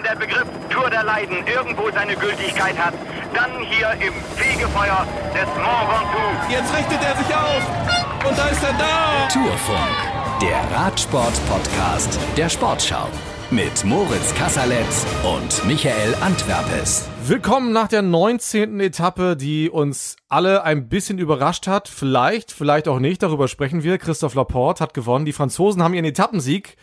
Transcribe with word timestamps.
wenn 0.00 0.18
der 0.18 0.26
Begriff 0.26 0.46
Tour 0.70 0.88
der 0.88 1.04
Leiden 1.04 1.36
irgendwo 1.46 1.90
seine 1.90 2.16
Gültigkeit 2.16 2.78
hat, 2.78 2.94
dann 3.34 3.50
hier 3.60 3.90
im 4.06 4.14
Fegefeuer 4.36 5.06
des 5.34 5.46
Mont 5.56 5.88
Ventoux. 5.90 6.50
Jetzt 6.50 6.74
richtet 6.74 7.02
er 7.02 7.16
sich 7.16 7.34
auf 7.34 8.28
und 8.28 8.38
da 8.38 8.48
ist 8.48 8.62
er 8.62 8.72
da. 8.74 9.28
Tourfunk, 9.32 10.40
der 10.40 10.76
Radsport-Podcast 10.76 12.18
der 12.36 12.48
Sportschau 12.48 13.08
mit 13.50 13.84
Moritz 13.84 14.34
Kasserletz 14.36 15.04
und 15.24 15.66
Michael 15.66 16.14
Antwerpes. 16.20 17.08
Willkommen 17.26 17.72
nach 17.72 17.88
der 17.88 18.02
19. 18.02 18.80
Etappe, 18.80 19.36
die 19.36 19.68
uns 19.68 20.16
alle 20.28 20.62
ein 20.62 20.88
bisschen 20.88 21.18
überrascht 21.18 21.66
hat. 21.66 21.88
Vielleicht, 21.88 22.52
vielleicht 22.52 22.88
auch 22.88 23.00
nicht, 23.00 23.22
darüber 23.22 23.48
sprechen 23.48 23.82
wir. 23.82 23.98
Christoph 23.98 24.34
Laporte 24.34 24.82
hat 24.82 24.94
gewonnen. 24.94 25.24
Die 25.24 25.32
Franzosen 25.32 25.82
haben 25.82 25.94
ihren 25.94 26.06
Etappensieg. 26.06 26.76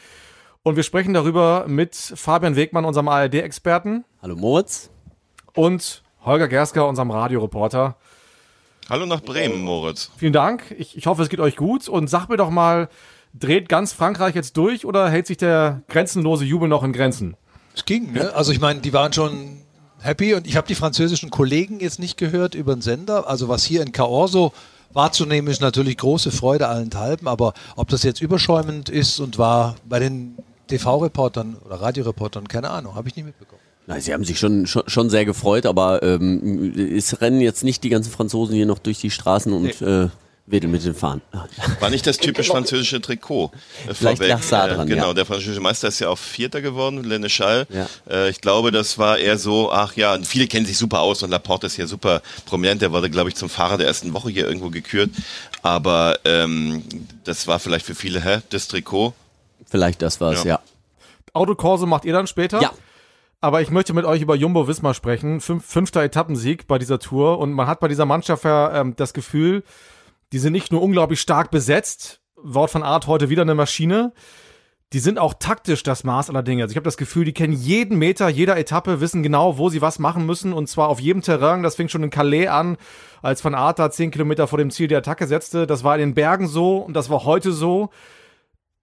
Und 0.68 0.76
wir 0.76 0.84
sprechen 0.84 1.14
darüber 1.14 1.64
mit 1.70 1.96
Fabian 1.96 2.58
Wegmann, 2.58 2.84
unserem 2.84 3.08
ARD-Experten. 3.08 4.04
Hallo 4.22 4.36
Moritz. 4.36 4.90
Und 5.54 6.04
Holger 6.26 6.50
Gersker, 6.50 6.86
unserem 6.90 7.10
Radioreporter. 7.10 7.96
Hallo 8.90 9.06
nach 9.06 9.22
Bremen, 9.22 9.62
Moritz. 9.62 10.12
Vielen 10.18 10.34
Dank. 10.34 10.76
Ich, 10.78 10.98
ich 10.98 11.08
hoffe, 11.08 11.24
es 11.24 11.30
geht 11.30 11.40
euch 11.40 11.56
gut. 11.56 11.88
Und 11.88 12.10
sag 12.10 12.28
mir 12.28 12.36
doch 12.36 12.50
mal, 12.50 12.90
dreht 13.34 13.70
ganz 13.70 13.94
Frankreich 13.94 14.36
jetzt 14.36 14.58
durch 14.58 14.86
oder 14.86 15.10
hält 15.10 15.28
sich 15.28 15.38
der 15.38 15.84
grenzenlose 15.88 16.44
Jubel 16.44 16.68
noch 16.68 16.84
in 16.84 16.92
Grenzen? 16.92 17.38
Es 17.74 17.86
ging, 17.86 18.12
ne? 18.12 18.34
Also 18.36 18.52
ich 18.52 18.60
meine, 18.60 18.82
die 18.82 18.92
waren 18.92 19.14
schon 19.14 19.62
happy 20.02 20.34
und 20.34 20.46
ich 20.46 20.58
habe 20.58 20.68
die 20.68 20.76
französischen 20.76 21.30
Kollegen 21.30 21.80
jetzt 21.80 21.98
nicht 21.98 22.18
gehört 22.18 22.56
über 22.56 22.76
den 22.76 22.82
Sender. 22.82 23.30
Also 23.30 23.48
was 23.48 23.64
hier 23.64 23.82
in 23.84 23.94
Cahors 23.94 24.34
so 24.34 24.52
wahrzunehmen 24.92 25.50
ist 25.50 25.62
natürlich 25.62 25.96
große 25.96 26.32
Freude 26.32 26.68
allenthalben, 26.68 27.30
aber 27.30 27.54
ob 27.78 27.88
das 27.88 28.04
jetzt 28.04 28.20
überschäumend 28.20 28.90
ist 28.90 29.22
und 29.22 29.38
war 29.38 29.76
bei 29.86 30.00
den 30.00 30.36
TV-Reportern 30.68 31.58
oder 31.66 31.82
Radioreportern, 31.82 32.48
keine 32.48 32.70
Ahnung, 32.70 32.96
habe 32.96 33.08
ich 33.10 33.16
nicht 33.16 33.26
mitbekommen. 33.26 33.62
Nein, 33.88 34.02
sie 34.02 34.14
haben 34.14 34.26
sich 34.26 34.38
schon, 34.38 34.68
schon, 34.68 34.84
schon 34.88 35.10
sehr 35.10 35.24
gefreut, 35.24 35.66
aber 35.66 36.04
ähm, 36.04 36.74
es 36.76 37.22
rennen 37.22 37.40
jetzt 37.40 37.64
nicht 37.64 37.84
die 37.86 37.90
ganzen 37.90 38.12
Franzosen 38.12 38.54
hier 38.54 38.66
noch 38.66 38.80
durch 38.80 39.00
die 39.00 39.12
Straßen 39.12 39.54
und 39.54 39.80
nee. 39.80 39.88
äh, 39.88 40.10
wedeln 40.48 40.72
mit 40.72 40.84
den 40.84 40.96
Fahnen. 40.96 41.22
War 41.80 41.90
nicht 41.90 42.08
das 42.08 42.18
typisch 42.18 42.48
französische 42.48 43.02
Trikot. 43.02 43.52
Äh, 43.88 43.94
Vielleicht 43.94 44.26
lag 44.26 44.42
da 44.50 44.68
dran, 44.68 44.88
äh, 44.88 44.90
Genau, 44.90 45.08
ja. 45.08 45.14
der 45.14 45.26
französische 45.26 45.62
Meister 45.62 45.90
ist 45.90 46.00
ja 46.00 46.10
auch 46.10 46.18
Vierter 46.18 46.62
geworden, 46.62 47.04
Lenneschall. 47.04 47.68
Ja. 47.70 47.88
Äh, 48.10 48.30
ich 48.30 48.42
glaube, 48.42 48.72
das 48.72 48.98
war 48.98 49.18
eher 49.18 49.38
so, 49.38 49.72
ach 49.72 49.96
ja, 49.96 50.18
viele 50.22 50.48
kennen 50.48 50.66
sich 50.66 50.78
super 50.78 51.02
aus 51.02 51.22
und 51.24 51.30
Laporte 51.30 51.68
ist 51.68 51.76
hier 51.76 51.88
super 51.88 52.22
prominent. 52.46 52.82
Der 52.82 52.92
wurde, 52.92 53.10
glaube 53.10 53.30
ich, 53.30 53.36
zum 53.36 53.50
Fahrer 53.50 53.78
der 53.78 53.88
ersten 53.88 54.14
Woche 54.14 54.30
hier 54.30 54.48
irgendwo 54.48 54.70
gekürt. 54.70 55.12
Aber 55.62 56.20
ähm, 56.26 56.84
das 57.24 57.48
war 57.48 57.60
vielleicht 57.60 57.86
für 57.86 57.96
viele, 57.96 58.22
hä, 58.24 58.40
das 58.50 58.68
Trikot. 58.68 59.14
Vielleicht 59.70 60.02
das 60.02 60.22
war's, 60.22 60.44
ja. 60.44 60.56
Ja. 60.56 60.60
Autokorso 61.34 61.86
macht 61.86 62.06
ihr 62.06 62.14
dann 62.14 62.28
später? 62.28 62.62
Ja. 62.62 62.72
Aber 63.40 63.62
ich 63.62 63.70
möchte 63.70 63.94
mit 63.94 64.06
euch 64.06 64.22
über 64.22 64.36
Jumbo 64.36 64.68
Wismar 64.68 64.94
sprechen. 64.94 65.42
Fünf, 65.42 65.66
fünfter 65.66 66.02
Etappensieg 66.02 66.68
bei 66.68 66.80
dieser 66.80 67.00
Tour. 67.00 67.38
Und 67.38 67.54
man 67.54 67.68
hat 67.68 67.80
bei 67.80 67.88
dieser 67.88 68.06
Mannschaft 68.06 68.44
ja 68.46 68.82
ähm, 68.82 68.96
das 68.96 69.14
Gefühl, 69.14 69.64
die 70.32 70.40
sind 70.40 70.54
nicht 70.54 70.72
nur 70.72 70.82
unglaublich 70.82 71.22
stark 71.22 71.52
besetzt, 71.52 72.22
Wort 72.36 72.72
von 72.72 72.84
Art 72.84 73.08
heute 73.08 73.30
wieder 73.30 73.44
eine 73.44 73.56
Maschine, 73.56 74.14
die 74.94 75.00
sind 75.00 75.20
auch 75.20 75.34
taktisch 75.34 75.84
das 75.84 76.04
Maß 76.04 76.30
aller 76.30 76.44
Dinge. 76.44 76.64
Also 76.64 76.72
ich 76.72 76.78
habe 76.78 76.86
das 76.86 76.98
Gefühl, 76.98 77.26
die 77.26 77.34
kennen 77.34 77.54
jeden 77.54 77.98
Meter 77.98 78.30
jeder 78.30 78.58
Etappe, 78.58 79.02
wissen 79.02 79.22
genau, 79.22 79.58
wo 79.58 79.70
sie 79.70 79.82
was 79.82 80.00
machen 80.00 80.26
müssen 80.26 80.54
und 80.54 80.68
zwar 80.68 80.88
auf 80.88 81.00
jedem 81.00 81.22
Terrain. 81.22 81.62
Das 81.62 81.76
fing 81.76 81.90
schon 81.90 82.04
in 82.04 82.10
Calais 82.10 82.48
an, 82.48 82.78
als 83.22 83.44
Van 83.44 83.54
Aert 83.54 83.80
da 83.80 83.92
zehn 83.92 84.12
Kilometer 84.12 84.48
vor 84.48 84.60
dem 84.60 84.72
Ziel 84.72 84.88
die 84.88 84.96
Attacke 84.96 85.28
setzte. 85.28 85.68
Das 85.68 85.84
war 85.84 85.96
in 85.96 86.00
den 86.00 86.14
Bergen 86.14 86.48
so 86.48 86.78
und 86.78 86.94
das 86.94 87.10
war 87.10 87.26
heute 87.26 87.52
so. 87.52 87.90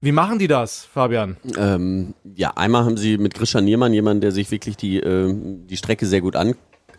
Wie 0.04 0.12
machen 0.12 0.38
die 0.38 0.48
das, 0.48 0.84
Fabian? 0.84 1.38
Ähm, 1.56 2.12
ja, 2.36 2.52
einmal 2.56 2.84
haben 2.84 2.98
sie 2.98 3.16
mit 3.16 3.32
Grisha 3.32 3.62
Niermann 3.62 3.94
jemanden, 3.94 4.20
der 4.20 4.32
sich 4.32 4.50
wirklich 4.50 4.76
die, 4.76 4.98
äh, 4.98 5.34
die 5.34 5.78
Strecke 5.78 6.04
sehr 6.04 6.20
gut 6.20 6.36
an 6.36 6.54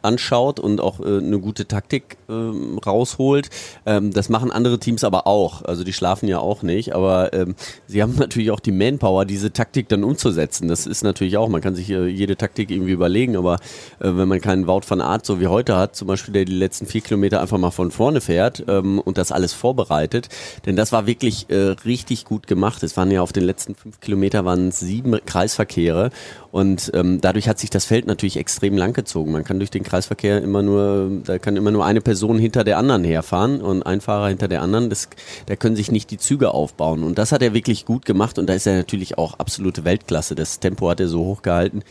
anschaut 0.05 0.59
und 0.59 0.79
auch 0.79 0.99
äh, 0.99 1.17
eine 1.17 1.39
gute 1.39 1.67
Taktik 1.67 2.17
ähm, 2.29 2.79
rausholt. 2.85 3.49
Ähm, 3.85 4.11
das 4.11 4.29
machen 4.29 4.51
andere 4.51 4.79
Teams 4.79 5.03
aber 5.03 5.27
auch. 5.27 5.63
Also 5.63 5.83
die 5.83 5.93
schlafen 5.93 6.27
ja 6.27 6.39
auch 6.39 6.63
nicht, 6.63 6.95
aber 6.95 7.33
ähm, 7.33 7.55
sie 7.87 8.01
haben 8.01 8.15
natürlich 8.19 8.51
auch 8.51 8.59
die 8.59 8.71
Manpower, 8.71 9.25
diese 9.25 9.51
Taktik 9.51 9.89
dann 9.89 10.03
umzusetzen. 10.03 10.67
Das 10.67 10.85
ist 10.85 11.03
natürlich 11.03 11.37
auch, 11.37 11.49
man 11.49 11.61
kann 11.61 11.75
sich 11.75 11.89
äh, 11.89 12.07
jede 12.07 12.37
Taktik 12.37 12.71
irgendwie 12.71 12.91
überlegen, 12.91 13.35
aber 13.35 13.55
äh, 13.99 14.11
wenn 14.13 14.27
man 14.27 14.41
keinen 14.41 14.67
Wout 14.67 14.83
van 14.87 15.01
Art 15.01 15.25
so 15.25 15.39
wie 15.39 15.47
heute 15.47 15.75
hat, 15.75 15.95
zum 15.95 16.07
Beispiel 16.07 16.33
der 16.33 16.45
die 16.45 16.53
letzten 16.53 16.85
vier 16.85 17.01
Kilometer 17.01 17.41
einfach 17.41 17.57
mal 17.57 17.71
von 17.71 17.91
vorne 17.91 18.21
fährt 18.21 18.63
ähm, 18.67 18.99
und 18.99 19.17
das 19.17 19.31
alles 19.31 19.53
vorbereitet, 19.53 20.29
denn 20.65 20.75
das 20.75 20.91
war 20.91 21.07
wirklich 21.07 21.49
äh, 21.49 21.75
richtig 21.85 22.25
gut 22.25 22.47
gemacht. 22.47 22.83
Es 22.83 22.95
waren 22.97 23.11
ja 23.11 23.21
auf 23.21 23.33
den 23.33 23.43
letzten 23.43 23.75
fünf 23.75 23.99
Kilometer 23.99 24.45
waren 24.45 24.71
sieben 24.71 25.19
Kreisverkehre 25.25 26.11
und 26.51 26.91
ähm, 26.93 27.19
dadurch 27.21 27.49
hat 27.49 27.59
sich 27.59 27.69
das 27.69 27.85
Feld 27.85 28.07
natürlich 28.07 28.37
extrem 28.37 28.77
lang 28.77 28.93
gezogen. 28.93 29.31
Man 29.31 29.43
kann 29.43 29.59
durch 29.59 29.71
den 29.71 29.83
Kreisverkehr 29.95 30.43
immer 30.43 30.61
nur, 30.61 31.09
da 31.23 31.39
kann 31.39 31.55
immer 31.55 31.71
nur 31.71 31.85
eine 31.85 32.01
Person 32.01 32.37
hinter 32.37 32.65
der 32.65 32.77
anderen 32.77 33.05
herfahren 33.05 33.61
und 33.61 33.83
ein 33.83 34.01
Fahrer 34.01 34.27
hinter 34.27 34.49
der 34.49 34.61
anderen. 34.61 34.89
Das, 34.89 35.07
da 35.45 35.55
können 35.55 35.77
sich 35.77 35.89
nicht 35.89 36.11
die 36.11 36.17
Züge 36.17 36.51
aufbauen. 36.51 37.03
Und 37.03 37.17
das 37.17 37.31
hat 37.31 37.41
er 37.41 37.53
wirklich 37.53 37.85
gut 37.85 38.03
gemacht 38.03 38.37
und 38.37 38.47
da 38.47 38.53
ist 38.53 38.67
er 38.67 38.75
natürlich 38.75 39.17
auch 39.17 39.35
absolute 39.39 39.85
Weltklasse. 39.85 40.35
Das 40.35 40.59
Tempo 40.59 40.89
hat 40.89 40.99
er 40.99 41.07
so 41.07 41.23
hoch 41.23 41.43
gehalten. 41.43 41.83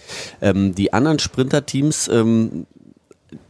Ähm, 0.43 0.75
die 0.75 0.93
anderen 0.93 1.19
Sprinterteams, 1.19 2.09
ähm, 2.09 2.67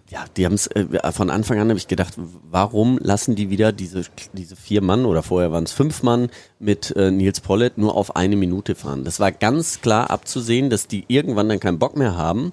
ja, 0.09 0.25
die 0.37 0.44
haben 0.47 0.54
es 0.54 0.69
äh, 0.69 0.86
von 1.10 1.31
Anfang 1.31 1.59
an 1.59 1.71
habe 1.71 1.78
ich 1.78 1.88
gedacht, 1.88 2.15
warum 2.16 2.98
lassen 3.03 3.34
die 3.34 3.50
wieder 3.50 3.72
diese 3.72 4.03
diese 4.34 4.54
vier 4.54 4.82
Mann 4.82 5.04
oder 5.04 5.25
vorher 5.25 5.50
waren 5.50 5.65
es 5.65 5.72
fünf 5.72 6.04
Mann 6.04 6.28
mit 6.60 6.94
äh, 6.94 7.10
Nils 7.10 7.41
Pollitt 7.41 7.76
nur 7.76 7.97
auf 7.97 8.15
eine 8.15 8.36
Minute 8.36 8.76
fahren? 8.76 9.03
Das 9.03 9.19
war 9.19 9.32
ganz 9.32 9.81
klar 9.81 10.10
abzusehen, 10.10 10.71
dass 10.71 10.86
die 10.86 11.04
irgendwann 11.09 11.48
dann 11.48 11.59
keinen 11.59 11.81
Bock 11.81 11.97
mehr 11.97 12.16
haben, 12.16 12.53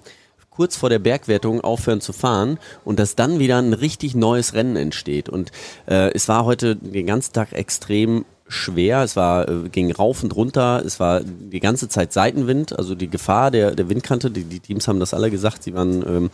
kurz 0.51 0.75
vor 0.75 0.89
der 0.89 0.99
Bergwertung 0.99 1.61
aufhören 1.61 2.01
zu 2.01 2.13
fahren 2.13 2.59
und 2.85 2.99
dass 2.99 3.15
dann 3.15 3.39
wieder 3.39 3.57
ein 3.57 3.73
richtig 3.73 4.15
neues 4.15 4.53
Rennen 4.53 4.75
entsteht. 4.75 5.29
Und 5.29 5.51
äh, 5.87 6.11
es 6.13 6.27
war 6.27 6.45
heute 6.45 6.75
den 6.75 7.07
ganzen 7.07 7.33
Tag 7.33 7.53
extrem 7.53 8.25
schwer. 8.51 9.01
Es 9.01 9.15
war, 9.15 9.47
äh, 9.47 9.69
ging 9.69 9.91
rauf 9.91 10.23
und 10.23 10.35
runter. 10.35 10.83
Es 10.85 10.99
war 10.99 11.21
die 11.21 11.59
ganze 11.59 11.87
Zeit 11.87 12.13
Seitenwind, 12.13 12.77
also 12.77 12.95
die 12.95 13.09
Gefahr 13.09 13.49
der, 13.49 13.73
der 13.73 13.89
Windkante. 13.89 14.29
Die, 14.29 14.43
die 14.43 14.59
Teams 14.59 14.87
haben 14.87 14.99
das 14.99 15.13
alle 15.13 15.31
gesagt. 15.31 15.63
Sie 15.63 15.73
waren, 15.73 16.03
ähm, 16.05 16.29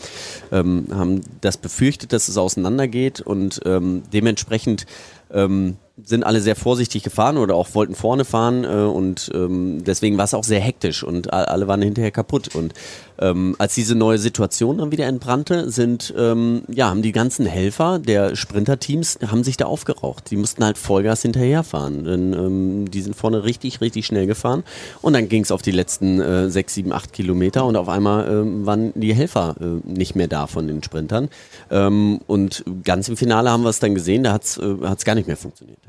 ähm, 0.51 0.87
haben 0.91 1.21
das 1.41 1.57
befürchtet, 1.57 2.11
dass 2.11 2.27
es 2.27 2.37
auseinandergeht 2.37 3.21
und 3.21 3.61
ähm, 3.65 4.01
dementsprechend 4.11 4.87
ähm, 5.31 5.77
sind 6.03 6.23
alle 6.23 6.41
sehr 6.41 6.55
vorsichtig 6.55 7.01
gefahren 7.01 7.37
oder 7.37 7.55
auch 7.55 7.73
wollten 7.73 7.95
vorne 7.95 8.23
fahren 8.23 8.63
äh, 8.63 8.67
und 8.67 9.31
ähm, 9.33 9.83
deswegen 9.83 10.17
war 10.17 10.25
es 10.25 10.35
auch 10.35 10.43
sehr 10.43 10.59
hektisch 10.59 11.03
und 11.03 11.33
alle 11.33 11.67
waren 11.67 11.81
hinterher 11.81 12.11
kaputt. 12.11 12.53
Und 12.53 12.73
ähm, 13.19 13.55
als 13.57 13.73
diese 13.73 13.95
neue 13.95 14.19
Situation 14.19 14.77
dann 14.77 14.91
wieder 14.91 15.07
entbrannte, 15.07 15.71
sind 15.71 16.13
ähm, 16.15 16.61
ja 16.67 16.89
haben 16.89 17.01
die 17.01 17.11
ganzen 17.11 17.47
Helfer 17.47 17.97
der 17.97 18.35
Sprinterteams 18.35 19.19
haben 19.27 19.43
sich 19.43 19.57
da 19.57 19.65
aufgeraucht. 19.65 20.29
Die 20.29 20.37
mussten 20.37 20.63
halt 20.63 20.77
Vollgas 20.77 21.23
hinterherfahren, 21.23 22.03
denn 22.03 22.33
ähm, 22.33 22.91
die 22.91 23.01
sind 23.01 23.15
vorne 23.15 23.43
richtig 23.43 23.81
richtig 23.81 24.05
schnell 24.05 24.27
gefahren 24.27 24.63
und 25.01 25.13
dann 25.13 25.29
ging 25.29 25.41
es 25.41 25.51
auf 25.51 25.63
die 25.63 25.71
letzten 25.71 26.21
äh, 26.21 26.49
sechs, 26.51 26.75
sieben, 26.75 26.93
acht 26.93 27.11
Kilometer 27.11 27.65
und 27.65 27.75
auf 27.75 27.89
einmal 27.89 28.27
ähm, 28.29 28.67
waren 28.67 28.93
die 28.93 29.15
Helfer 29.15 29.55
äh, 29.59 29.89
nicht 29.89 30.15
mehr 30.15 30.27
da 30.27 30.45
von 30.45 30.67
den 30.67 30.83
Sprintern 30.83 31.29
ähm, 31.71 32.19
und 32.27 32.63
ganz 32.83 33.09
im 33.09 33.17
Finale 33.17 33.49
haben 33.49 33.63
wir 33.63 33.69
es 33.69 33.79
dann 33.79 33.95
gesehen, 33.95 34.23
da 34.23 34.33
hat's 34.33 34.57
äh, 34.57 34.75
gar 35.03 35.15
nicht 35.15 35.27
mehr 35.27 35.37
funktioniert. 35.37 35.86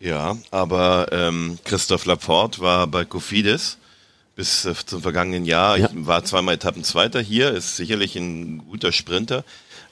Ja, 0.00 0.36
aber 0.50 1.08
ähm, 1.12 1.58
Christoph 1.64 2.04
Laporte 2.04 2.60
war 2.60 2.86
bei 2.86 3.04
Cofidis 3.04 3.78
bis 4.36 4.64
äh, 4.64 4.74
zum 4.84 5.02
vergangenen 5.02 5.44
Jahr. 5.44 5.78
Ja. 5.78 5.88
Ich 5.88 6.06
war 6.06 6.24
zweimal 6.24 6.54
Etappenzweiter 6.54 7.20
hier, 7.20 7.52
ist 7.52 7.76
sicherlich 7.76 8.16
ein 8.16 8.58
guter 8.68 8.92
Sprinter. 8.92 9.44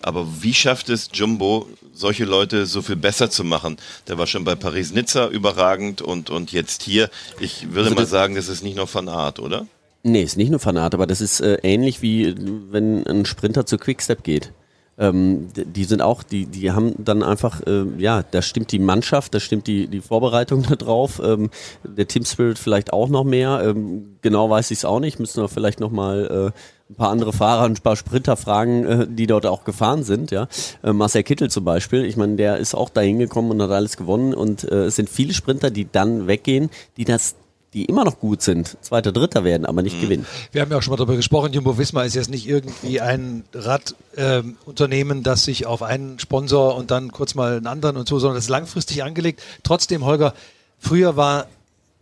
Aber 0.03 0.27
wie 0.43 0.53
schafft 0.53 0.89
es 0.89 1.11
Jumbo, 1.13 1.69
solche 1.95 2.25
Leute 2.25 2.67
so 2.67 2.83
viel 2.83 2.97
besser 2.97 3.31
zu 3.31 3.45
machen? 3.45 3.77
Der 4.09 4.19
war 4.19 4.27
schon 4.27 4.43
bei 4.43 4.57
Paris-Nizza 4.57 5.29
überragend 5.29 6.03
und, 6.03 6.29
und 6.29 6.51
jetzt 6.51 6.83
hier. 6.83 7.09
Ich 7.39 7.69
würde 7.69 7.85
Also 7.91 7.95
mal 7.95 8.07
sagen, 8.07 8.35
das 8.35 8.49
ist 8.49 8.65
nicht 8.65 8.77
nur 8.77 8.93
Van 8.93 9.09
Art, 9.09 9.39
oder? 9.39 9.67
Nee, 10.03 10.23
ist 10.25 10.37
nicht 10.37 10.51
nur 10.51 10.59
Fanat, 10.59 10.95
aber 10.95 11.07
das 11.07 11.21
ist 11.21 11.41
äh, 11.41 11.59
ähnlich 11.63 12.03
wie 12.03 12.35
wenn 12.73 13.07
ein 13.07 13.25
Sprinter 13.25 13.67
zu 13.67 13.79
Quickstep 13.79 14.25
geht. 14.25 14.53
Ähm, 14.99 15.49
die 15.55 15.85
sind 15.85 16.03
auch, 16.03 16.23
die, 16.23 16.47
die 16.47 16.71
haben 16.71 16.95
dann 16.99 17.23
einfach, 17.23 17.61
äh, 17.67 17.85
ja, 17.99 18.23
da 18.23 18.43
stimmt 18.43 18.73
die 18.73 18.79
Mannschaft, 18.79 19.35
da 19.35 19.41
stimmt 19.41 19.67
die, 19.67 19.89
die 19.89 20.01
Vorbereitung 20.01 20.63
da 20.69 20.77
drauf, 20.77 21.21
ähm, 21.25 21.51
der 21.83 22.07
Team 22.07 22.25
Spirit 22.25 22.59
vielleicht 22.59 22.93
auch 22.93 23.09
noch 23.09 23.25
mehr. 23.25 23.63
Ähm, 23.65 24.17
genau 24.21 24.51
weiß 24.51 24.71
ich 24.71 24.79
es 24.79 24.85
auch 24.85 25.01
nicht, 25.01 25.19
müssen 25.19 25.43
wir 25.43 25.49
vielleicht 25.49 25.81
noch 25.81 25.91
mal 25.91 26.53
äh, 26.53 26.91
ein 26.91 26.95
paar 26.97 27.11
andere 27.11 27.33
Fahrer, 27.33 27.65
ein 27.65 27.75
paar 27.75 27.97
Sprinter 27.97 28.37
fragen, 28.37 28.85
äh, 28.85 29.07
die 29.09 29.27
dort 29.27 29.47
auch 29.47 29.65
gefahren 29.65 30.03
sind. 30.03 30.31
Ja, 30.31 30.47
äh, 30.83 30.93
Marcel 30.93 31.23
Kittel 31.23 31.51
zum 31.51 31.65
Beispiel, 31.65 32.05
ich 32.05 32.17
meine, 32.17 32.37
der 32.37 32.59
ist 32.59 32.75
auch 32.75 32.91
da 32.91 33.01
hingekommen 33.01 33.51
und 33.51 33.63
hat 33.63 33.71
alles 33.71 33.97
gewonnen 33.97 34.35
und 34.35 34.65
äh, 34.65 34.85
es 34.85 34.97
sind 34.97 35.09
viele 35.09 35.33
Sprinter, 35.33 35.71
die 35.71 35.91
dann 35.91 36.27
weggehen, 36.27 36.71
die 36.99 37.05
das 37.05 37.35
die 37.75 37.87
immer 37.87 38.05
noch 38.05 38.19
gut 38.19 38.43
sind, 38.43 38.77
zweiter, 38.83 39.13
dritter 39.13 39.45
werden, 39.45 39.65
aber 39.65 39.83
nicht 39.83 40.01
gewinnen. 40.01 40.27
Wir 40.51 40.61
haben 40.61 40.71
ja 40.71 40.77
auch 40.77 40.83
schon 40.83 40.91
mal 40.93 40.99
darüber 40.99 41.17
gesprochen, 41.17 41.53
Jumbo 41.53 41.79
Visma 41.79 42.03
ist 42.03 42.15
jetzt 42.15 42.29
nicht 42.29 42.47
irgendwie 42.47 43.01
ein 43.01 43.45
Radunternehmen, 43.55 45.23
das 45.23 45.45
sich 45.45 45.65
auf 45.67 45.83
einen 45.83 46.19
Sponsor 46.19 46.77
und 46.77 46.91
dann 46.91 47.13
kurz 47.13 47.35
mal 47.35 47.57
einen 47.57 47.67
anderen 47.67 47.97
und 47.97 48.07
so, 48.07 48.19
sondern 48.19 48.37
das 48.37 48.45
ist 48.45 48.51
langfristig 48.51 49.03
angelegt. 49.03 49.43
Trotzdem, 49.63 50.05
Holger, 50.05 50.35
früher 50.79 51.17
war 51.17 51.47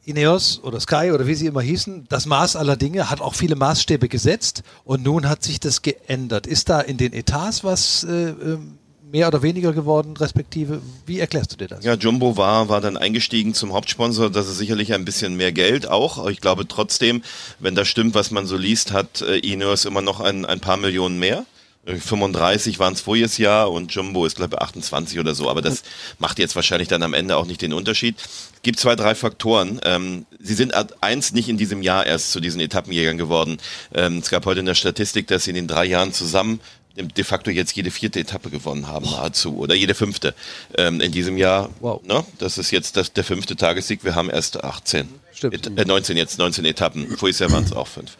Ineos 0.05 0.61
oder 0.65 0.81
Sky 0.81 1.13
oder 1.13 1.27
wie 1.27 1.35
sie 1.35 1.47
immer 1.47 1.61
hießen, 1.61 2.07
das 2.09 2.27
Maß 2.27 2.57
aller 2.57 2.77
Dinge 2.77 3.11
hat 3.11 3.21
auch 3.21 3.35
viele 3.35 3.55
Maßstäbe 3.55 4.09
gesetzt 4.09 4.63
und 4.85 5.05
nun 5.05 5.29
hat 5.29 5.45
sich 5.45 5.61
das 5.61 5.83
geändert. 5.83 6.47
Ist 6.47 6.69
da 6.69 6.81
in 6.81 6.97
den 6.97 7.13
Etats 7.13 7.63
was 7.63 8.05
äh, 8.05 8.31
ähm, 8.31 8.79
mehr 9.11 9.29
oder 9.29 9.43
weniger 9.43 9.73
geworden, 9.73 10.17
respektive? 10.17 10.81
Wie 11.07 11.21
erklärst 11.21 11.53
du 11.53 11.57
dir 11.57 11.69
das? 11.69 11.85
Ja, 11.85 11.95
Jumbo 11.95 12.37
war, 12.37 12.69
war 12.69 12.81
dann 12.81 12.97
eingestiegen 12.97 13.55
zum 13.55 13.73
Hauptsponsor. 13.73 14.31
Das 14.31 14.49
ist 14.49 14.59
sicherlich 14.59 14.93
ein 14.93 15.05
bisschen 15.05 15.37
mehr 15.37 15.53
Geld 15.53 15.89
auch. 15.89 16.19
Aber 16.19 16.31
ich 16.31 16.41
glaube 16.41 16.67
trotzdem, 16.69 17.23
wenn 17.59 17.75
das 17.75 17.89
stimmt, 17.89 18.15
was 18.15 18.31
man 18.31 18.47
so 18.47 18.57
liest, 18.57 18.93
hat 18.93 19.23
äh, 19.23 19.39
Ineos 19.39 19.85
immer 19.85 20.03
noch 20.03 20.21
ein, 20.21 20.45
ein 20.45 20.61
paar 20.61 20.77
Millionen 20.77 21.19
mehr. 21.19 21.45
35 21.87 22.79
waren 22.79 22.93
es 22.93 23.01
voriges 23.01 23.39
Jahr 23.39 23.71
und 23.71 23.93
Jumbo 23.95 24.27
ist, 24.27 24.37
glaube 24.37 24.57
ich, 24.57 24.63
28 24.63 25.19
oder 25.19 25.35
so. 25.35 25.49
Aber 25.49 25.63
das 25.63 25.83
macht 26.19 26.39
jetzt 26.39 26.55
wahrscheinlich 26.55 26.89
dann 26.89 27.03
am 27.03 27.15
Ende 27.15 27.37
auch 27.37 27.47
nicht 27.47 27.63
den 27.63 27.73
Unterschied. 27.73 28.17
Es 28.19 28.63
gibt 28.63 28.79
zwei, 28.79 28.97
drei 28.97 29.15
Faktoren. 29.15 29.81
Ähm, 29.85 30.27
sie 30.39 30.55
sind 30.55 30.75
eins 31.01 31.33
nicht 31.33 31.49
in 31.49 31.57
diesem 31.57 31.83
Jahr 31.83 32.05
erst 32.05 32.33
zu 32.33 32.41
diesen 32.41 32.61
Etappenjägern 32.61 33.17
geworden. 33.17 33.59
Ähm, 33.95 34.19
es 34.19 34.29
gab 34.29 34.45
heute 34.45 34.61
in 34.61 34.67
der 34.67 34.75
Statistik, 34.75 35.27
dass 35.29 35.45
sie 35.45 35.51
in 35.51 35.57
den 35.57 35.69
drei 35.69 35.87
Jahren 35.87 36.13
zusammen 36.13 36.61
de 36.97 37.25
facto 37.25 37.51
jetzt 37.51 37.75
jede 37.77 37.91
vierte 37.91 38.21
Etappe 38.21 38.51
gewonnen 38.51 38.87
haben, 38.87 39.07
nahezu, 39.07 39.57
oder 39.57 39.75
jede 39.75 39.95
fünfte 39.95 40.35
ähm, 40.77 41.01
in 41.01 41.13
diesem 41.13 41.37
Jahr. 41.37 41.71
Wow. 41.81 42.03
Ne? 42.05 42.25
Das 42.39 42.59
ist 42.59 42.71
jetzt 42.71 42.97
das, 42.97 43.13
der 43.13 43.25
fünfte 43.25 43.57
Tagessieg. 43.57 44.05
Wir 44.05 44.15
haben 44.15 44.31
erst 44.31 44.63
18. 44.63 45.09
Stimmt. 45.33 45.79
äh, 45.79 45.85
19 45.85 46.17
jetzt, 46.17 46.39
19 46.39 46.65
Etappen. 46.65 47.17
Jahr 47.39 47.53
waren 47.53 47.65
es 47.65 47.73
auch 47.73 47.87
fünf. 47.87 48.17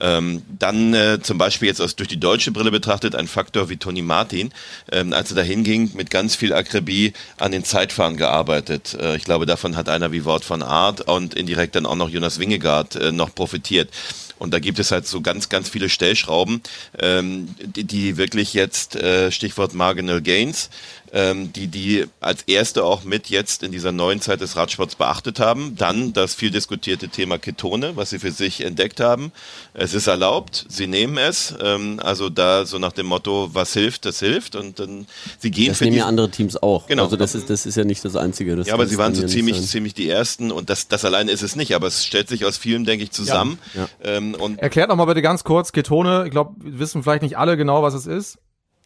Ähm, 0.00 0.42
dann 0.58 0.94
äh, 0.94 1.20
zum 1.22 1.38
Beispiel 1.38 1.68
jetzt 1.68 1.80
aus, 1.80 1.96
durch 1.96 2.08
die 2.08 2.20
deutsche 2.20 2.52
Brille 2.52 2.70
betrachtet 2.70 3.14
ein 3.14 3.26
Faktor 3.26 3.68
wie 3.68 3.76
Toni 3.76 4.02
Martin, 4.02 4.52
ähm, 4.92 5.12
als 5.12 5.30
er 5.30 5.36
da 5.36 5.42
hinging, 5.42 5.90
mit 5.94 6.10
ganz 6.10 6.36
viel 6.36 6.52
Akribie 6.52 7.12
an 7.38 7.52
den 7.52 7.64
Zeitfahren 7.64 8.16
gearbeitet. 8.16 8.96
Äh, 9.00 9.16
ich 9.16 9.24
glaube, 9.24 9.46
davon 9.46 9.76
hat 9.76 9.88
einer 9.88 10.12
wie 10.12 10.24
Wort 10.24 10.44
von 10.44 10.62
Art 10.62 11.02
und 11.02 11.34
indirekt 11.34 11.74
dann 11.74 11.86
auch 11.86 11.96
noch 11.96 12.10
Jonas 12.10 12.38
Wingegaard 12.38 12.96
äh, 12.96 13.12
noch 13.12 13.34
profitiert. 13.34 13.90
Und 14.38 14.54
da 14.54 14.60
gibt 14.60 14.78
es 14.78 14.92
halt 14.92 15.06
so 15.06 15.20
ganz, 15.20 15.48
ganz 15.48 15.68
viele 15.68 15.88
Stellschrauben, 15.88 16.62
ähm, 17.00 17.54
die, 17.58 17.84
die 17.84 18.16
wirklich 18.16 18.54
jetzt, 18.54 18.96
äh, 18.96 19.32
Stichwort 19.32 19.74
Marginal 19.74 20.22
Gains, 20.22 20.70
ähm, 21.12 21.52
die 21.52 21.68
die 21.68 22.06
als 22.20 22.42
erste 22.42 22.84
auch 22.84 23.04
mit 23.04 23.28
jetzt 23.30 23.62
in 23.62 23.72
dieser 23.72 23.92
neuen 23.92 24.20
Zeit 24.20 24.40
des 24.40 24.56
Radsports 24.56 24.94
beachtet 24.96 25.40
haben. 25.40 25.74
Dann 25.76 26.12
das 26.12 26.34
viel 26.34 26.50
diskutierte 26.50 27.08
Thema 27.08 27.38
Ketone, 27.38 27.96
was 27.96 28.10
sie 28.10 28.18
für 28.18 28.30
sich 28.30 28.60
entdeckt 28.60 29.00
haben. 29.00 29.32
Es 29.74 29.87
ist 29.94 30.06
erlaubt, 30.06 30.66
sie 30.68 30.86
nehmen 30.86 31.16
es. 31.18 31.54
Ähm, 31.60 32.00
also 32.02 32.28
da 32.28 32.66
so 32.66 32.78
nach 32.78 32.92
dem 32.92 33.06
Motto, 33.06 33.50
was 33.52 33.72
hilft, 33.72 34.04
das 34.04 34.20
hilft. 34.20 34.56
Und 34.56 34.78
dann 34.78 35.06
sie 35.38 35.50
gehen 35.50 35.68
das 35.68 35.78
für 35.78 35.84
nehmen 35.84 35.94
die, 35.94 35.98
ja 36.00 36.06
andere 36.06 36.30
Teams 36.30 36.56
auch. 36.56 36.86
Genau. 36.86 37.04
Also 37.04 37.16
das 37.16 37.34
ist, 37.34 37.50
das 37.50 37.66
ist 37.66 37.76
ja 37.76 37.84
nicht 37.84 38.04
das 38.04 38.16
Einzige. 38.16 38.56
Das 38.56 38.66
ja, 38.66 38.74
aber 38.74 38.86
sie 38.86 38.98
waren 38.98 39.14
so 39.14 39.22
ja 39.22 39.28
ziemlich, 39.28 39.60
ziemlich 39.66 39.94
die 39.94 40.08
Ersten 40.08 40.50
und 40.50 40.70
das, 40.70 40.88
das 40.88 41.04
alleine 41.04 41.30
ist 41.30 41.42
es 41.42 41.56
nicht, 41.56 41.74
aber 41.74 41.86
es 41.86 42.04
stellt 42.04 42.28
sich 42.28 42.44
aus 42.44 42.56
vielen, 42.56 42.84
denke 42.84 43.04
ich, 43.04 43.10
zusammen. 43.10 43.58
Ja. 43.74 43.88
Ähm, 44.02 44.34
und 44.34 44.58
Erklärt 44.58 44.88
noch 44.88 44.96
mal 44.96 45.04
bitte 45.06 45.22
ganz 45.22 45.44
kurz 45.44 45.72
Ketone. 45.72 46.24
Ich 46.26 46.30
glaube, 46.30 46.54
wissen 46.58 47.02
vielleicht 47.02 47.22
nicht 47.22 47.38
alle 47.38 47.56
genau, 47.56 47.82
was 47.82 47.94
es 47.94 48.06
ist. 48.06 48.38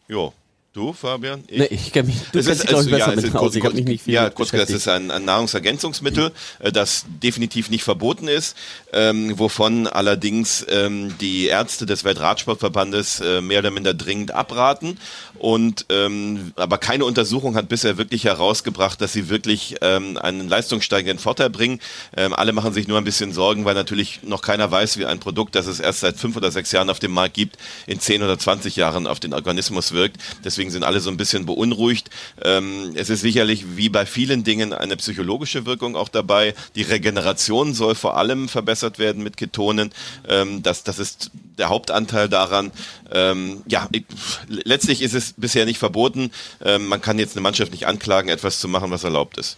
jo. 0.07 0.33
Du, 0.73 0.91
Fabian? 0.91 1.43
Ich? 1.45 1.59
Nee, 1.59 1.67
ich 1.69 1.91
kenn 1.91 2.07
mich, 2.07 2.15
du 2.31 2.39
Es 2.39 2.47
ist, 2.47 2.63
dich, 2.63 2.69
glaub 2.69 2.83
ich, 2.83 2.87
also, 2.87 2.89
besser 2.89 3.09
ja, 3.11 3.15
mit 3.15 3.25
ist 3.25 3.35
aus. 3.35 3.55
Ich 3.55 3.63
mich 3.73 3.85
nicht 3.85 4.03
viel 4.05 4.15
ja, 4.15 4.31
kurz 4.31 4.49
gesagt, 4.49 4.71
es 4.71 4.77
ist 4.77 4.87
ein, 4.87 5.11
ein 5.11 5.23
Nahrungsergänzungsmittel, 5.23 6.31
äh, 6.57 6.71
das 6.71 7.05
definitiv 7.21 7.69
nicht 7.69 7.83
verboten 7.83 8.27
ist, 8.27 8.57
ähm, 8.91 9.37
wovon 9.37 9.85
allerdings 9.85 10.65
ähm, 10.67 11.15
die 11.19 11.45
Ärzte 11.45 11.85
des 11.85 12.03
Weltradsportverbandes 12.05 13.19
äh, 13.19 13.41
mehr 13.41 13.59
oder 13.59 13.69
minder 13.69 13.93
dringend 13.93 14.31
abraten. 14.31 14.97
Und 15.37 15.85
ähm, 15.89 16.53
aber 16.55 16.79
keine 16.79 17.05
Untersuchung 17.05 17.55
hat 17.55 17.69
bisher 17.69 17.99
wirklich 17.99 18.23
herausgebracht, 18.23 18.99
dass 18.99 19.13
sie 19.13 19.29
wirklich 19.29 19.75
ähm, 19.81 20.17
einen 20.17 20.49
leistungssteigenden 20.49 21.19
Vorteil 21.19 21.51
bringen. 21.51 21.81
Ähm, 22.17 22.33
alle 22.33 22.51
machen 22.51 22.73
sich 22.73 22.87
nur 22.87 22.97
ein 22.97 23.03
bisschen 23.03 23.31
Sorgen, 23.31 23.63
weil 23.65 23.75
natürlich 23.75 24.21
noch 24.23 24.41
keiner 24.41 24.71
weiß, 24.71 24.97
wie 24.97 25.05
ein 25.05 25.19
Produkt, 25.19 25.53
das 25.53 25.67
es 25.67 25.79
erst 25.79 25.99
seit 25.99 26.17
fünf 26.17 26.35
oder 26.35 26.49
sechs 26.49 26.71
Jahren 26.71 26.89
auf 26.89 26.97
dem 26.97 27.11
Markt 27.11 27.35
gibt, 27.35 27.57
in 27.85 27.99
zehn 27.99 28.23
oder 28.23 28.39
zwanzig 28.39 28.75
Jahren 28.75 29.05
auf 29.05 29.19
den 29.19 29.35
Organismus 29.35 29.91
wirkt. 29.91 30.17
Deswegen 30.43 30.62
sind 30.69 30.83
alle 30.83 30.99
so 30.99 31.09
ein 31.09 31.17
bisschen 31.17 31.45
beunruhigt. 31.45 32.09
Ähm, 32.41 32.91
es 32.95 33.09
ist 33.09 33.21
sicherlich 33.21 33.75
wie 33.75 33.89
bei 33.89 34.05
vielen 34.05 34.43
Dingen 34.43 34.73
eine 34.73 34.97
psychologische 34.97 35.65
Wirkung 35.65 35.95
auch 35.95 36.09
dabei. 36.09 36.53
Die 36.75 36.83
Regeneration 36.83 37.73
soll 37.73 37.95
vor 37.95 38.17
allem 38.17 38.49
verbessert 38.49 38.99
werden 38.99 39.23
mit 39.23 39.37
Ketonen. 39.37 39.91
Ähm, 40.27 40.63
das, 40.63 40.83
das 40.83 40.99
ist 40.99 41.31
der 41.57 41.69
Hauptanteil 41.69 42.29
daran. 42.29 42.71
Ähm, 43.11 43.63
ja, 43.67 43.87
ich, 43.91 44.05
letztlich 44.47 45.01
ist 45.01 45.13
es 45.13 45.33
bisher 45.37 45.65
nicht 45.65 45.79
verboten. 45.79 46.31
Ähm, 46.63 46.87
man 46.87 47.01
kann 47.01 47.19
jetzt 47.19 47.35
eine 47.35 47.41
Mannschaft 47.41 47.71
nicht 47.71 47.87
anklagen, 47.87 48.29
etwas 48.29 48.59
zu 48.59 48.67
machen, 48.67 48.91
was 48.91 49.03
erlaubt 49.03 49.37
ist. 49.37 49.57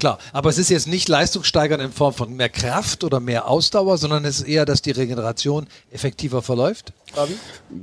Klar, 0.00 0.18
aber 0.32 0.48
es 0.48 0.56
ist 0.56 0.70
jetzt 0.70 0.88
nicht 0.88 1.10
leistungssteigernd 1.10 1.82
in 1.82 1.92
Form 1.92 2.14
von 2.14 2.34
mehr 2.34 2.48
Kraft 2.48 3.04
oder 3.04 3.20
mehr 3.20 3.46
Ausdauer, 3.46 3.98
sondern 3.98 4.24
es 4.24 4.40
ist 4.40 4.48
eher, 4.48 4.64
dass 4.64 4.80
die 4.80 4.92
Regeneration 4.92 5.66
effektiver 5.92 6.40
verläuft. 6.40 6.94
Fabi? 7.12 7.34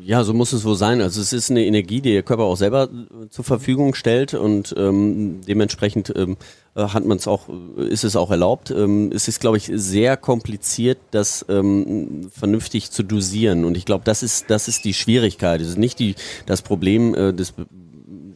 Ja, 0.01 0.23
so 0.23 0.33
muss 0.33 0.51
es 0.51 0.65
wohl 0.65 0.75
sein. 0.75 0.99
Also 0.99 1.21
es 1.21 1.31
ist 1.31 1.51
eine 1.51 1.63
Energie, 1.63 2.01
die 2.01 2.13
der 2.13 2.23
Körper 2.23 2.45
auch 2.45 2.55
selber 2.55 2.85
äh, 2.85 3.29
zur 3.29 3.45
Verfügung 3.45 3.93
stellt 3.93 4.33
und 4.33 4.73
ähm, 4.75 5.41
dementsprechend 5.47 6.11
ähm, 6.15 6.37
äh, 6.73 6.87
hat 6.87 7.05
man 7.05 7.17
es 7.17 7.27
auch, 7.27 7.49
äh, 7.77 7.87
ist 7.87 8.03
es 8.03 8.15
auch 8.15 8.31
erlaubt. 8.31 8.71
Ähm, 8.71 9.11
es 9.13 9.27
ist, 9.27 9.39
glaube 9.39 9.57
ich, 9.57 9.69
sehr 9.75 10.17
kompliziert, 10.17 10.97
das 11.11 11.45
ähm, 11.49 12.31
vernünftig 12.35 12.89
zu 12.89 13.03
dosieren. 13.03 13.63
Und 13.63 13.77
ich 13.77 13.85
glaube, 13.85 14.05
das 14.05 14.23
ist, 14.23 14.49
das 14.49 14.67
ist 14.67 14.85
die 14.85 14.95
Schwierigkeit. 14.95 15.61
Es 15.61 15.69
ist 15.69 15.77
nicht 15.77 15.99
die, 15.99 16.15
das 16.47 16.63
Problem 16.63 17.13
äh, 17.13 17.31
des 17.31 17.53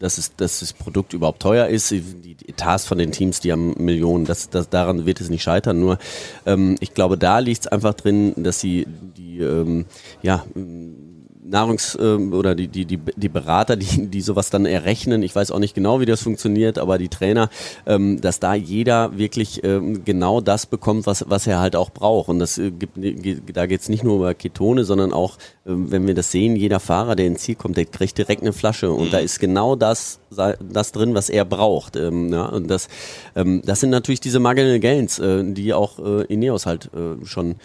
dass, 0.01 0.18
es, 0.18 0.36
dass 0.36 0.59
das 0.59 0.74
Produkt 0.74 1.13
überhaupt 1.13 1.42
teuer 1.42 1.68
ist. 1.68 1.92
Die 1.92 2.36
Etats 2.48 2.86
von 2.86 2.98
den 2.98 3.12
Teams, 3.12 3.39
die 3.39 3.51
haben 3.51 3.75
Millionen, 3.77 4.25
das, 4.25 4.50
das, 4.50 4.69
daran 4.69 5.06
wird 5.06 5.21
es 5.21 5.30
nicht 5.30 5.44
scheitern. 5.44 5.80
Nur 5.80 6.00
ähm, 6.45 6.75
ich 6.80 6.94
glaube, 6.94 7.18
da 7.18 7.39
liegt 7.39 7.62
es 7.62 7.68
einfach 7.68 7.94
drin, 7.94 8.33
dass 8.38 8.59
sie 8.59 8.88
die 8.88 9.39
ähm, 9.39 9.86
ja, 10.21 10.44
Nahrungs- 11.43 11.97
ähm, 11.99 12.33
oder 12.33 12.55
die, 12.55 12.67
die, 12.67 12.85
die, 12.85 12.99
die 13.15 13.29
Berater, 13.29 13.75
die, 13.75 14.07
die 14.07 14.21
sowas 14.21 14.49
dann 14.49 14.65
errechnen, 14.65 15.23
ich 15.23 15.35
weiß 15.35 15.51
auch 15.51 15.59
nicht 15.59 15.73
genau, 15.73 15.99
wie 15.99 16.05
das 16.05 16.21
funktioniert, 16.21 16.77
aber 16.77 16.97
die 16.97 17.09
Trainer, 17.09 17.49
ähm, 17.85 18.21
dass 18.21 18.39
da 18.39 18.53
jeder 18.53 19.17
wirklich 19.17 19.63
ähm, 19.63 20.05
genau 20.05 20.41
das 20.41 20.65
bekommt, 20.65 21.07
was, 21.07 21.25
was 21.27 21.47
er 21.47 21.59
halt 21.59 21.75
auch 21.75 21.89
braucht. 21.89 22.29
Und 22.29 22.39
das 22.39 22.57
äh, 22.57 22.71
gibt, 22.71 22.97
da 23.55 23.65
geht 23.65 23.81
es 23.81 23.89
nicht 23.89 24.03
nur 24.03 24.17
über 24.17 24.33
Ketone, 24.33 24.83
sondern 24.83 25.13
auch, 25.13 25.38
ähm, 25.65 25.91
wenn 25.91 26.07
wir 26.07 26.13
das 26.13 26.31
sehen, 26.31 26.55
jeder 26.55 26.79
Fahrer, 26.79 27.15
der 27.15 27.27
ins 27.27 27.41
Ziel 27.41 27.55
kommt, 27.55 27.77
der 27.77 27.85
kriegt 27.85 28.17
direkt 28.17 28.41
eine 28.41 28.53
Flasche 28.53 28.91
und 28.91 29.11
da 29.13 29.19
ist 29.19 29.39
genau 29.39 29.75
das, 29.75 30.19
das 30.29 30.91
drin, 30.91 31.15
was 31.15 31.29
er 31.29 31.45
braucht. 31.45 31.95
Ähm, 31.95 32.31
ja, 32.31 32.45
und 32.45 32.69
das, 32.69 32.87
ähm, 33.35 33.61
das 33.65 33.79
sind 33.79 33.89
natürlich 33.89 34.21
diese 34.21 34.39
Marginal 34.39 34.79
Gains, 34.79 35.19
äh, 35.19 35.44
die 35.44 35.73
auch 35.73 35.99
äh, 35.99 36.23
Ineos 36.25 36.65
halt 36.65 36.89
äh, 36.94 37.25
schon 37.25 37.55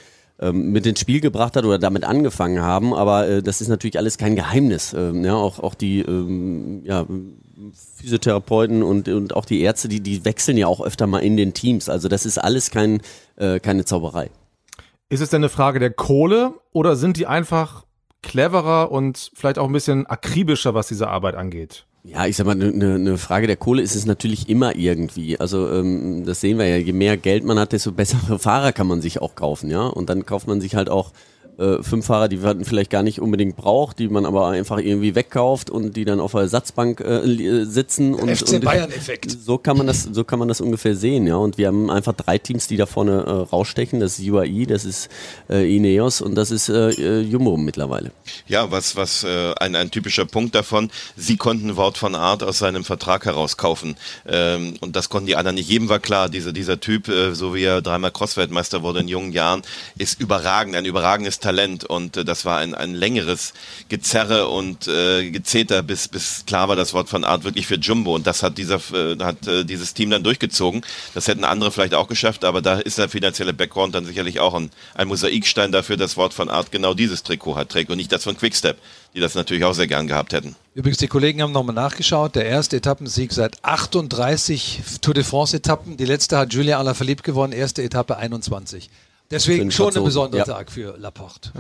mit 0.53 0.87
ins 0.87 1.01
Spiel 1.01 1.21
gebracht 1.21 1.57
hat 1.57 1.65
oder 1.65 1.79
damit 1.79 2.05
angefangen 2.05 2.61
haben, 2.61 2.93
aber 2.93 3.27
äh, 3.27 3.43
das 3.43 3.61
ist 3.61 3.69
natürlich 3.69 3.99
alles 3.99 4.19
kein 4.19 4.37
Geheimnis. 4.37 4.93
Ähm, 4.93 5.25
ja, 5.25 5.35
auch, 5.35 5.59
auch 5.61 5.75
die 5.75 6.01
ähm, 6.01 6.83
ja, 6.85 7.07
Physiotherapeuten 7.97 8.83
und, 8.83 9.09
und 9.09 9.35
auch 9.35 9.47
die 9.47 9.63
Ärzte, 9.63 9.89
die, 9.89 10.01
die 10.01 10.25
wechseln 10.25 10.57
ja 10.57 10.67
auch 10.67 10.81
öfter 10.81 11.07
mal 11.07 11.21
in 11.21 11.37
den 11.37 11.55
Teams. 11.55 11.89
Also 11.89 12.09
das 12.09 12.27
ist 12.27 12.39
alles 12.39 12.71
kein, 12.71 13.01
äh, 13.37 13.61
keine 13.61 13.85
Zauberei. 13.85 14.31
Ist 15.09 15.21
es 15.21 15.31
denn 15.31 15.41
eine 15.41 15.49
Frage 15.49 15.79
der 15.79 15.91
Kohle 15.91 16.55
oder 16.73 16.97
sind 16.97 17.17
die 17.17 17.27
einfach 17.27 17.85
cleverer 18.23 18.91
und 18.91 19.31
vielleicht 19.35 19.59
auch 19.59 19.67
ein 19.67 19.73
bisschen 19.73 20.07
akribischer, 20.07 20.75
was 20.75 20.89
diese 20.89 21.09
Arbeit 21.09 21.37
angeht? 21.37 21.87
Ja, 22.07 22.25
ich 22.27 22.37
sag 22.37 22.47
mal, 22.47 22.53
eine 22.53 22.73
ne, 22.73 22.99
ne 23.01 23.19
Frage 23.19 23.49
der 23.49 23.57
Kohle 23.57 23.83
ist 23.83 23.97
es 23.97 24.07
natürlich 24.07 24.49
immer 24.49 24.77
irgendwie. 24.77 25.41
Also 25.41 25.69
ähm, 25.73 26.25
das 26.25 26.41
sehen 26.41 26.57
wir 26.59 26.67
ja, 26.67 26.77
je 26.77 26.93
mehr 26.93 27.17
Geld 27.17 27.45
man 27.45 27.59
hat, 27.59 27.73
desto 27.73 27.91
bessere 27.93 28.39
Fahrer 28.39 28.73
kann 28.73 28.87
man 28.87 29.01
sich 29.01 29.21
auch 29.21 29.35
kaufen, 29.35 29.71
ja. 29.71 29.87
Und 29.87 30.09
dann 30.09 30.25
kauft 30.25 30.47
man 30.47 30.61
sich 30.61 30.77
halt 30.77 30.89
auch 30.89 31.13
äh, 31.59 31.83
fünf 31.83 32.07
Fahrer, 32.07 32.29
die 32.29 32.37
man 32.37 32.65
vielleicht 32.65 32.91
gar 32.91 33.03
nicht 33.03 33.21
unbedingt 33.21 33.57
braucht, 33.57 33.99
die 33.99 34.09
man 34.09 34.27
aber 34.27 34.49
einfach 34.49 34.79
irgendwie 34.79 35.15
wegkauft 35.15 35.71
und 35.71 35.97
die 35.97 36.05
dann 36.05 36.21
auf 36.21 36.33
der 36.33 36.43
Ersatzbank 36.43 37.01
äh, 37.01 37.65
sitzen. 37.65 38.15
Und, 38.15 38.31
FC 38.31 38.61
Bayern-Effekt. 38.61 39.37
So 39.47 39.59
kann 39.59 39.77
man 39.77 39.87
das, 39.87 40.09
so 40.11 40.25
kann 40.25 40.39
man 40.39 40.49
das 40.49 40.61
ungefähr 40.61 40.97
sehen, 40.97 41.27
ja. 41.27 41.37
Und 41.37 41.57
wir 41.57 41.69
haben 41.69 41.91
einfach 41.91 42.15
drei 42.15 42.39
Teams, 42.39 42.67
die 42.67 42.77
da 42.77 42.87
vorne 42.87 43.23
äh, 43.27 43.31
rausstechen. 43.31 44.01
Das 44.01 44.19
ist 44.19 44.29
UAE, 44.29 44.67
das 44.67 44.85
ist 44.85 45.09
äh, 45.49 45.77
Ineos 45.77 46.21
und 46.21 46.35
das 46.35 46.51
ist 46.51 46.69
äh, 46.69 47.21
Jumbo 47.21 47.57
mittlerweile. 47.57 48.11
Ja, 48.49 48.71
was, 48.71 48.97
was 48.97 49.25
äh, 49.25 49.55
ein, 49.61 49.77
ein 49.77 49.91
typischer 49.91 50.25
Punkt 50.25 50.55
davon, 50.55 50.91
sie 51.17 51.37
konnten 51.37 51.77
Wort 51.77 51.97
von 51.97 52.15
Art 52.15 52.43
aus 52.43 52.59
seinem 52.59 52.85
Vertrag 52.85 53.25
herauskaufen. 53.25 53.97
Ähm, 54.27 54.75
und 54.81 54.97
das 54.97 55.09
konnten 55.09 55.27
die 55.27 55.37
anderen 55.37 55.55
nicht. 55.55 55.69
Jedem 55.69 55.89
war 55.89 56.01
klar, 56.01 56.29
dieser, 56.29 56.53
dieser 56.53 56.81
Typ, 56.81 57.09
äh, 57.09 57.35
so 57.35 57.55
wie 57.55 57.65
er 57.65 57.83
dreimal 57.83 58.11
Crossweltmeister 58.11 58.83
wurde 58.83 59.01
in 59.01 59.09
jungen 59.09 59.33
Jahren, 59.33 59.63
ist 59.97 60.21
überragend, 60.21 60.75
ein 60.75 60.85
überragendes 60.85 61.39
Talent 61.47 61.85
und 61.85 62.17
äh, 62.17 62.25
das 62.25 62.45
war 62.45 62.59
ein, 62.59 62.75
ein 62.75 62.93
längeres 62.93 63.55
Gezerre 63.89 64.49
und 64.49 64.89
äh, 64.89 65.31
Gezeter, 65.31 65.85
bis, 65.85 66.09
bis 66.09 66.45
klar 66.45 66.69
war 66.69 66.75
das 66.75 66.93
Wort 66.93 67.09
von 67.09 67.23
Art 67.23 67.45
wirklich 67.45 67.69
für 67.69 67.77
Jumbo 67.77 68.17
und 68.17 68.27
das 68.27 68.43
hat 68.43 68.59
dieser 68.59 68.81
äh, 68.93 69.17
hat 69.23 69.47
äh, 69.47 69.65
dieses 69.65 69.95
Team 69.95 70.11
dann 70.11 70.25
durchgezogen. 70.25 70.83
Das 71.15 71.29
hätten 71.29 71.45
andere 71.45 71.71
vielleicht 71.71 71.95
auch 71.95 72.09
geschafft, 72.09 72.45
aber 72.45 72.63
da 72.63 72.81
ist 72.81 72.99
der 72.99 73.09
finanzielle 73.09 73.53
Background 73.53 73.95
dann 73.95 74.05
sicherlich 74.05 74.41
auch 74.41 74.55
ein, 74.55 74.71
ein 74.95 75.07
Mosaikstein 75.07 75.71
dafür, 75.71 75.97
dass 75.97 76.17
Wort 76.17 76.35
von 76.35 76.49
Art 76.49 76.73
genau 76.73 76.95
dieses 76.95 77.23
Trikot 77.23 77.55
hat, 77.55 77.69
trägt 77.69 77.93
und 77.93 77.99
nicht 77.99 78.11
das 78.11 78.25
von 78.25 78.37
Quickstep, 78.37 78.77
die 79.15 79.21
das 79.21 79.37
natürlich 79.37 79.63
auch 79.63 79.75
sehr 79.75 79.87
gern 79.87 80.09
gehabt 80.09 80.33
hätten. 80.33 80.57
Übrigens, 80.75 80.99
die 80.99 81.07
Kollegen 81.07 81.43
haben 81.43 81.53
nochmal 81.53 81.77
nachgeschaut. 81.77 82.35
Der 82.35 82.47
erste 82.47 82.77
Etappensieg 82.77 83.33
seit 83.33 83.63
38 83.65 84.81
Tour 85.01 85.15
de 85.15 85.23
France-Etappen. 85.23 85.97
Die 85.97 86.05
letzte 86.07 86.39
hat 86.39 86.53
Julien 86.53 86.79
Alaphilippe 86.79 87.23
gewonnen, 87.23 87.53
erste 87.53 87.85
Etappe 87.85 88.17
21. 88.17 88.91
Deswegen 89.31 89.71
schon 89.71 89.97
ein 89.97 90.05
besonderer 90.05 90.47
ja. 90.47 90.55
Tag 90.55 90.71
für 90.71 90.97
Laporte. 90.99 91.53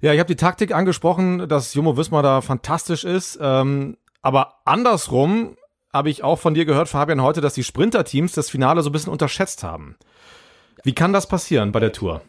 Ja, 0.00 0.12
ich 0.12 0.18
habe 0.18 0.28
die 0.28 0.36
Taktik 0.36 0.74
angesprochen, 0.74 1.48
dass 1.48 1.72
Jumbo 1.72 1.96
Wismar 1.96 2.22
da 2.22 2.42
fantastisch 2.42 3.04
ist. 3.04 3.38
Ähm, 3.40 3.96
aber 4.20 4.56
andersrum 4.66 5.56
habe 5.94 6.10
ich 6.10 6.22
auch 6.22 6.38
von 6.38 6.52
dir 6.52 6.66
gehört, 6.66 6.90
Fabian, 6.90 7.22
heute, 7.22 7.40
dass 7.40 7.54
die 7.54 7.64
Sprinterteams 7.64 8.32
das 8.32 8.50
Finale 8.50 8.82
so 8.82 8.90
ein 8.90 8.92
bisschen 8.92 9.12
unterschätzt 9.12 9.62
haben. 9.62 9.96
Wie 10.82 10.92
kann 10.92 11.14
das 11.14 11.26
passieren 11.26 11.72
bei 11.72 11.80
der 11.80 11.92
Tour? 11.92 12.20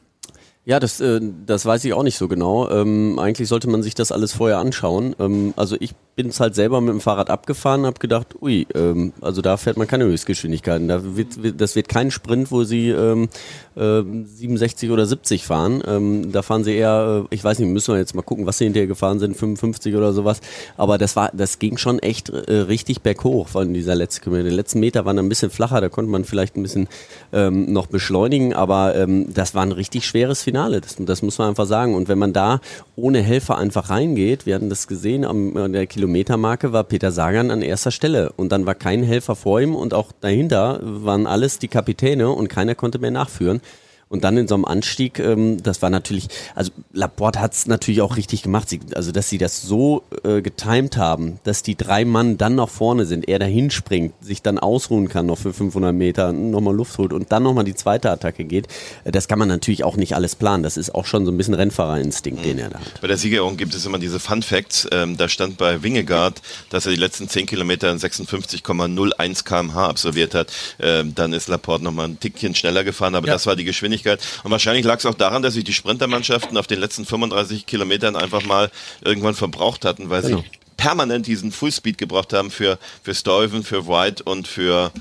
Ja, 0.67 0.79
das, 0.79 0.99
äh, 0.99 1.21
das 1.45 1.63
weiß 1.67 1.85
ich 1.85 1.93
auch 1.93 2.01
nicht 2.01 2.17
so 2.17 2.27
genau. 2.27 2.67
Ähm, 2.71 3.19
eigentlich 3.19 3.47
sollte 3.47 3.69
man 3.69 3.83
sich 3.83 3.93
das 3.93 4.11
alles 4.11 4.33
vorher 4.33 4.57
anschauen. 4.57 5.15
Ähm, 5.19 5.53
also 5.55 5.77
ich 5.79 5.93
bin 6.15 6.29
es 6.29 6.39
halt 6.39 6.55
selber 6.55 6.81
mit 6.81 6.89
dem 6.89 7.01
Fahrrad 7.01 7.29
abgefahren, 7.29 7.85
habe 7.85 7.99
gedacht, 7.99 8.41
ui, 8.41 8.65
ähm, 8.73 9.13
also 9.21 9.43
da 9.43 9.57
fährt 9.57 9.77
man 9.77 9.85
keine 9.87 10.05
Höchstgeschwindigkeiten. 10.05 10.87
Da 10.87 11.15
wird, 11.15 11.61
das 11.61 11.75
wird 11.75 11.87
kein 11.87 12.09
Sprint, 12.09 12.51
wo 12.51 12.63
sie 12.63 12.89
ähm, 12.89 13.29
äh, 13.75 14.01
67 14.01 14.89
oder 14.89 15.05
70 15.05 15.45
fahren. 15.45 15.83
Ähm, 15.85 16.31
da 16.31 16.41
fahren 16.41 16.63
sie 16.63 16.73
eher, 16.73 17.25
äh, 17.29 17.35
ich 17.35 17.43
weiß 17.43 17.59
nicht, 17.59 17.69
müssen 17.69 17.93
wir 17.93 17.99
jetzt 17.99 18.15
mal 18.15 18.23
gucken, 18.23 18.47
was 18.47 18.57
sie 18.57 18.63
hinterher 18.63 18.87
gefahren 18.87 19.19
sind, 19.19 19.37
55 19.37 19.95
oder 19.95 20.13
sowas. 20.13 20.41
Aber 20.77 20.97
das 20.97 21.15
war, 21.15 21.29
das 21.31 21.59
ging 21.59 21.77
schon 21.77 21.99
echt 21.99 22.29
äh, 22.29 22.53
richtig 22.53 23.01
berghoch 23.01 23.49
von 23.49 23.71
dieser 23.71 23.93
letzten 23.93 24.23
Kilometer. 24.23 24.49
Die 24.49 24.55
letzten 24.55 24.79
Meter 24.79 25.05
waren 25.05 25.19
ein 25.19 25.29
bisschen 25.29 25.51
flacher, 25.51 25.79
da 25.79 25.89
konnte 25.89 26.09
man 26.09 26.25
vielleicht 26.25 26.57
ein 26.57 26.63
bisschen 26.63 26.87
ähm, 27.33 27.71
noch 27.71 27.85
beschleunigen, 27.85 28.55
aber 28.55 28.95
ähm, 28.95 29.31
das 29.31 29.53
war 29.53 29.61
ein 29.61 29.71
richtig 29.71 30.07
schweres 30.07 30.41
Finale. 30.41 30.54
Das, 30.81 30.95
das 30.97 31.21
muss 31.21 31.37
man 31.37 31.49
einfach 31.49 31.65
sagen. 31.65 31.93
Und 31.93 32.07
wenn 32.07 32.17
man 32.17 32.33
da 32.33 32.61
ohne 32.95 33.21
Helfer 33.21 33.57
einfach 33.57 33.89
reingeht, 33.89 34.45
wir 34.45 34.55
hatten 34.55 34.69
das 34.69 34.87
gesehen 34.87 35.23
an 35.23 35.73
der 35.73 35.85
Kilometer 35.85 36.15
Kilometermarke 36.15 36.71
war 36.71 36.83
Peter 36.85 37.11
Sagan 37.11 37.51
an 37.51 37.61
erster 37.61 37.91
Stelle 37.91 38.31
und 38.37 38.51
dann 38.51 38.65
war 38.65 38.73
kein 38.73 39.03
Helfer 39.03 39.35
vor 39.35 39.59
ihm 39.59 39.75
und 39.75 39.93
auch 39.93 40.11
dahinter 40.21 40.79
waren 40.81 41.27
alles 41.27 41.59
die 41.59 41.67
Kapitäne 41.67 42.29
und 42.29 42.47
keiner 42.47 42.73
konnte 42.73 42.99
mehr 42.99 43.11
nachführen. 43.11 43.59
Und 44.07 44.23
dann 44.23 44.37
in 44.37 44.47
so 44.47 44.53
einem 44.53 44.65
Anstieg, 44.65 45.19
ähm, 45.19 45.61
das 45.61 45.81
war 45.81 45.89
natürlich, 45.89 46.27
also 46.53 46.71
Laporte 46.93 47.41
hat 47.41 47.53
es 47.53 47.65
natürlich 47.65 48.01
auch 48.01 48.17
richtig 48.17 48.43
gemacht, 48.43 48.69
sie, 48.69 48.79
also 48.93 49.11
dass 49.11 49.29
sie 49.29 49.37
das 49.39 49.63
so 49.63 50.03
äh, 50.23 50.41
getimed 50.41 50.95
haben, 50.95 51.39
dass 51.43 51.63
die 51.63 51.75
drei 51.75 52.05
Mann 52.05 52.37
dann 52.37 52.53
nach 52.55 52.69
vorne 52.69 53.05
sind, 53.05 53.27
er 53.27 53.39
dahin 53.39 53.71
springt, 53.71 54.13
sich 54.21 54.41
dann 54.41 54.57
ausruhen 54.57 55.09
kann 55.09 55.25
noch 55.25 55.37
für 55.37 55.53
500 55.53 55.93
Meter, 55.93 56.31
nochmal 56.33 56.75
Luft 56.75 56.97
holt 56.97 57.13
und 57.13 57.31
dann 57.31 57.43
nochmal 57.43 57.65
die 57.65 57.75
zweite 57.75 58.09
Attacke 58.09 58.45
geht, 58.45 58.67
äh, 59.03 59.11
das 59.11 59.27
kann 59.27 59.37
man 59.37 59.47
natürlich 59.47 59.83
auch 59.83 59.97
nicht 59.97 60.15
alles 60.15 60.35
planen. 60.35 60.63
Das 60.63 60.77
ist 60.77 60.95
auch 60.95 61.05
schon 61.05 61.25
so 61.25 61.31
ein 61.31 61.37
bisschen 61.37 61.55
Rennfahrerinstinkt, 61.55 62.39
mhm. 62.41 62.45
den 62.45 62.59
er 62.59 62.69
da 62.69 62.79
hat. 62.79 63.01
Bei 63.01 63.07
der 63.07 63.17
Siegerehrung 63.17 63.57
gibt 63.57 63.73
es 63.73 63.85
immer 63.85 63.99
diese 63.99 64.21
Fun 64.21 64.43
Facts. 64.43 64.87
Ähm, 64.91 65.17
da 65.17 65.27
stand 65.27 65.57
bei 65.57 65.83
Wingegaard, 65.83 66.41
dass 66.69 66.85
er 66.85 66.93
die 66.93 66.99
letzten 66.99 67.27
10 67.27 67.47
Kilometer 67.47 67.91
in 67.91 67.97
56,01 67.97 69.43
kmh 69.43 69.87
absolviert 69.87 70.35
hat. 70.35 70.53
Ähm, 70.79 71.13
dann 71.15 71.33
ist 71.33 71.49
Laporte 71.49 71.83
nochmal 71.83 72.07
ein 72.07 72.19
Tickchen 72.19 72.55
schneller 72.55 72.85
gefahren, 72.85 73.15
aber 73.15 73.27
ja. 73.27 73.33
das 73.33 73.45
war 73.45 73.57
die 73.57 73.65
Geschwindigkeit 73.65 74.04
Geschwindigkeit. 74.05 74.41
Und 74.43 74.51
wahrscheinlich 74.51 74.85
lag 74.85 74.99
es 74.99 75.05
auch 75.05 75.15
daran, 75.15 75.41
dass 75.41 75.55
sich 75.55 75.63
die 75.63 75.73
Sprintermannschaften 75.73 76.57
auf 76.57 76.67
den 76.67 76.79
letzten 76.79 77.05
35 77.05 77.65
Kilometern 77.65 78.15
einfach 78.15 78.43
mal 78.43 78.71
irgendwann 79.01 79.35
verbraucht 79.35 79.85
hatten, 79.85 80.09
weil 80.09 80.21
genau. 80.21 80.37
sie 80.39 80.43
permanent 80.77 81.27
diesen 81.27 81.51
Fullspeed 81.51 81.97
gebraucht 81.97 82.33
haben 82.33 82.51
für, 82.51 82.77
für 83.03 83.15
Stuyven, 83.15 83.63
für 83.63 83.87
White 83.87 84.23
und 84.23 84.47
für 84.47 84.91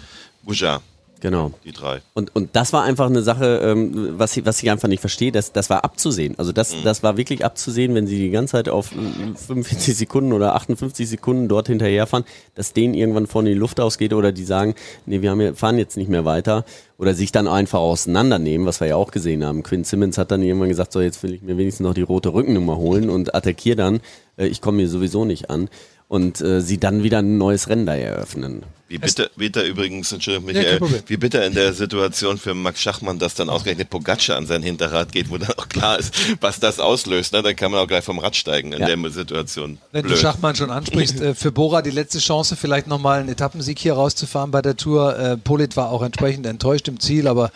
Bouchard. 0.42 0.82
Genau. 1.24 1.52
Die 1.64 1.72
drei. 1.72 2.02
Und, 2.12 2.36
und 2.36 2.54
das 2.54 2.74
war 2.74 2.82
einfach 2.82 3.06
eine 3.06 3.22
Sache, 3.22 3.58
ähm, 3.64 4.18
was, 4.18 4.36
ich, 4.36 4.44
was 4.44 4.62
ich 4.62 4.70
einfach 4.70 4.88
nicht 4.88 5.00
verstehe, 5.00 5.32
das, 5.32 5.52
das 5.52 5.70
war 5.70 5.82
abzusehen. 5.82 6.34
Also 6.38 6.52
das, 6.52 6.76
mhm. 6.76 6.80
das 6.84 7.02
war 7.02 7.16
wirklich 7.16 7.46
abzusehen, 7.46 7.94
wenn 7.94 8.06
sie 8.06 8.18
die 8.18 8.28
ganze 8.28 8.52
Zeit 8.52 8.68
auf 8.68 8.88
45 8.88 9.96
Sekunden 9.96 10.34
oder 10.34 10.54
58 10.54 11.08
Sekunden 11.08 11.48
dort 11.48 11.68
hinterherfahren, 11.68 12.26
dass 12.54 12.74
denen 12.74 12.92
irgendwann 12.92 13.26
vorne 13.26 13.48
die 13.48 13.54
Luft 13.54 13.80
ausgeht 13.80 14.12
oder 14.12 14.32
die 14.32 14.44
sagen, 14.44 14.74
nee, 15.06 15.22
wir 15.22 15.30
haben, 15.30 15.56
fahren 15.56 15.78
jetzt 15.78 15.96
nicht 15.96 16.10
mehr 16.10 16.26
weiter 16.26 16.66
oder 16.98 17.14
sich 17.14 17.32
dann 17.32 17.48
einfach 17.48 17.78
auseinandernehmen, 17.78 18.66
was 18.66 18.80
wir 18.80 18.88
ja 18.88 18.96
auch 18.96 19.10
gesehen 19.10 19.46
haben. 19.46 19.62
Quinn 19.62 19.84
Simmons 19.84 20.18
hat 20.18 20.30
dann 20.30 20.42
irgendwann 20.42 20.68
gesagt, 20.68 20.92
so 20.92 21.00
jetzt 21.00 21.22
will 21.22 21.32
ich 21.32 21.40
mir 21.40 21.56
wenigstens 21.56 21.84
noch 21.84 21.94
die 21.94 22.02
rote 22.02 22.34
Rückennummer 22.34 22.76
holen 22.76 23.08
und 23.08 23.34
attackiere 23.34 23.76
dann, 23.76 24.00
äh, 24.36 24.46
ich 24.46 24.60
komme 24.60 24.76
mir 24.76 24.88
sowieso 24.88 25.24
nicht 25.24 25.48
an 25.48 25.70
und 26.14 26.40
äh, 26.40 26.60
sie 26.60 26.78
dann 26.78 27.02
wieder 27.02 27.18
ein 27.18 27.38
neues 27.38 27.68
Rennen 27.68 27.86
da 27.86 27.96
eröffnen. 27.96 28.62
Wie 28.86 28.98
bitter, 28.98 29.28
bitter 29.34 29.64
übrigens, 29.64 30.12
Entschuldigung, 30.12 30.46
Michael, 30.46 30.78
ja, 30.80 31.00
wie 31.08 31.16
bitter 31.16 31.44
in 31.44 31.54
der 31.54 31.72
Situation 31.72 32.38
für 32.38 32.54
Max 32.54 32.80
Schachmann, 32.80 33.18
dass 33.18 33.34
dann 33.34 33.48
ausgerechnet 33.48 33.90
Pogacar 33.90 34.36
an 34.36 34.46
sein 34.46 34.62
Hinterrad 34.62 35.10
geht, 35.10 35.28
wo 35.28 35.38
dann 35.38 35.50
auch 35.56 35.68
klar 35.68 35.98
ist, 35.98 36.14
was 36.40 36.60
das 36.60 36.78
auslöst. 36.78 37.32
Ne? 37.32 37.42
Dann 37.42 37.56
kann 37.56 37.72
man 37.72 37.80
auch 37.80 37.88
gleich 37.88 38.04
vom 38.04 38.20
Rad 38.20 38.36
steigen 38.36 38.72
in 38.72 38.80
ja. 38.80 38.94
der 38.94 39.10
Situation. 39.10 39.78
Wenn 39.90 40.02
Blöd. 40.02 40.14
du 40.14 40.20
Schachmann 40.20 40.54
schon 40.54 40.70
ansprichst, 40.70 41.20
äh, 41.20 41.34
für 41.34 41.50
Bora 41.50 41.82
die 41.82 41.90
letzte 41.90 42.20
Chance, 42.20 42.54
vielleicht 42.54 42.86
nochmal 42.86 43.18
einen 43.18 43.28
Etappensieg 43.28 43.80
hier 43.80 43.94
rauszufahren 43.94 44.52
bei 44.52 44.62
der 44.62 44.76
Tour. 44.76 45.18
Äh, 45.18 45.36
Polit 45.36 45.76
war 45.76 45.90
auch 45.90 46.02
entsprechend 46.02 46.46
enttäuscht 46.46 46.86
im 46.86 47.00
Ziel, 47.00 47.26
aber 47.26 47.50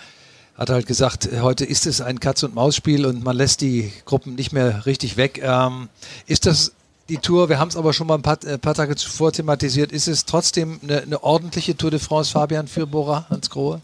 hat 0.56 0.70
halt 0.70 0.86
gesagt, 0.86 1.28
heute 1.40 1.64
ist 1.64 1.86
es 1.86 2.00
ein 2.00 2.18
Katz-und-Maus-Spiel 2.18 3.06
und 3.06 3.22
man 3.22 3.36
lässt 3.36 3.60
die 3.60 3.92
Gruppen 4.04 4.34
nicht 4.34 4.52
mehr 4.52 4.86
richtig 4.86 5.16
weg. 5.16 5.40
Ähm, 5.44 5.88
ist 6.26 6.46
das 6.46 6.72
die 7.08 7.18
Tour, 7.18 7.48
wir 7.48 7.58
haben 7.58 7.68
es 7.68 7.76
aber 7.76 7.92
schon 7.92 8.06
mal 8.06 8.14
ein 8.14 8.22
paar, 8.22 8.42
äh, 8.44 8.58
paar, 8.58 8.74
Tage 8.74 8.96
zuvor 8.96 9.32
thematisiert, 9.32 9.92
ist 9.92 10.08
es 10.08 10.24
trotzdem 10.24 10.80
eine, 10.82 11.02
eine 11.02 11.22
ordentliche 11.22 11.76
Tour 11.76 11.90
de 11.90 12.00
France, 12.00 12.32
Fabian, 12.32 12.68
für 12.68 12.86
Bora 12.86 13.26
Hans 13.30 13.50
Grohe? 13.50 13.80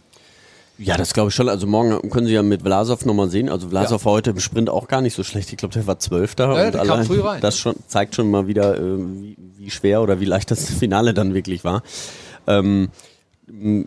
Ja, 0.76 0.96
das 0.96 1.14
glaube 1.14 1.28
ich 1.28 1.34
schon. 1.34 1.48
Also 1.48 1.66
morgen 1.68 2.10
können 2.10 2.26
Sie 2.26 2.32
ja 2.32 2.42
mit 2.42 2.62
Vlasov 2.62 3.04
nochmal 3.04 3.30
sehen. 3.30 3.48
Also 3.48 3.68
Vlasov 3.68 4.02
ja. 4.02 4.06
war 4.06 4.12
heute 4.14 4.30
im 4.30 4.40
Sprint 4.40 4.68
auch 4.68 4.88
gar 4.88 5.02
nicht 5.02 5.14
so 5.14 5.22
schlecht. 5.22 5.52
Ich 5.52 5.56
glaube, 5.56 5.72
der 5.72 5.86
war 5.86 6.00
Zwölfter. 6.00 6.52
Ja, 6.56 6.80
und 6.80 6.88
kam 6.88 7.04
früh 7.04 7.20
rein. 7.20 7.40
Das 7.40 7.58
schon, 7.58 7.76
zeigt 7.86 8.16
schon 8.16 8.28
mal 8.28 8.48
wieder, 8.48 8.76
äh, 8.76 8.98
wie, 8.98 9.36
wie, 9.56 9.70
schwer 9.70 10.02
oder 10.02 10.18
wie 10.18 10.24
leicht 10.24 10.50
das 10.50 10.68
Finale 10.68 11.14
dann 11.14 11.32
wirklich 11.32 11.62
war. 11.62 11.84
Ähm, 12.48 12.88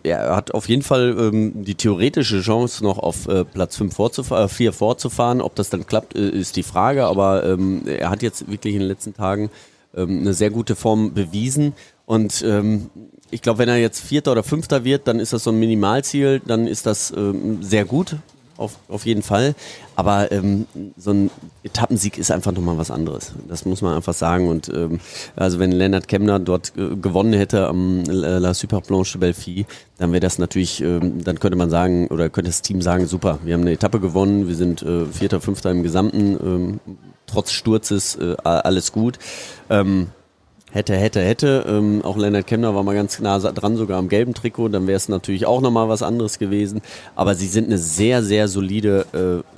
er 0.04 0.36
hat 0.36 0.54
auf 0.54 0.70
jeden 0.70 0.84
Fall 0.84 1.16
ähm, 1.20 1.64
die 1.64 1.76
theoretische 1.76 2.42
Chance, 2.42 2.84
noch 2.84 3.00
auf 3.00 3.28
äh, 3.28 3.44
Platz 3.44 3.78
5 3.78 3.94
vorzufahren, 3.94 4.46
äh, 4.46 4.50
4 4.50 4.74
vorzufahren. 4.74 5.42
Ob 5.42 5.56
das 5.56 5.70
dann 5.70 5.88
klappt, 5.88 6.16
äh, 6.16 6.30
ist 6.30 6.56
die 6.56 6.64
Frage. 6.64 7.06
Aber 7.06 7.44
ähm, 7.44 7.84
er 7.86 8.10
hat 8.10 8.22
jetzt 8.22 8.50
wirklich 8.52 8.76
in 8.76 8.82
den 8.82 8.88
letzten 8.88 9.14
Tagen 9.14 9.50
ähm, 9.96 10.20
eine 10.20 10.34
sehr 10.34 10.52
gute 10.52 10.76
Form 10.76 11.14
bewiesen. 11.14 11.74
Und 12.06 12.44
ähm, 12.46 12.90
ich 13.32 13.42
glaube, 13.42 13.60
wenn 13.60 13.70
er 13.70 13.78
jetzt 13.78 14.00
Vierter 14.00 14.32
oder 14.32 14.44
Fünfter 14.44 14.84
wird, 14.84 15.08
dann 15.08 15.20
ist 15.20 15.34
das 15.34 15.44
so 15.44 15.52
ein 15.52 15.60
Minimalziel. 15.60 16.40
Dann 16.46 16.68
ist 16.68 16.86
das 16.86 17.12
ähm, 17.16 17.64
sehr 17.64 17.86
gut 17.86 18.18
auf, 18.58 18.78
auf 18.88 19.06
jeden 19.06 19.22
Fall. 19.22 19.56
Aber 19.96 20.32
ähm, 20.32 20.66
so 20.98 21.12
ein 21.12 21.32
Etappensieg 21.64 22.18
ist 22.18 22.32
einfach 22.32 22.52
nochmal 22.52 22.78
was 22.78 22.92
anderes. 22.92 23.34
Das 23.48 23.66
muss 23.66 23.82
man 23.82 23.96
einfach 23.96 24.14
sagen. 24.14 24.48
Und 24.50 24.70
ähm, 24.70 25.00
also 25.36 25.60
wenn 25.60 25.72
Lennart 25.72 26.08
Kemner 26.08 26.40
dort 26.40 26.74
äh, 26.78 26.96
gewonnen 26.96 27.34
hätte 27.34 27.68
am 27.68 28.04
äh, 28.04 28.38
La 28.40 28.54
Super 28.54 28.82
Planche 28.82 29.14
de 29.14 29.20
Belfi, 29.20 29.66
dann 29.98 30.12
wäre 30.12 30.20
das 30.20 30.38
natürlich, 30.38 30.82
ähm, 30.82 31.24
dann 31.24 31.40
könnte 31.40 31.58
man 31.58 31.70
sagen, 31.70 32.08
oder 32.08 32.30
könnte 32.30 32.50
das 32.50 32.62
Team 32.62 32.82
sagen, 32.82 33.08
super, 33.08 33.40
wir 33.44 33.54
haben 33.54 33.62
eine 33.62 33.72
Etappe 33.72 34.00
gewonnen, 34.00 34.48
wir 34.48 34.56
sind 34.56 34.82
äh, 34.84 35.06
Vierter, 35.06 35.42
Fünfter 35.42 35.72
im 35.72 35.84
Gesamten, 35.84 36.38
ähm, 36.42 36.80
trotz 37.26 37.52
Sturzes 37.52 38.16
äh, 38.16 38.36
alles 38.44 38.92
gut. 38.92 39.20
Ähm, 39.70 40.08
Hätte, 40.72 40.96
hätte, 40.96 41.22
hätte. 41.22 41.66
Ähm, 41.68 42.04
auch 42.04 42.18
Leonard 42.18 42.46
Kemner 42.46 42.76
war 42.76 42.84
mal 42.84 42.94
ganz 42.94 43.20
nah 43.20 43.40
dran, 43.40 43.78
sogar 43.78 43.98
am 43.98 44.10
gelben 44.10 44.34
Trikot. 44.34 44.70
Dann 44.70 44.86
wäre 44.86 44.98
es 44.98 45.08
natürlich 45.08 45.46
auch 45.46 45.62
nochmal 45.62 45.88
was 45.88 46.04
anderes 46.04 46.40
gewesen. 46.40 46.82
Aber 47.16 47.36
sie 47.36 47.48
sind 47.48 47.68
eine 47.68 47.78
sehr, 47.78 48.22
sehr 48.22 48.48
solide 48.48 49.44
äh, 49.44 49.58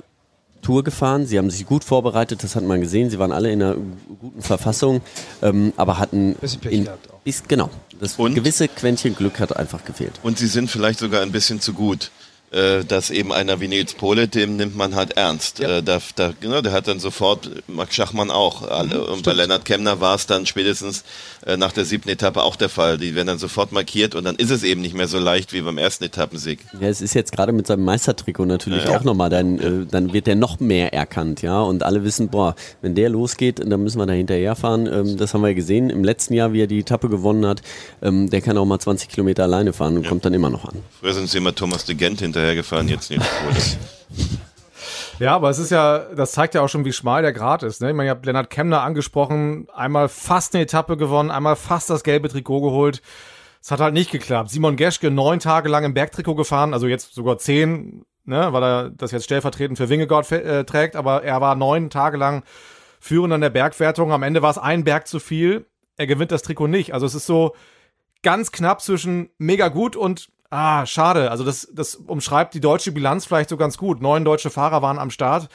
Tour 0.62 0.84
gefahren. 0.84 1.26
Sie 1.26 1.38
haben 1.38 1.50
sich 1.50 1.66
gut 1.66 1.84
vorbereitet, 1.84 2.44
das 2.44 2.54
hat 2.54 2.64
man 2.64 2.80
gesehen. 2.80 3.10
Sie 3.10 3.18
waren 3.18 3.32
alle 3.32 3.50
in 3.50 3.62
einer 3.62 3.76
guten 4.20 4.42
Verfassung, 4.42 5.00
ähm, 5.42 5.72
aber 5.76 5.98
hatten. 5.98 6.34
Bisschen 6.34 6.60
Pech 6.60 6.72
in, 6.72 6.84
gehabt 6.84 7.10
auch. 7.10 7.20
Ist, 7.24 7.48
genau. 7.48 7.70
Das 7.98 8.16
und, 8.16 8.34
gewisse 8.34 8.68
Quäntchen 8.68 9.14
Glück 9.14 9.40
hat 9.40 9.56
einfach 9.56 9.84
gefehlt. 9.84 10.12
Und 10.22 10.38
sie 10.38 10.46
sind 10.46 10.70
vielleicht 10.70 11.00
sogar 11.00 11.22
ein 11.22 11.32
bisschen 11.32 11.60
zu 11.60 11.72
gut 11.72 12.10
äh, 12.52 12.84
dass 12.84 13.10
eben 13.10 13.32
einer 13.32 13.60
wie 13.60 13.68
Nils 13.68 13.94
Pole, 13.94 14.26
dem 14.26 14.56
nimmt 14.56 14.76
man 14.76 14.96
halt 14.96 15.16
ernst. 15.16 15.60
Ja. 15.60 15.78
Äh, 15.78 15.82
da, 15.82 16.00
da, 16.16 16.32
genau, 16.40 16.60
der 16.60 16.72
hat 16.72 16.88
dann 16.88 16.98
sofort, 16.98 17.48
Max 17.68 17.94
Schachmann 17.94 18.30
auch. 18.30 18.68
Alle. 18.68 18.96
Mhm, 18.96 19.12
und 19.12 19.22
bei 19.22 19.32
Lennart 19.32 19.64
Kemner 19.64 20.00
war 20.00 20.16
es 20.16 20.26
dann 20.26 20.46
spätestens 20.46 21.04
äh, 21.46 21.56
nach 21.56 21.72
der 21.72 21.84
siebten 21.84 22.08
Etappe 22.08 22.42
auch 22.42 22.56
der 22.56 22.68
Fall. 22.68 22.98
Die 22.98 23.14
werden 23.14 23.28
dann 23.28 23.38
sofort 23.38 23.70
markiert 23.70 24.16
und 24.16 24.24
dann 24.24 24.34
ist 24.34 24.50
es 24.50 24.64
eben 24.64 24.80
nicht 24.80 24.94
mehr 24.94 25.06
so 25.06 25.18
leicht 25.18 25.52
wie 25.52 25.60
beim 25.60 25.78
ersten 25.78 26.04
Etappensieg. 26.04 26.60
Ja, 26.80 26.88
es 26.88 27.00
ist 27.00 27.14
jetzt 27.14 27.30
gerade 27.30 27.52
mit 27.52 27.68
seinem 27.68 27.84
Meistertrikot 27.84 28.46
natürlich 28.46 28.84
ja. 28.84 28.96
auch 28.96 29.04
nochmal, 29.04 29.30
dann, 29.30 29.58
äh, 29.58 29.86
dann 29.88 30.12
wird 30.12 30.26
der 30.26 30.34
noch 30.34 30.58
mehr 30.58 30.92
erkannt, 30.92 31.42
ja. 31.42 31.60
Und 31.62 31.84
alle 31.84 32.02
wissen, 32.02 32.30
boah, 32.30 32.56
wenn 32.82 32.96
der 32.96 33.10
losgeht, 33.10 33.60
dann 33.64 33.80
müssen 33.82 33.98
wir 33.98 34.06
da 34.06 34.12
hinterherfahren. 34.12 34.86
Ähm, 34.86 35.16
das 35.16 35.34
haben 35.34 35.42
wir 35.42 35.54
gesehen 35.54 35.88
im 35.88 36.02
letzten 36.02 36.34
Jahr, 36.34 36.52
wie 36.52 36.62
er 36.62 36.66
die 36.66 36.80
Etappe 36.80 37.08
gewonnen 37.08 37.46
hat. 37.46 37.62
Ähm, 38.02 38.28
der 38.28 38.40
kann 38.40 38.58
auch 38.58 38.66
mal 38.66 38.80
20 38.80 39.08
Kilometer 39.08 39.44
alleine 39.44 39.72
fahren 39.72 39.96
und 39.96 40.02
ja. 40.02 40.08
kommt 40.08 40.24
dann 40.24 40.34
immer 40.34 40.50
noch 40.50 40.64
an. 40.64 40.82
Früher 40.98 41.14
sind 41.14 41.30
sie 41.30 41.38
immer 41.38 41.54
Thomas 41.54 41.84
de 41.84 41.94
Gent 41.94 42.18
hinter 42.20 42.39
hinterhergefahren, 42.40 42.88
jetzt 42.88 43.10
nicht. 43.10 43.22
Ja, 45.18 45.34
aber 45.34 45.50
es 45.50 45.58
ist 45.58 45.68
ja, 45.68 45.98
das 45.98 46.32
zeigt 46.32 46.54
ja 46.54 46.62
auch 46.62 46.70
schon, 46.70 46.86
wie 46.86 46.94
schmal 46.94 47.20
der 47.20 47.34
Grad 47.34 47.62
ist. 47.62 47.82
Ne? 47.82 47.90
Ich 47.90 47.94
meine, 47.94 48.08
ich 48.08 48.10
habe 48.10 48.24
Lennart 48.24 48.48
Kemner 48.48 48.80
angesprochen, 48.80 49.68
einmal 49.74 50.08
fast 50.08 50.54
eine 50.54 50.64
Etappe 50.64 50.96
gewonnen, 50.96 51.30
einmal 51.30 51.56
fast 51.56 51.90
das 51.90 52.04
gelbe 52.04 52.30
Trikot 52.30 52.62
geholt. 52.62 53.02
Es 53.60 53.70
hat 53.70 53.80
halt 53.80 53.92
nicht 53.92 54.10
geklappt. 54.10 54.48
Simon 54.48 54.76
Geschke 54.76 55.10
neun 55.10 55.38
Tage 55.38 55.68
lang 55.68 55.84
im 55.84 55.92
Bergtrikot 55.92 56.36
gefahren, 56.36 56.72
also 56.72 56.86
jetzt 56.86 57.12
sogar 57.12 57.36
zehn, 57.36 58.06
ne, 58.24 58.50
weil 58.54 58.62
er 58.62 58.90
das 58.90 59.10
jetzt 59.10 59.24
stellvertretend 59.24 59.76
für 59.76 59.90
Wingegord 59.90 60.32
äh, 60.32 60.64
trägt, 60.64 60.96
aber 60.96 61.22
er 61.22 61.42
war 61.42 61.54
neun 61.54 61.90
Tage 61.90 62.16
lang 62.16 62.42
führend 62.98 63.34
an 63.34 63.42
der 63.42 63.50
Bergwertung. 63.50 64.12
Am 64.12 64.22
Ende 64.22 64.40
war 64.40 64.50
es 64.50 64.58
ein 64.58 64.84
Berg 64.84 65.06
zu 65.06 65.20
viel. 65.20 65.66
Er 65.98 66.06
gewinnt 66.06 66.32
das 66.32 66.40
Trikot 66.40 66.68
nicht. 66.68 66.94
Also 66.94 67.04
es 67.04 67.14
ist 67.14 67.26
so 67.26 67.54
ganz 68.22 68.52
knapp 68.52 68.80
zwischen 68.80 69.28
mega 69.36 69.68
gut 69.68 69.96
und 69.96 70.30
Ah, 70.50 70.84
schade. 70.84 71.30
Also 71.30 71.44
das, 71.44 71.68
das 71.72 71.94
umschreibt 71.94 72.54
die 72.54 72.60
deutsche 72.60 72.90
Bilanz 72.90 73.24
vielleicht 73.24 73.50
so 73.50 73.56
ganz 73.56 73.78
gut. 73.78 74.02
Neun 74.02 74.24
deutsche 74.24 74.50
Fahrer 74.50 74.82
waren 74.82 74.98
am 74.98 75.10
Start. 75.10 75.48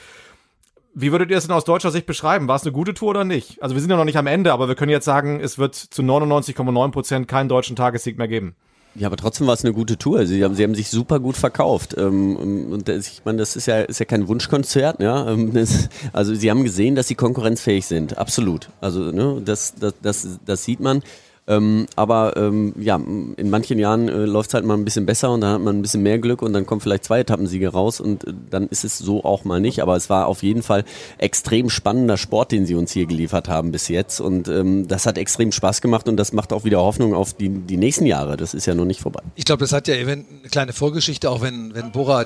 Wie 0.94 1.12
würdet 1.12 1.30
ihr 1.30 1.38
es 1.38 1.46
denn 1.46 1.56
aus 1.56 1.66
deutscher 1.66 1.92
Sicht 1.92 2.06
beschreiben? 2.06 2.48
War 2.48 2.56
es 2.56 2.64
eine 2.64 2.72
gute 2.72 2.94
Tour 2.94 3.10
oder 3.10 3.26
nicht? 3.26 3.62
Also 3.62 3.76
wir 3.76 3.82
sind 3.82 3.92
ja 3.92 3.98
noch 3.98 4.06
nicht 4.06 4.18
am 4.18 4.28
Ende, 4.28 4.54
aber 4.54 4.70
wir 4.70 4.76
können 4.76 4.92
jetzt 4.92 5.04
sagen, 5.04 5.42
es 5.42 5.58
wird 5.58 5.76
zu 5.76 6.02
99,9 6.02 6.92
Prozent 6.92 7.28
keinen 7.28 7.50
deutschen 7.50 7.76
Tagessieg 7.76 8.18
mehr 8.18 8.30
geben. 8.30 8.56
Ja, 8.98 9.08
aber 9.08 9.18
trotzdem 9.18 9.46
war 9.46 9.54
es 9.54 9.66
eine 9.66 9.74
gute 9.74 9.98
Tour. 9.98 10.26
Sie 10.26 10.42
haben, 10.42 10.56
sie 10.56 10.64
haben 10.64 10.74
sich 10.74 10.90
super 10.90 11.20
gut 11.20 11.36
verkauft. 11.36 11.96
Ähm, 11.98 12.38
und 12.38 12.88
ich 12.88 13.24
meine, 13.26 13.40
das 13.40 13.58
ist 13.58 13.66
ja, 13.66 13.82
ist 13.82 14.00
ja 14.00 14.06
kein 14.06 14.30
Wunschkonzert. 14.30 15.02
Ja? 15.02 15.30
Ähm, 15.30 15.52
also 16.14 16.34
sie 16.34 16.50
haben 16.50 16.64
gesehen, 16.64 16.96
dass 16.96 17.10
sie 17.10 17.16
konkurrenzfähig 17.16 17.86
sind. 17.86 18.18
Absolut. 18.18 18.70
Also 18.80 19.12
ne, 19.12 19.42
das, 19.44 19.76
das, 19.76 19.96
das, 20.02 20.40
das 20.46 20.64
sieht 20.64 20.80
man. 20.80 21.04
Ähm, 21.48 21.86
aber 21.96 22.36
ähm, 22.38 22.74
ja, 22.80 22.96
in 22.96 23.50
manchen 23.50 23.78
Jahren 23.78 24.10
äh, 24.10 24.26
läuft 24.26 24.50
es 24.50 24.54
halt 24.56 24.66
mal 24.66 24.74
ein 24.74 24.84
bisschen 24.84 25.06
besser 25.06 25.32
und 25.32 25.42
dann 25.42 25.54
hat 25.54 25.62
man 25.62 25.78
ein 25.78 25.82
bisschen 25.82 26.02
mehr 26.02 26.18
Glück 26.18 26.42
und 26.42 26.54
dann 26.54 26.66
kommen 26.66 26.82
vielleicht 26.82 27.04
zwei 27.04 27.20
Etappensiege 27.20 27.70
raus 27.70 28.00
und 28.00 28.28
äh, 28.28 28.34
dann 28.50 28.68
ist 28.68 28.84
es 28.84 28.98
so 28.98 29.24
auch 29.24 29.44
mal 29.44 29.60
nicht. 29.62 29.82
Aber 29.82 29.96
es 29.96 30.10
war 30.10 30.26
auf 30.26 30.42
jeden 30.42 30.64
Fall 30.64 30.86
extrem 31.20 31.70
spannender 31.70 32.18
Sport, 32.18 32.52
den 32.52 32.66
sie 32.66 32.74
uns 32.74 32.92
hier 32.92 33.06
geliefert 33.06 33.48
haben 33.48 33.72
bis 33.72 33.90
jetzt. 33.90 34.20
Und 34.20 34.48
ähm, 34.48 34.88
das 34.88 35.06
hat 35.06 35.18
extrem 35.18 35.52
Spaß 35.52 35.82
gemacht 35.82 36.08
und 36.08 36.18
das 36.18 36.34
macht 36.34 36.52
auch 36.52 36.66
wieder 36.66 36.80
Hoffnung 36.80 37.14
auf 37.14 37.34
die, 37.34 37.50
die 37.50 37.78
nächsten 37.78 38.08
Jahre. 38.08 38.38
Das 38.38 38.56
ist 38.56 38.66
ja 38.66 38.74
noch 38.74 38.86
nicht 38.86 39.02
vorbei. 39.02 39.22
Ich 39.36 39.46
glaube, 39.46 39.60
das 39.60 39.72
hat 39.72 39.88
ja 39.88 39.96
eine 39.96 40.26
kleine 40.50 40.74
Vorgeschichte, 40.74 41.30
auch 41.30 41.42
wenn, 41.42 41.76
wenn 41.76 41.92
Bora 41.92 42.26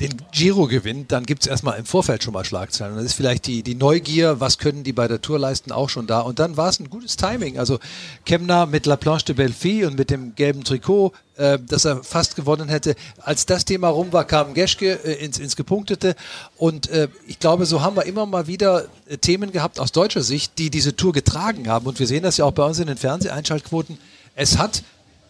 den 0.00 0.16
Giro 0.32 0.66
gewinnt, 0.66 1.12
dann 1.12 1.24
gibt 1.24 1.42
es 1.42 1.46
erstmal 1.46 1.78
im 1.78 1.84
Vorfeld 1.84 2.24
schon 2.24 2.32
mal 2.32 2.44
Schlagzeilen. 2.44 2.92
Und 2.92 2.98
dann 2.98 3.06
ist 3.06 3.12
vielleicht 3.12 3.46
die, 3.46 3.62
die 3.62 3.74
Neugier, 3.74 4.40
was 4.40 4.56
können 4.56 4.82
die 4.82 4.94
bei 4.94 5.06
der 5.06 5.20
Tour 5.20 5.38
leisten, 5.38 5.72
auch 5.72 5.90
schon 5.90 6.06
da. 6.06 6.20
Und 6.20 6.38
dann 6.38 6.56
war 6.56 6.70
es 6.70 6.80
ein 6.80 6.88
gutes 6.88 7.16
Timing. 7.16 7.58
Also 7.58 7.78
Kemner 8.24 8.64
mit 8.64 8.86
La 8.86 8.96
Planche 8.96 9.26
de 9.26 9.34
Belfi 9.34 9.84
und 9.84 9.98
mit 9.98 10.10
dem 10.10 10.34
gelben 10.34 10.64
Trikot, 10.64 11.12
äh, 11.36 11.58
das 11.64 11.84
er 11.84 12.02
fast 12.02 12.34
gewonnen 12.34 12.70
hätte. 12.70 12.96
Als 13.20 13.44
das 13.44 13.66
Thema 13.66 13.88
rum 13.88 14.12
war, 14.12 14.24
kam 14.24 14.54
Geschke 14.54 14.98
äh, 15.04 15.22
ins, 15.22 15.38
ins 15.38 15.54
Gepunktete. 15.54 16.16
Und 16.56 16.88
äh, 16.88 17.08
ich 17.26 17.38
glaube, 17.38 17.66
so 17.66 17.82
haben 17.82 17.96
wir 17.96 18.06
immer 18.06 18.24
mal 18.24 18.46
wieder 18.46 18.86
äh, 19.06 19.18
Themen 19.18 19.52
gehabt 19.52 19.78
aus 19.78 19.92
deutscher 19.92 20.22
Sicht, 20.22 20.58
die 20.58 20.70
diese 20.70 20.96
Tour 20.96 21.12
getragen 21.12 21.68
haben. 21.68 21.86
Und 21.86 21.98
wir 21.98 22.06
sehen 22.06 22.22
das 22.22 22.38
ja 22.38 22.46
auch 22.46 22.52
bei 22.52 22.64
uns 22.64 22.78
in 22.78 22.86
den 22.86 22.96
Fernseheinschaltquoten. 22.96 23.98
Es 24.34 24.56
hat 24.56 24.82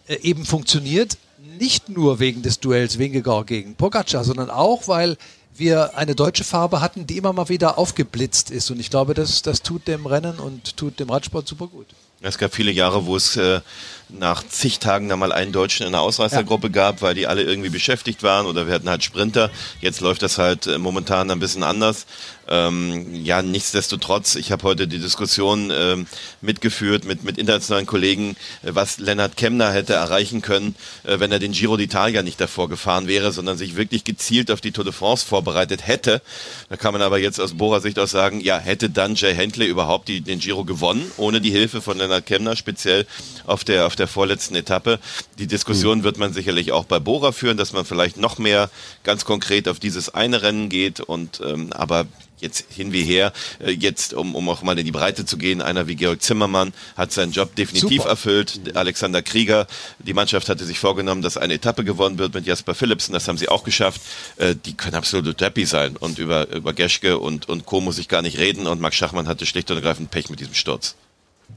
äh, 0.07 0.15
eben 0.21 0.45
funktioniert, 0.45 1.17
nicht 1.61 1.89
nur 1.89 2.19
wegen 2.19 2.41
des 2.41 2.59
Duells 2.59 2.97
Wingegaard 2.97 3.45
gegen 3.45 3.75
Pogacar, 3.75 4.23
sondern 4.23 4.49
auch, 4.49 4.87
weil 4.87 5.15
wir 5.55 5.95
eine 5.95 6.15
deutsche 6.15 6.43
Farbe 6.43 6.81
hatten, 6.81 7.05
die 7.05 7.17
immer 7.17 7.33
mal 7.33 7.49
wieder 7.49 7.77
aufgeblitzt 7.77 8.49
ist. 8.49 8.71
Und 8.71 8.79
ich 8.79 8.89
glaube, 8.89 9.13
das, 9.13 9.43
das 9.43 9.61
tut 9.61 9.87
dem 9.87 10.07
Rennen 10.07 10.39
und 10.39 10.75
tut 10.75 10.99
dem 10.99 11.11
Radsport 11.11 11.47
super 11.47 11.67
gut. 11.67 11.85
Es 12.23 12.37
gab 12.37 12.53
viele 12.53 12.71
Jahre, 12.71 13.05
wo 13.05 13.15
es 13.15 13.35
äh, 13.35 13.61
nach 14.09 14.43
zig 14.47 14.79
Tagen 14.79 15.09
da 15.09 15.15
mal 15.15 15.31
einen 15.31 15.51
Deutschen 15.51 15.85
in 15.85 15.91
der 15.91 16.01
Ausreißergruppe 16.01 16.67
ja. 16.67 16.73
gab, 16.73 17.01
weil 17.01 17.15
die 17.15 17.25
alle 17.25 17.43
irgendwie 17.43 17.69
beschäftigt 17.69 18.21
waren 18.21 18.45
oder 18.45 18.67
wir 18.67 18.73
hatten 18.73 18.89
halt 18.89 19.03
Sprinter. 19.03 19.49
Jetzt 19.81 20.01
läuft 20.01 20.21
das 20.21 20.37
halt 20.37 20.67
äh, 20.67 20.77
momentan 20.77 21.31
ein 21.31 21.39
bisschen 21.39 21.63
anders. 21.63 22.05
Ähm, 22.51 23.15
ja, 23.15 23.41
nichtsdestotrotz, 23.41 24.35
ich 24.35 24.51
habe 24.51 24.63
heute 24.63 24.85
die 24.85 24.99
Diskussion 24.99 25.71
ähm, 25.73 26.05
mitgeführt 26.41 27.05
mit, 27.05 27.23
mit 27.23 27.37
internationalen 27.37 27.85
Kollegen, 27.85 28.35
äh, 28.61 28.71
was 28.73 28.99
Lennart 28.99 29.37
Kemner 29.37 29.71
hätte 29.71 29.93
erreichen 29.93 30.41
können, 30.41 30.75
äh, 31.05 31.21
wenn 31.21 31.31
er 31.31 31.39
den 31.39 31.53
Giro 31.53 31.75
d'Italia 31.75 32.23
nicht 32.23 32.41
davor 32.41 32.67
gefahren 32.67 33.07
wäre, 33.07 33.31
sondern 33.31 33.57
sich 33.57 33.77
wirklich 33.77 34.03
gezielt 34.03 34.51
auf 34.51 34.59
die 34.59 34.73
Tour 34.73 34.83
de 34.83 34.91
France 34.91 35.25
vorbereitet 35.25 35.87
hätte. 35.87 36.21
Da 36.67 36.75
kann 36.75 36.91
man 36.91 37.01
aber 37.01 37.19
jetzt 37.19 37.39
aus 37.39 37.53
Bohrer 37.53 37.79
Sicht 37.79 37.97
auch 37.97 38.07
sagen, 38.07 38.41
ja, 38.41 38.59
hätte 38.59 38.89
dann 38.89 39.15
Jay 39.15 39.33
Hentley 39.33 39.67
überhaupt 39.67 40.09
die, 40.09 40.19
den 40.19 40.39
Giro 40.39 40.65
gewonnen, 40.65 41.09
ohne 41.15 41.39
die 41.39 41.51
Hilfe 41.51 41.81
von 41.81 41.97
Lennart 41.97 42.25
Kemner, 42.25 42.57
speziell 42.57 43.07
auf 43.45 43.63
der, 43.63 43.87
auf 43.87 43.95
der 43.95 44.09
vorletzten 44.09 44.55
Etappe. 44.55 44.99
Die 45.39 45.47
Diskussion 45.47 45.99
mhm. 45.99 46.03
wird 46.03 46.17
man 46.17 46.33
sicherlich 46.33 46.73
auch 46.73 46.83
bei 46.83 46.99
Bora 46.99 47.31
führen, 47.31 47.55
dass 47.55 47.71
man 47.71 47.85
vielleicht 47.85 48.17
noch 48.17 48.39
mehr 48.39 48.69
ganz 49.05 49.23
konkret 49.23 49.69
auf 49.69 49.79
dieses 49.79 50.13
eine 50.13 50.41
Rennen 50.41 50.67
geht 50.67 50.99
und 50.99 51.39
ähm, 51.45 51.71
aber 51.71 52.07
jetzt 52.41 52.65
hin 52.69 52.91
wie 52.91 53.03
her, 53.03 53.33
äh, 53.59 53.71
jetzt 53.71 54.13
um, 54.13 54.35
um 54.35 54.49
auch 54.49 54.61
mal 54.61 54.77
in 54.77 54.85
die 54.85 54.91
Breite 54.91 55.25
zu 55.25 55.37
gehen, 55.37 55.61
einer 55.61 55.87
wie 55.87 55.95
Georg 55.95 56.21
Zimmermann 56.21 56.73
hat 56.97 57.11
seinen 57.11 57.31
Job 57.31 57.55
definitiv 57.55 57.99
Super. 57.99 58.09
erfüllt. 58.09 58.75
Alexander 58.75 59.21
Krieger, 59.21 59.67
die 59.99 60.13
Mannschaft 60.13 60.49
hatte 60.49 60.65
sich 60.65 60.79
vorgenommen, 60.79 61.21
dass 61.21 61.37
eine 61.37 61.53
Etappe 61.53 61.83
gewonnen 61.83 62.17
wird 62.17 62.33
mit 62.33 62.45
Jasper 62.45 62.75
Philipsen, 62.75 63.13
das 63.13 63.27
haben 63.27 63.37
sie 63.37 63.49
auch 63.49 63.63
geschafft. 63.63 64.01
Äh, 64.37 64.55
die 64.55 64.73
können 64.73 64.95
absolut 64.95 65.41
happy 65.41 65.65
sein 65.65 65.95
und 65.97 66.19
über, 66.19 66.49
über 66.49 66.73
Geschke 66.73 67.17
und, 67.19 67.47
und 67.47 67.65
Co. 67.65 67.81
muss 67.81 67.97
ich 67.97 68.07
gar 68.07 68.21
nicht 68.21 68.37
reden 68.37 68.67
und 68.67 68.81
Max 68.81 68.95
Schachmann 68.95 69.27
hatte 69.27 69.45
schlicht 69.45 69.69
und 69.71 69.77
ergreifend 69.77 70.11
Pech 70.11 70.29
mit 70.29 70.39
diesem 70.39 70.53
Sturz. 70.53 70.95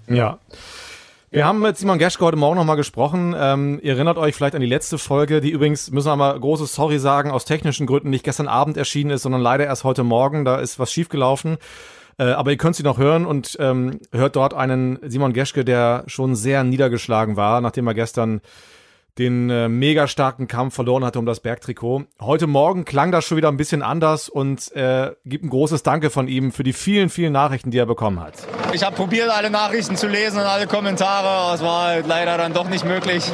Ja. 0.08 0.38
Wir 1.34 1.46
haben 1.46 1.58
mit 1.58 1.76
Simon 1.76 1.98
Geschke 1.98 2.24
heute 2.24 2.36
Morgen 2.36 2.54
nochmal 2.54 2.76
gesprochen. 2.76 3.34
Ähm, 3.36 3.80
ihr 3.82 3.94
erinnert 3.94 4.18
euch 4.18 4.36
vielleicht 4.36 4.54
an 4.54 4.60
die 4.60 4.68
letzte 4.68 4.98
Folge, 4.98 5.40
die 5.40 5.50
übrigens, 5.50 5.90
müssen 5.90 6.06
wir 6.06 6.14
mal 6.14 6.38
großes 6.38 6.72
Sorry 6.72 7.00
sagen, 7.00 7.32
aus 7.32 7.44
technischen 7.44 7.88
Gründen 7.88 8.10
nicht 8.10 8.24
gestern 8.24 8.46
Abend 8.46 8.76
erschienen 8.76 9.10
ist, 9.10 9.22
sondern 9.22 9.40
leider 9.40 9.64
erst 9.64 9.82
heute 9.82 10.04
Morgen. 10.04 10.44
Da 10.44 10.60
ist 10.60 10.78
was 10.78 10.92
schiefgelaufen. 10.92 11.56
Äh, 12.18 12.26
aber 12.26 12.52
ihr 12.52 12.56
könnt 12.56 12.76
sie 12.76 12.84
noch 12.84 12.98
hören 12.98 13.26
und 13.26 13.56
ähm, 13.58 13.98
hört 14.12 14.36
dort 14.36 14.54
einen 14.54 15.00
Simon 15.02 15.32
Geschke, 15.32 15.64
der 15.64 16.04
schon 16.06 16.36
sehr 16.36 16.62
niedergeschlagen 16.62 17.36
war, 17.36 17.60
nachdem 17.60 17.88
er 17.88 17.94
gestern 17.94 18.40
den 19.18 19.48
äh, 19.48 19.68
mega 19.68 20.08
starken 20.08 20.48
Kampf 20.48 20.74
verloren 20.74 21.04
hatte 21.04 21.18
um 21.18 21.26
das 21.26 21.40
Bergtrikot. 21.40 22.04
Heute 22.20 22.46
Morgen 22.46 22.84
klang 22.84 23.12
das 23.12 23.24
schon 23.24 23.36
wieder 23.36 23.48
ein 23.48 23.56
bisschen 23.56 23.82
anders 23.82 24.28
und 24.28 24.74
äh, 24.74 25.12
gibt 25.24 25.44
ein 25.44 25.50
großes 25.50 25.82
Danke 25.82 26.10
von 26.10 26.26
ihm 26.26 26.52
für 26.52 26.64
die 26.64 26.72
vielen, 26.72 27.08
vielen 27.08 27.32
Nachrichten, 27.32 27.70
die 27.70 27.78
er 27.78 27.86
bekommen 27.86 28.20
hat. 28.20 28.34
Ich 28.72 28.82
habe 28.82 28.96
probiert, 28.96 29.30
alle 29.30 29.50
Nachrichten 29.50 29.96
zu 29.96 30.08
lesen 30.08 30.38
und 30.38 30.46
alle 30.46 30.66
Kommentare. 30.66 31.54
Es 31.54 31.62
war 31.62 31.88
halt 31.88 32.06
leider 32.06 32.36
dann 32.38 32.52
doch 32.52 32.68
nicht 32.68 32.84
möglich. 32.84 33.24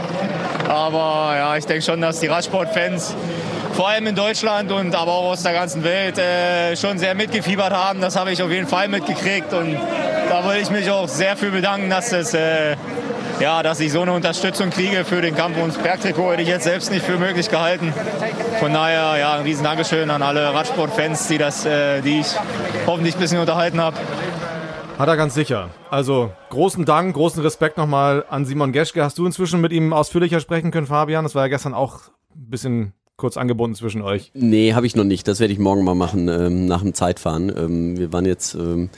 Aber 0.69 1.35
ja, 1.37 1.57
ich 1.57 1.67
denke 1.67 1.83
schon, 1.83 2.01
dass 2.01 2.21
die 2.21 2.27
Radsportfans 2.27 3.17
vor 3.73 3.89
allem 3.89 4.07
in 4.07 4.15
Deutschland 4.15 4.71
und 4.73 4.95
aber 4.95 5.13
auch 5.13 5.31
aus 5.31 5.43
der 5.43 5.53
ganzen 5.53 5.83
Welt 5.83 6.19
äh, 6.19 6.77
schon 6.77 6.99
sehr 6.99 7.15
mitgefiebert 7.15 7.73
haben. 7.73 8.01
Das 8.01 8.17
habe 8.17 8.33
ich 8.33 8.43
auf 8.43 8.51
jeden 8.51 8.69
Fall 8.69 8.89
mitgekriegt 8.89 9.53
und 9.55 9.75
da 10.29 10.47
will 10.47 10.61
ich 10.61 10.71
mich 10.71 10.91
auch 10.91 11.09
sehr 11.09 11.37
für 11.37 11.51
bedanken, 11.51 11.89
dass 11.89 12.11
das 12.11 12.35
äh, 12.35 12.77
ja, 13.41 13.63
dass 13.63 13.81
ich 13.81 13.91
so 13.91 14.03
eine 14.03 14.13
Unterstützung 14.13 14.71
kriege 14.71 15.05
für 15.05 15.23
den 15.23 15.35
Kampf 15.35 15.57
ums 15.57 15.79
Bergtrikot, 15.79 16.33
hätte 16.33 16.43
ich 16.43 16.49
jetzt 16.49 16.65
selbst 16.65 16.91
nicht 16.91 17.05
für 17.05 17.19
möglich 17.19 17.49
gehalten. 17.49 17.93
Von 18.59 18.73
daher, 18.73 19.19
ja, 19.19 19.33
ein 19.35 19.43
riesen 19.43 19.65
Dankeschön 19.65 20.11
an 20.11 20.23
alle 20.23 20.53
Radsportfans, 20.53 21.29
die, 21.29 21.39
das, 21.39 21.65
äh, 21.65 22.03
die 22.03 22.21
ich 22.21 22.27
hoffentlich 22.87 23.15
ein 23.17 23.21
bisschen 23.21 23.41
unterhalten 23.41 23.81
habe. 23.81 23.97
Hat 24.99 25.09
er 25.09 25.17
ganz 25.17 25.35
sicher. 25.35 25.71
Also 25.91 26.31
großen 26.51 26.85
Dank, 26.85 27.15
großen 27.15 27.43
Respekt 27.43 27.79
nochmal 27.79 28.27
an 28.29 28.45
Simon 28.45 28.73
Geschke. 28.73 29.03
Hast 29.03 29.17
du 29.17 29.25
inzwischen 29.25 29.61
mit 29.63 29.73
ihm 29.73 29.95
ausführlicher 29.95 30.41
sprechen 30.41 30.71
können, 30.71 30.87
Fabian? 30.87 31.25
Das 31.25 31.35
war 31.35 31.45
ja 31.45 31.49
gestern 31.49 31.73
auch 31.73 32.03
ein 32.37 32.51
bisschen 32.51 32.93
kurz 33.17 33.39
angebunden 33.39 33.75
zwischen 33.75 34.03
euch. 34.03 34.31
Nee, 34.35 34.75
habe 34.75 34.87
ich 34.87 34.97
noch 34.97 35.05
nicht. 35.05 35.27
Das 35.27 35.41
werde 35.41 35.55
ich 35.55 35.59
morgen 35.59 35.85
mal 35.85 35.95
machen, 35.95 36.29
ähm, 36.29 36.67
nach 36.67 36.83
dem 36.83 36.93
Zeitfahren. 36.93 37.51
Ähm, 37.57 37.99
wir 37.99 38.13
waren 38.13 38.27
jetzt 38.27 38.55
ähm, 38.55 38.91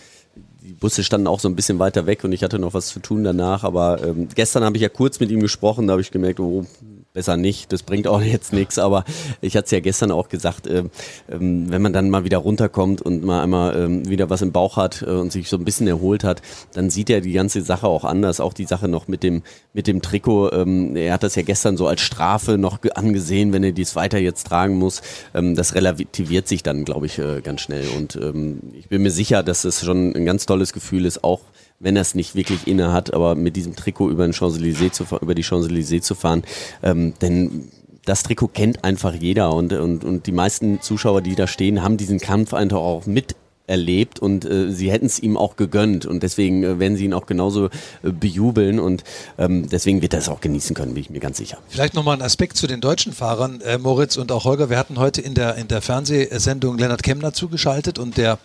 Busse 0.82 1.04
standen 1.04 1.28
auch 1.28 1.38
so 1.38 1.48
ein 1.48 1.54
bisschen 1.54 1.78
weiter 1.78 2.06
weg 2.06 2.24
und 2.24 2.32
ich 2.32 2.42
hatte 2.42 2.58
noch 2.58 2.74
was 2.74 2.88
zu 2.88 2.98
tun 2.98 3.22
danach. 3.22 3.62
Aber 3.62 4.04
ähm, 4.04 4.28
gestern 4.34 4.64
habe 4.64 4.76
ich 4.76 4.82
ja 4.82 4.88
kurz 4.88 5.20
mit 5.20 5.30
ihm 5.30 5.40
gesprochen, 5.40 5.86
da 5.86 5.92
habe 5.92 6.02
ich 6.02 6.10
gemerkt, 6.10 6.40
oh, 6.40 6.66
besser 7.12 7.36
nicht, 7.36 7.72
das 7.72 7.82
bringt 7.82 8.06
auch 8.06 8.22
jetzt 8.22 8.52
nichts, 8.52 8.78
aber 8.78 9.04
ich 9.40 9.56
hatte 9.56 9.66
es 9.66 9.70
ja 9.70 9.80
gestern 9.80 10.10
auch 10.10 10.28
gesagt, 10.28 10.66
äh, 10.66 10.84
ähm, 11.30 11.70
wenn 11.70 11.82
man 11.82 11.92
dann 11.92 12.08
mal 12.08 12.24
wieder 12.24 12.38
runterkommt 12.38 13.02
und 13.02 13.22
mal 13.22 13.42
einmal 13.42 13.76
ähm, 13.76 14.08
wieder 14.08 14.30
was 14.30 14.40
im 14.40 14.52
Bauch 14.52 14.76
hat 14.76 15.02
äh, 15.02 15.10
und 15.10 15.30
sich 15.30 15.48
so 15.48 15.56
ein 15.56 15.64
bisschen 15.64 15.86
erholt 15.86 16.24
hat, 16.24 16.40
dann 16.72 16.88
sieht 16.88 17.10
er 17.10 17.20
die 17.20 17.32
ganze 17.32 17.62
Sache 17.62 17.86
auch 17.86 18.04
anders, 18.04 18.40
auch 18.40 18.54
die 18.54 18.64
Sache 18.64 18.88
noch 18.88 19.08
mit 19.08 19.22
dem, 19.22 19.42
mit 19.74 19.86
dem 19.86 20.00
Trikot, 20.00 20.52
ähm, 20.52 20.96
er 20.96 21.12
hat 21.12 21.22
das 21.22 21.34
ja 21.34 21.42
gestern 21.42 21.76
so 21.76 21.86
als 21.86 22.00
Strafe 22.00 22.56
noch 22.56 22.78
angesehen, 22.94 23.52
wenn 23.52 23.62
er 23.62 23.72
dies 23.72 23.94
weiter 23.94 24.18
jetzt 24.18 24.46
tragen 24.46 24.76
muss, 24.76 25.02
ähm, 25.34 25.54
das 25.54 25.74
relativiert 25.74 26.48
sich 26.48 26.62
dann, 26.62 26.84
glaube 26.84 27.06
ich, 27.06 27.18
äh, 27.18 27.42
ganz 27.42 27.60
schnell. 27.60 27.88
Und 27.96 28.16
ähm, 28.16 28.60
ich 28.72 28.88
bin 28.88 29.02
mir 29.02 29.10
sicher, 29.10 29.42
dass 29.42 29.64
es 29.64 29.84
schon 29.84 30.14
ein 30.16 30.24
ganz 30.24 30.46
tolles 30.46 30.72
Gefühl 30.72 31.04
ist, 31.04 31.24
auch 31.24 31.40
wenn 31.82 31.96
er 31.96 32.02
es 32.02 32.14
nicht 32.14 32.34
wirklich 32.34 32.66
inne 32.66 32.92
hat, 32.92 33.12
aber 33.12 33.34
mit 33.34 33.56
diesem 33.56 33.76
Trikot 33.76 34.08
über, 34.08 34.26
den 34.26 34.32
zu, 34.32 35.04
über 35.20 35.34
die 35.34 35.44
Champs-Élysées 35.44 36.02
zu 36.02 36.14
fahren, 36.14 36.44
ähm, 36.82 37.14
denn 37.20 37.68
das 38.04 38.22
Trikot 38.22 38.48
kennt 38.48 38.84
einfach 38.84 39.14
jeder 39.14 39.54
und, 39.54 39.72
und, 39.72 40.04
und 40.04 40.26
die 40.26 40.32
meisten 40.32 40.80
Zuschauer, 40.80 41.22
die 41.22 41.34
da 41.34 41.46
stehen, 41.46 41.82
haben 41.82 41.96
diesen 41.96 42.18
Kampf 42.18 42.54
einfach 42.54 42.78
auch 42.78 43.06
mit 43.06 43.36
erlebt 43.66 44.18
und 44.18 44.44
äh, 44.44 44.70
sie 44.70 44.90
hätten 44.90 45.06
es 45.06 45.20
ihm 45.20 45.36
auch 45.36 45.56
gegönnt 45.56 46.04
und 46.04 46.22
deswegen 46.22 46.64
äh, 46.64 46.78
werden 46.78 46.96
sie 46.96 47.04
ihn 47.04 47.14
auch 47.14 47.26
genauso 47.26 47.66
äh, 47.66 48.10
bejubeln 48.10 48.80
und 48.80 49.04
ähm, 49.38 49.68
deswegen 49.68 50.02
wird 50.02 50.14
er 50.14 50.18
es 50.18 50.28
auch 50.28 50.40
genießen 50.40 50.74
können, 50.74 50.94
bin 50.94 51.02
ich 51.02 51.10
mir 51.10 51.20
ganz 51.20 51.38
sicher. 51.38 51.58
Vielleicht 51.68 51.94
nochmal 51.94 52.16
ein 52.16 52.22
Aspekt 52.22 52.56
zu 52.56 52.66
den 52.66 52.80
deutschen 52.80 53.12
Fahrern, 53.12 53.60
äh, 53.60 53.78
Moritz 53.78 54.16
und 54.16 54.32
auch 54.32 54.44
Holger. 54.44 54.68
Wir 54.68 54.78
hatten 54.78 54.98
heute 54.98 55.20
in 55.20 55.34
der, 55.34 55.54
in 55.56 55.68
der 55.68 55.80
Fernsehsendung 55.80 56.76
Lennart 56.76 57.02
Kemner 57.02 57.32
zugeschaltet 57.32 57.98
und 57.98 58.16
der 58.16 58.38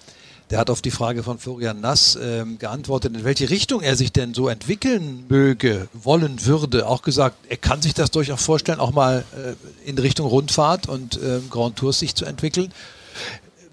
der 0.50 0.60
hat 0.60 0.70
auf 0.70 0.82
die 0.82 0.92
Frage 0.92 1.24
von 1.24 1.40
Florian 1.40 1.82
Nass 1.82 2.18
ähm, 2.22 2.58
geantwortet, 2.58 3.16
in 3.16 3.24
welche 3.24 3.50
Richtung 3.50 3.82
er 3.82 3.96
sich 3.96 4.14
denn 4.14 4.34
so 4.34 4.48
entwickeln 4.48 5.26
möge, 5.28 5.90
wollen 5.94 6.46
würde. 6.46 6.88
Auch 6.88 7.02
gesagt, 7.02 7.38
er 7.50 7.58
kann 7.58 7.82
sich 7.82 7.94
das 7.94 8.12
durchaus 8.12 8.42
vorstellen, 8.42 8.80
auch 8.80 8.92
mal 8.92 9.26
äh, 9.36 9.90
in 9.90 9.98
Richtung 9.98 10.28
Rundfahrt 10.28 10.88
und 10.88 11.18
äh, 11.18 11.40
Grand 11.50 11.76
Tours 11.76 12.00
sich 12.00 12.16
zu 12.16 12.26
entwickeln. 12.26 12.72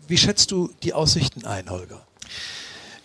Wie 0.08 0.18
schätzt 0.18 0.50
du 0.50 0.70
die 0.82 0.92
Aussichten 0.92 1.46
ein, 1.46 1.70
Holger? 1.70 2.02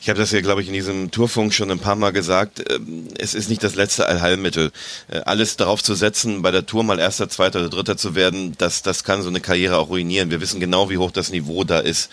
Ich 0.01 0.07
habe 0.07 0.17
das 0.17 0.31
ja, 0.31 0.39
glaube 0.39 0.61
ich, 0.61 0.67
in 0.69 0.73
diesem 0.73 1.11
Tourfunk 1.11 1.53
schon 1.53 1.69
ein 1.69 1.79
paar 1.79 1.97
Mal 1.97 2.11
gesagt. 2.11 2.63
Ähm, 2.71 3.09
es 3.17 3.33
ist 3.33 3.49
nicht 3.49 3.63
das 3.63 3.75
letzte 3.75 4.07
Allheilmittel. 4.07 4.71
Äh, 5.09 5.19
alles 5.19 5.57
darauf 5.57 5.83
zu 5.83 5.93
setzen, 5.93 6.41
bei 6.41 6.51
der 6.51 6.65
Tour 6.65 6.83
mal 6.83 6.99
Erster, 6.99 7.27
Zweiter 7.27 7.59
oder 7.59 7.69
Dritter 7.69 7.97
zu 7.97 8.15
werden, 8.15 8.55
das, 8.57 8.81
das 8.81 9.03
kann 9.03 9.21
so 9.21 9.29
eine 9.29 9.41
Karriere 9.41 9.77
auch 9.77 9.89
ruinieren. 9.89 10.31
Wir 10.31 10.39
wissen 10.39 10.61
genau, 10.61 10.89
wie 10.89 10.97
hoch 10.97 11.11
das 11.11 11.31
Niveau 11.31 11.65
da 11.65 11.79
ist. 11.79 12.09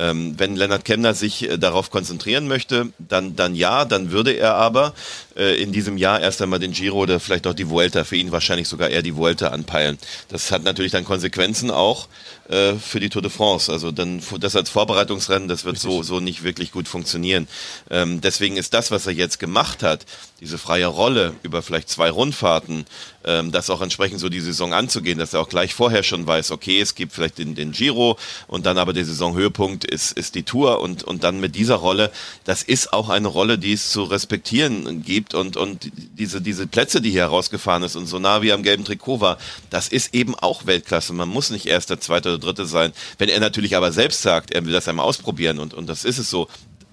Ähm, 0.00 0.34
wenn 0.38 0.56
Lennart 0.56 0.86
Kemner 0.86 1.12
sich 1.12 1.50
äh, 1.50 1.58
darauf 1.58 1.90
konzentrieren 1.90 2.48
möchte, 2.48 2.88
dann, 2.98 3.36
dann 3.36 3.54
ja, 3.54 3.84
dann 3.84 4.10
würde 4.10 4.32
er 4.32 4.54
aber 4.54 4.94
äh, 5.36 5.60
in 5.62 5.72
diesem 5.72 5.96
Jahr 5.96 6.20
erst 6.20 6.42
einmal 6.42 6.58
den 6.58 6.72
Giro 6.72 6.98
oder 6.98 7.20
vielleicht 7.20 7.46
auch 7.46 7.54
die 7.54 7.68
Vuelta, 7.68 8.04
für 8.04 8.16
ihn 8.16 8.32
wahrscheinlich 8.32 8.68
sogar 8.68 8.88
eher 8.88 9.02
die 9.02 9.16
Vuelta 9.16 9.48
anpeilen. 9.48 9.98
Das 10.28 10.50
hat 10.50 10.62
natürlich 10.64 10.92
dann 10.92 11.04
Konsequenzen 11.04 11.70
auch 11.70 12.08
äh, 12.48 12.74
für 12.74 13.00
die 13.00 13.08
Tour 13.08 13.22
de 13.22 13.30
France. 13.30 13.70
Also 13.70 13.92
dann 13.92 14.22
das 14.40 14.56
als 14.56 14.70
Vorbereitungsrennen, 14.70 15.48
das 15.48 15.64
wird 15.64 15.78
so, 15.78 16.02
so 16.02 16.20
nicht 16.20 16.42
wirklich 16.42 16.72
gut 16.72 16.88
funktionieren. 16.88 17.48
Ähm, 17.90 18.20
deswegen 18.20 18.56
ist 18.56 18.74
das, 18.74 18.90
was 18.90 19.06
er 19.06 19.12
jetzt 19.12 19.38
gemacht 19.38 19.82
hat, 19.82 20.04
diese 20.40 20.58
freie 20.58 20.86
Rolle 20.86 21.34
über 21.42 21.62
vielleicht 21.62 21.88
zwei 21.88 22.10
Rundfahrten, 22.10 22.86
ähm, 23.24 23.52
das 23.52 23.70
auch 23.70 23.82
entsprechend 23.82 24.20
so 24.20 24.28
die 24.28 24.40
Saison 24.40 24.72
anzugehen, 24.72 25.18
dass 25.18 25.34
er 25.34 25.40
auch 25.40 25.48
gleich 25.48 25.74
vorher 25.74 26.02
schon 26.02 26.26
weiß, 26.26 26.50
okay, 26.50 26.80
es 26.80 26.94
gibt 26.94 27.12
vielleicht 27.12 27.38
den, 27.38 27.54
den 27.54 27.72
Giro 27.72 28.18
und 28.46 28.66
dann 28.66 28.78
aber 28.78 28.92
der 28.92 29.04
Saisonhöhepunkt 29.04 29.84
ist, 29.84 30.12
ist 30.12 30.34
die 30.34 30.42
Tour 30.42 30.80
und, 30.80 31.04
und 31.04 31.22
dann 31.24 31.40
mit 31.40 31.54
dieser 31.54 31.76
Rolle, 31.76 32.10
das 32.44 32.62
ist 32.62 32.92
auch 32.92 33.10
eine 33.10 33.28
Rolle, 33.28 33.58
die 33.58 33.74
es 33.74 33.90
zu 33.90 34.04
respektieren 34.04 35.02
gibt 35.02 35.19
und, 35.34 35.56
und 35.56 35.90
diese, 36.18 36.40
diese 36.40 36.66
Plätze, 36.66 37.00
die 37.00 37.10
hier 37.10 37.22
herausgefahren 37.22 37.82
ist 37.82 37.96
und 37.96 38.06
so 38.06 38.18
nah 38.18 38.42
wie 38.42 38.52
am 38.52 38.62
gelben 38.62 38.84
Trikot 38.84 39.20
war, 39.20 39.38
das 39.70 39.88
ist 39.88 40.14
eben 40.14 40.34
auch 40.34 40.66
Weltklasse. 40.66 41.12
Man 41.12 41.28
muss 41.28 41.50
nicht 41.50 41.66
erster, 41.66 42.00
zweiter 42.00 42.30
oder 42.30 42.38
dritter 42.38 42.66
sein. 42.66 42.92
Wenn 43.18 43.28
er 43.28 43.40
natürlich 43.40 43.76
aber 43.76 43.92
selbst 43.92 44.22
sagt, 44.22 44.52
er 44.52 44.64
will 44.64 44.72
das 44.72 44.88
einmal 44.88 45.06
ausprobieren 45.06 45.58
und, 45.58 45.74
und 45.74 45.88
das 45.88 46.04
ist 46.04 46.18
es 46.18 46.30
so, 46.30 46.48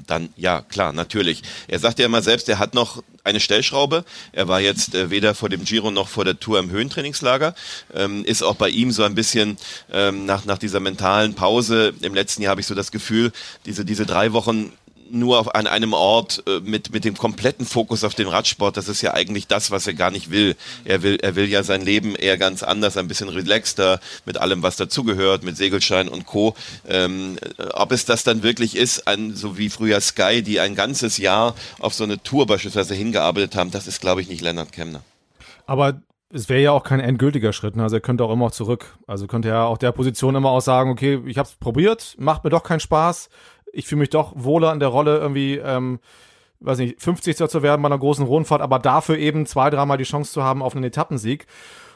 dann 0.08 0.30
ja, 0.36 0.62
klar, 0.62 0.94
natürlich. 0.94 1.44
Er 1.68 1.80
sagt 1.80 2.00
ja 2.00 2.06
immer 2.06 2.22
selbst, 2.22 2.50
er 2.50 2.60
hat 2.60 2.74
noch 2.74 3.04
eine 3.24 3.40
Stellschraube. 3.40 4.06
Er 4.32 4.48
war 4.48 4.62
jetzt 4.62 4.96
äh, 4.96 5.10
weder 5.10 5.36
vor 5.36 5.50
dem 5.50 5.66
Giro 5.66 5.92
noch 5.92 6.08
vor 6.08 6.26
der 6.26 6.40
Tour 6.40 6.60
im 6.60 6.72
Höhentrainingslager. 6.72 7.54
Ähm, 7.94 8.24
ist 8.24 8.42
auch 8.42 8.56
bei 8.56 8.70
ihm 8.70 8.92
so 8.92 9.04
ein 9.04 9.16
bisschen 9.16 9.58
ähm, 9.92 10.26
nach, 10.26 10.46
nach 10.46 10.58
dieser 10.58 10.80
mentalen 10.80 11.36
Pause. 11.36 11.94
Im 12.02 12.14
letzten 12.14 12.42
Jahr 12.42 12.52
habe 12.52 12.62
ich 12.62 12.68
so 12.68 12.76
das 12.76 12.92
Gefühl, 12.92 13.32
diese, 13.66 13.86
diese 13.86 14.06
drei 14.06 14.34
Wochen 14.34 14.72
nur 15.12 15.40
auf, 15.40 15.54
an 15.56 15.68
einem 15.68 15.94
Ort 15.94 16.44
äh, 16.48 16.60
mit, 16.60 16.94
mit 16.94 17.06
dem 17.06 17.18
kompletten 17.18 17.66
Fokus 17.66 18.04
auf 18.04 18.16
den 18.16 18.28
Radsport, 18.28 18.78
das 18.78 18.88
ist 18.88 19.02
ja 19.02 19.14
eigentlich 19.14 19.48
das, 19.48 19.72
was 19.72 19.88
er 19.88 19.94
gar 19.94 20.12
nicht 20.12 20.32
will. 20.32 20.56
Er 20.86 21.04
will, 21.04 21.18
er 21.22 21.36
will 21.36 21.48
ja 21.48 21.64
sein 21.64 21.82
Leben 21.82 22.16
eher 22.16 22.38
ganz 22.38 22.64
anders, 22.64 22.98
ein 22.98 23.08
bisschen 23.08 23.30
relaxter, 23.30 24.00
mit 24.26 24.38
allem, 24.38 24.64
was 24.64 24.76
dazugehört, 24.76 25.44
mit 25.44 25.58
Segelschein 25.58 26.08
und 26.08 26.26
Co. 26.26 26.56
Ähm, 26.88 27.38
ob 27.74 27.92
es 27.92 28.06
das 28.06 28.24
dann 28.24 28.44
wirklich 28.44 28.76
ist, 28.76 29.08
ein, 29.08 29.36
so 29.36 29.58
wie 29.58 29.70
früher 29.70 30.02
Sky, 30.02 30.42
die 30.42 30.60
ein 30.60 30.76
ganzes 30.76 31.18
Jahr 31.18 31.56
auf 31.80 31.94
so 31.94 32.04
eine 32.04 32.22
Tour 32.22 32.46
beispielsweise 32.46 32.94
hingearbeitet 32.96 33.56
haben, 33.56 33.72
das 33.72 33.88
ist, 33.88 34.02
glaube 34.02 34.22
ich, 34.22 34.30
nicht 34.30 34.42
Lennart 34.42 34.72
Kemner. 34.72 35.02
Aber 35.66 36.02
es 36.34 36.50
wäre 36.50 36.62
ja 36.62 36.72
auch 36.72 36.84
kein 36.84 37.00
endgültiger 37.00 37.54
Schritt. 37.54 37.76
Ne? 37.76 37.84
Also 37.84 37.98
er 37.98 38.02
könnte 38.02 38.24
auch 38.24 38.32
immer 38.32 38.52
zurück. 38.52 38.98
Also 39.08 39.28
könnte 39.28 39.50
er 39.50 39.66
auch 39.66 39.78
der 39.78 39.92
Position 39.92 40.36
immer 40.36 40.50
auch 40.50 40.62
sagen, 40.62 40.90
okay, 40.90 41.22
ich 41.26 41.38
habe 41.38 41.48
es 41.48 41.56
probiert, 41.56 42.16
macht 42.20 42.44
mir 42.44 42.50
doch 42.50 42.64
keinen 42.64 42.80
Spaß 42.80 43.30
ich 43.78 43.86
fühle 43.86 44.00
mich 44.00 44.10
doch 44.10 44.34
wohler 44.36 44.74
in 44.74 44.80
der 44.80 44.90
Rolle, 44.90 45.18
irgendwie, 45.18 45.58
ähm, 45.58 46.00
weiß 46.60 46.80
nicht, 46.80 47.00
50. 47.00 47.36
zu 47.48 47.62
werden 47.62 47.82
bei 47.84 47.88
einer 47.88 48.00
großen 48.00 48.26
Rundfahrt, 48.26 48.62
aber 48.62 48.80
dafür 48.80 49.18
eben 49.18 49.46
zwei, 49.46 49.70
dreimal 49.70 49.98
die 49.98 50.04
Chance 50.04 50.34
zu 50.34 50.44
haben 50.44 50.64
auf 50.64 50.76
einen 50.76 50.84
Etappensieg. 50.84 51.46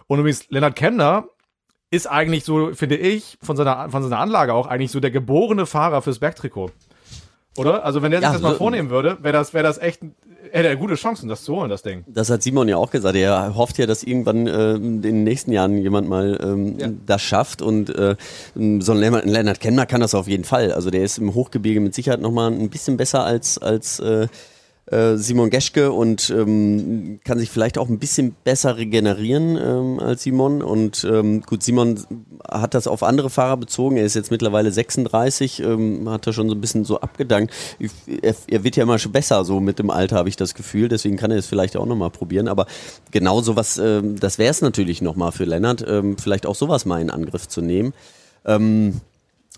Und 0.06 0.20
übrigens, 0.20 0.48
Lennart 0.50 0.76
Kemner 0.76 1.26
ist 1.90 2.06
eigentlich 2.06 2.46
so, 2.46 2.74
finde 2.74 2.98
ich, 2.98 3.40
von 3.42 3.58
seiner, 3.58 3.90
von 3.90 4.04
seiner 4.04 4.20
Anlage 4.20 4.54
auch 4.54 4.68
eigentlich 4.68 4.92
so 4.92 5.00
der 5.00 5.10
geborene 5.10 5.66
Fahrer 5.66 6.04
fürs 6.04 6.20
Bergtrikot. 6.20 6.72
Oder? 7.58 7.84
Also 7.84 8.02
wenn 8.02 8.12
der 8.12 8.22
sich 8.22 8.28
ja, 8.28 8.34
das 8.34 8.42
mal 8.42 8.56
vornehmen 8.56 8.90
würde, 8.90 9.18
wäre 9.22 9.34
das, 9.34 9.54
wäre 9.54 9.64
das 9.64 9.78
echt, 9.78 10.02
hätte 10.52 10.70
er 10.70 10.76
gute 10.78 10.96
Chancen, 10.96 11.28
das 11.28 11.44
zu 11.44 11.56
holen, 11.56 11.70
das 11.70 11.84
Ding. 11.84 12.06
Das 12.08 12.30
hat 12.30 12.42
Simon 12.44 12.70
ja 12.70 12.78
auch 12.78 12.92
gesagt. 12.92 13.16
Er 13.16 13.56
hofft 13.56 13.78
ja, 13.78 13.86
dass 13.86 14.04
irgendwann 14.04 14.48
äh, 14.48 14.76
in 14.76 15.02
den 15.02 15.24
nächsten 15.24 15.52
Jahren 15.52 15.78
jemand 15.78 16.08
mal 16.08 16.40
ähm, 16.42 16.80
ja. 16.80 16.90
das 17.06 17.22
schafft. 17.22 17.62
Und 17.62 17.94
äh, 17.94 18.16
so 18.56 18.94
ein 18.94 18.98
Lennart, 18.98 19.26
Lennart 19.26 19.60
Kemner 19.60 19.86
kann 19.86 20.00
das 20.00 20.16
auf 20.16 20.28
jeden 20.28 20.46
Fall. 20.46 20.72
Also 20.72 20.92
der 20.92 21.04
ist 21.04 21.18
im 21.18 21.34
Hochgebirge 21.34 21.82
mit 21.82 21.94
Sicherheit 21.94 22.22
nochmal 22.22 22.52
ein 22.52 22.70
bisschen 22.70 22.96
besser 22.96 23.26
als, 23.26 23.58
als 23.58 24.00
äh, 24.00 24.28
Simon 24.88 25.50
Geschke 25.50 25.92
und 25.92 26.30
ähm, 26.32 27.20
kann 27.24 27.40
sich 27.40 27.50
vielleicht 27.50 27.78
auch 27.78 27.88
ein 27.88 28.00
bisschen 28.00 28.36
besser 28.44 28.76
regenerieren 28.78 29.56
ähm, 29.56 30.00
als 30.00 30.24
Simon. 30.24 30.62
Und 30.62 31.08
ähm, 31.10 31.42
gut, 31.42 31.64
Simon 31.64 32.00
hat 32.50 32.74
das 32.74 32.88
auf 32.88 33.04
andere 33.04 33.30
Fahrer 33.30 33.58
bezogen. 33.58 33.98
Er 33.98 34.06
ist 34.06 34.16
jetzt 34.16 34.32
mittlerweile 34.32 34.72
36, 34.72 35.62
ähm, 35.62 36.10
hat 36.10 36.28
er 36.28 36.34
schon 36.34 36.50
so 36.50 36.56
ein 36.56 36.62
bisschen 36.62 36.84
so 36.84 37.00
abgedankt. 37.00 37.54
Er, 38.22 38.36
er, 38.48 38.64
wird 38.64 38.76
ja 38.76 38.84
immer 38.84 39.00
schon 39.00 39.12
besser, 39.12 39.46
so 39.46 39.60
mit 39.60 39.80
dem 39.80 39.90
Alter 39.90 40.18
habe 40.18 40.30
ich 40.30 40.36
das 40.36 40.56
Gefühl. 40.56 40.90
Deswegen 40.90 41.16
kann 41.16 41.32
er 41.32 41.38
es 41.38 41.46
vielleicht 41.46 41.78
auch 41.78 41.86
nochmal 41.86 42.10
probieren. 42.10 42.48
Aber 42.48 42.66
genau 43.12 43.42
sowas, 43.42 43.78
ähm, 43.78 44.20
das 44.20 44.40
wäre 44.40 44.52
es 44.52 44.62
natürlich 44.62 45.02
nochmal 45.02 45.32
für 45.32 45.46
Lennart, 45.46 45.86
ähm, 45.88 46.18
vielleicht 46.18 46.46
auch 46.46 46.56
sowas 46.56 46.86
mal 46.86 47.02
in 47.02 47.10
Angriff 47.10 47.48
zu 47.48 47.62
nehmen. 47.62 47.94
Ähm, 48.46 49.00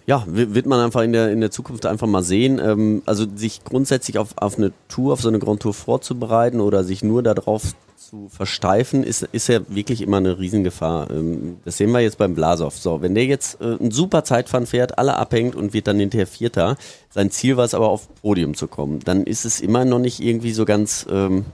ja, 0.06 0.24
wird 0.28 0.66
man 0.66 0.80
einfach 0.80 1.02
in 1.02 1.14
der, 1.14 1.32
in 1.32 1.40
der 1.40 1.52
Zukunft 1.52 1.86
einfach 1.86 2.08
mal 2.08 2.24
sehen. 2.24 2.60
Ähm, 2.60 3.02
also 3.06 3.26
sich 3.36 3.64
grundsätzlich 3.64 4.18
auf, 4.18 4.30
auf 4.38 4.58
eine 4.58 4.72
Tour, 4.90 5.14
auf 5.14 5.22
so 5.22 5.30
eine 5.30 5.40
Grand 5.40 5.62
Tour 5.62 5.74
vorzubereiten 5.74 6.60
oder 6.60 6.84
sich 6.84 7.04
nur 7.04 7.24
darauf 7.24 7.74
zu 7.98 8.28
versteifen, 8.30 9.04
ist, 9.04 9.24
ist 9.32 9.48
ja 9.48 9.62
wirklich 9.70 10.02
immer 10.02 10.18
eine 10.18 10.38
Riesengefahr. 10.38 11.10
Ähm, 11.10 11.58
das 11.64 11.78
sehen 11.78 11.92
wir 11.92 12.02
jetzt 12.02 12.18
beim 12.18 12.36
Blasov. 12.36 12.78
So, 12.78 13.02
wenn 13.02 13.16
der 13.16 13.26
jetzt 13.26 13.62
äh, 13.62 13.78
ein 13.80 13.92
super 13.92 14.24
Zeitfahren 14.24 14.68
fährt, 14.68 14.98
alle 14.98 15.16
abhängt 15.16 15.56
und 15.56 15.74
wird 15.74 15.88
dann 15.88 16.00
hinterher 16.00 16.28
Vierter, 16.28 16.78
sein 17.10 17.32
Ziel 17.32 17.58
war 17.58 17.66
es 17.66 17.74
aber 17.74 17.88
auf 17.88 18.14
Podium 18.16 18.56
zu 18.56 18.68
kommen, 18.68 19.00
dann 19.00 19.24
ist 19.24 19.46
es 19.46 19.62
immer 19.62 19.86
noch 19.86 20.00
nicht 20.00 20.20
irgendwie 20.20 20.52
so 20.52 20.66
ganz 20.66 21.06
ähm, 21.10 21.46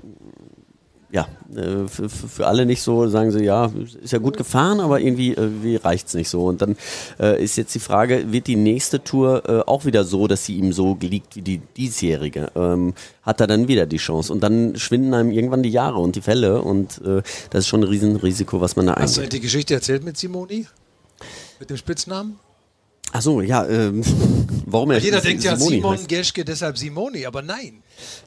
ja, 1.12 1.28
äh, 1.56 1.88
für, 1.88 2.08
für, 2.10 2.48
alle 2.48 2.66
nicht 2.66 2.84
so, 2.84 3.08
sagen 3.08 3.32
sie, 3.32 3.44
ja, 3.44 3.72
ist 4.02 4.14
ja 4.14 4.20
gut 4.20 4.38
gefahren, 4.38 4.80
aber 4.80 5.00
irgendwie, 5.00 5.34
irgendwie 5.34 5.76
reicht 5.76 6.08
es 6.08 6.14
nicht 6.14 6.30
so. 6.30 6.46
Und 6.46 6.62
dann 6.62 6.78
äh, 7.20 7.44
ist 7.44 7.56
jetzt 7.58 7.74
die 7.74 7.80
Frage, 7.80 8.32
wird 8.32 8.46
die 8.46 8.56
nächste 8.56 9.04
Tour 9.04 9.44
äh, 9.48 9.60
auch 9.68 9.86
wieder 9.86 10.04
so, 10.04 10.28
dass 10.28 10.46
sie 10.46 10.56
ihm 10.56 10.72
so 10.72 10.98
liegt 11.02 11.36
wie 11.36 11.42
die 11.42 11.62
diesjährige? 11.78 12.52
Ähm, 12.56 12.94
hat 13.24 13.42
er 13.42 13.48
dann 13.48 13.68
wieder 13.68 13.88
die 13.88 13.98
Chance? 13.98 14.32
Und 14.32 14.42
dann 14.42 14.76
schwinden 14.76 15.14
einem 15.16 15.32
irgendwann 15.32 15.64
die 15.64 15.72
Jahre 15.72 15.98
und 15.98 16.16
die 16.16 16.22
Fälle 16.22 16.62
und 16.62 17.02
äh, 17.04 17.24
das 17.50 17.62
ist 17.62 17.68
schon 17.68 17.82
ein 17.82 17.90
Riesenrisiko, 17.90 18.62
was 18.62 18.76
man 18.76 18.86
da 18.86 18.94
eingeht. 18.94 19.10
Hast 19.10 19.18
du 19.18 19.28
die 19.28 19.40
Geschichte 19.40 19.74
erzählt 19.74 20.04
mit 20.04 20.16
Simoni? 20.16 20.68
Mit 21.60 21.70
dem 21.72 21.78
Spitznamen? 21.78 22.40
Ach 23.12 23.22
so, 23.22 23.42
ja, 23.42 23.68
ähm, 23.68 24.04
warum 24.68 24.92
er 24.92 25.00
Jeder 25.00 25.22
denkt 25.22 25.44
ja 25.44 25.56
Simon 25.56 25.94
heißt. 25.94 26.08
Geschke, 26.08 26.46
deshalb 26.46 26.78
Simoni, 26.78 27.26
aber 27.26 27.42
nein. 27.42 27.82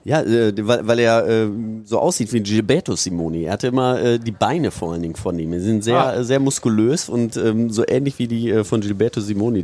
Ja, 0.05 0.21
äh, 0.23 0.53
weil, 0.57 0.87
weil 0.87 0.99
er 0.99 1.27
äh, 1.27 1.49
so 1.85 1.99
aussieht 1.99 2.33
wie 2.33 2.41
Gilberto 2.41 2.97
Simoni. 2.97 3.45
Er 3.45 3.53
hatte 3.53 3.69
immer 3.69 4.01
äh, 4.01 4.19
die 4.19 4.33
Beine 4.33 4.71
vor 4.71 4.93
allen 4.93 5.03
Dingen 5.03 5.15
von 5.15 5.39
ihm. 5.39 5.53
Sie 5.53 5.61
sind 5.61 5.85
sehr, 5.85 5.99
ah. 5.99 6.25
sehr 6.25 6.41
muskulös 6.41 7.09
und 7.09 7.37
ähm, 7.37 7.71
so 7.71 7.85
ähnlich 7.87 8.19
wie 8.19 8.27
die 8.27 8.51
äh, 8.51 8.65
von 8.65 8.81
Gilberto 8.81 9.21
Simoni 9.21 9.63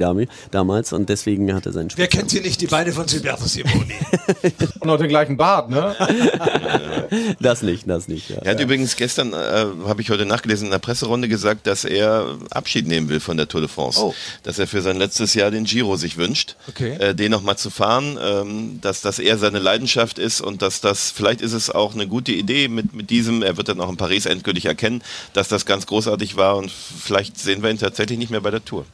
damals 0.50 0.92
und 0.92 1.08
deswegen 1.08 1.52
hat 1.54 1.66
er 1.66 1.72
seinen 1.72 1.90
Wer 1.96 2.06
kennt 2.06 2.30
sie 2.30 2.40
nicht, 2.40 2.60
die 2.60 2.66
Beine 2.66 2.92
von 2.92 3.06
Gilberto 3.06 3.46
Simoni? 3.46 3.94
und 4.80 4.90
auch 4.90 4.98
den 4.98 5.08
gleichen 5.08 5.36
Bart, 5.36 5.70
ne? 5.70 5.94
das 7.40 7.62
nicht, 7.62 7.88
das 7.88 8.08
nicht. 8.08 8.30
Ja. 8.30 8.36
Er 8.36 8.52
hat 8.52 8.58
ja. 8.58 8.64
übrigens 8.64 8.96
gestern, 8.96 9.32
äh, 9.32 9.66
habe 9.86 10.00
ich 10.00 10.10
heute 10.10 10.26
nachgelesen, 10.26 10.66
in 10.66 10.70
der 10.70 10.78
Presserunde 10.78 11.28
gesagt, 11.28 11.66
dass 11.66 11.84
er 11.84 12.38
Abschied 12.50 12.86
nehmen 12.86 13.08
will 13.08 13.20
von 13.20 13.36
der 13.36 13.48
Tour 13.48 13.60
de 13.60 13.68
France. 13.68 14.00
Oh. 14.00 14.14
Dass 14.42 14.58
er 14.58 14.66
für 14.66 14.82
sein 14.82 14.96
letztes 14.96 15.34
Jahr 15.34 15.50
den 15.50 15.64
Giro 15.64 15.96
sich 15.96 16.16
wünscht, 16.16 16.56
okay. 16.68 16.92
äh, 16.98 17.14
den 17.14 17.30
nochmal 17.30 17.56
zu 17.58 17.70
fahren, 17.70 18.18
ähm, 18.22 18.80
dass 18.80 19.00
das 19.00 19.18
eher 19.18 19.38
seine 19.38 19.58
Leidenschaft 19.58 20.18
ist 20.18 20.40
und 20.40 20.62
dass 20.62 20.80
das, 20.80 21.10
vielleicht 21.10 21.40
ist 21.40 21.52
es 21.52 21.70
auch 21.70 21.94
eine 21.94 22.06
gute 22.06 22.32
Idee 22.32 22.68
mit, 22.68 22.94
mit 22.94 23.10
diesem, 23.10 23.42
er 23.42 23.56
wird 23.56 23.68
dann 23.68 23.80
auch 23.80 23.90
in 23.90 23.96
Paris 23.96 24.26
endgültig 24.26 24.66
erkennen, 24.66 25.02
dass 25.32 25.48
das 25.48 25.66
ganz 25.66 25.86
großartig 25.86 26.36
war 26.36 26.56
und 26.56 26.70
vielleicht 26.70 27.38
sehen 27.38 27.62
wir 27.62 27.70
ihn 27.70 27.78
tatsächlich 27.78 28.18
nicht 28.18 28.30
mehr 28.30 28.40
bei 28.40 28.50
der 28.50 28.64
Tour. 28.64 28.84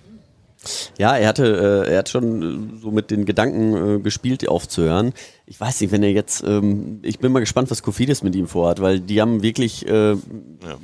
Ja, 0.98 1.16
er 1.16 1.28
hatte, 1.28 1.84
äh, 1.86 1.92
er 1.92 1.98
hat 1.98 2.08
schon 2.08 2.78
so 2.80 2.90
mit 2.90 3.10
den 3.10 3.24
Gedanken 3.24 3.98
äh, 3.98 4.00
gespielt, 4.00 4.46
aufzuhören. 4.48 5.12
Ich 5.46 5.60
weiß 5.60 5.80
nicht, 5.80 5.92
wenn 5.92 6.02
er 6.02 6.12
jetzt, 6.12 6.42
ähm, 6.44 7.00
ich 7.02 7.18
bin 7.18 7.32
mal 7.32 7.40
gespannt, 7.40 7.70
was 7.70 7.82
Kofidis 7.82 8.22
mit 8.22 8.34
ihm 8.34 8.46
vorhat, 8.46 8.80
weil 8.80 9.00
die 9.00 9.20
haben 9.20 9.42
wirklich, 9.42 9.86
äh, 9.86 10.12
ja. 10.12 10.16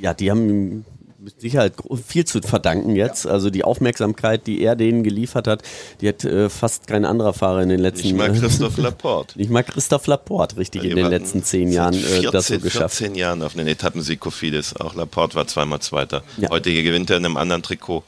ja. 0.00 0.14
die 0.14 0.30
haben 0.30 0.84
mit 1.20 1.40
Sicherheit 1.40 1.74
viel 2.06 2.24
zu 2.24 2.40
verdanken 2.40 2.96
jetzt. 2.96 3.26
Also 3.26 3.50
die 3.50 3.64
Aufmerksamkeit, 3.64 4.46
die 4.46 4.62
er 4.62 4.74
denen 4.74 5.02
geliefert 5.02 5.46
hat, 5.46 5.62
die 6.00 6.08
hat 6.08 6.24
äh, 6.24 6.48
fast 6.48 6.86
kein 6.86 7.04
anderer 7.04 7.32
Fahrer 7.32 7.62
in 7.62 7.68
den 7.68 7.80
letzten 7.80 8.08
Nicht 8.08 8.16
mal 8.16 8.34
äh, 8.34 8.38
Christoph 8.38 8.78
Laporte. 8.78 9.38
Nicht 9.38 9.50
mal 9.50 9.62
Christoph 9.62 10.06
Laporte, 10.06 10.56
richtig, 10.56 10.82
in 10.84 10.90
Die 10.90 10.94
den 10.96 11.06
letzten 11.06 11.42
zehn 11.42 11.70
Jahren 11.70 11.94
seit 11.94 12.24
äh, 12.24 12.30
das 12.30 12.46
so 12.46 12.54
14, 12.54 12.62
geschafft. 12.62 12.96
14 12.96 13.14
Jahren 13.16 13.42
auf 13.42 13.56
einen 13.56 13.68
Etappensieg 13.68 14.20
Kofidis. 14.20 14.74
Auch 14.76 14.94
Laporte 14.94 15.34
war 15.34 15.46
zweimal 15.46 15.80
Zweiter. 15.80 16.22
Ja. 16.38 16.50
Heute 16.50 16.72
gewinnt 16.72 17.10
er 17.10 17.18
in 17.18 17.24
einem 17.24 17.36
anderen 17.36 17.62
Trikot. 17.62 18.02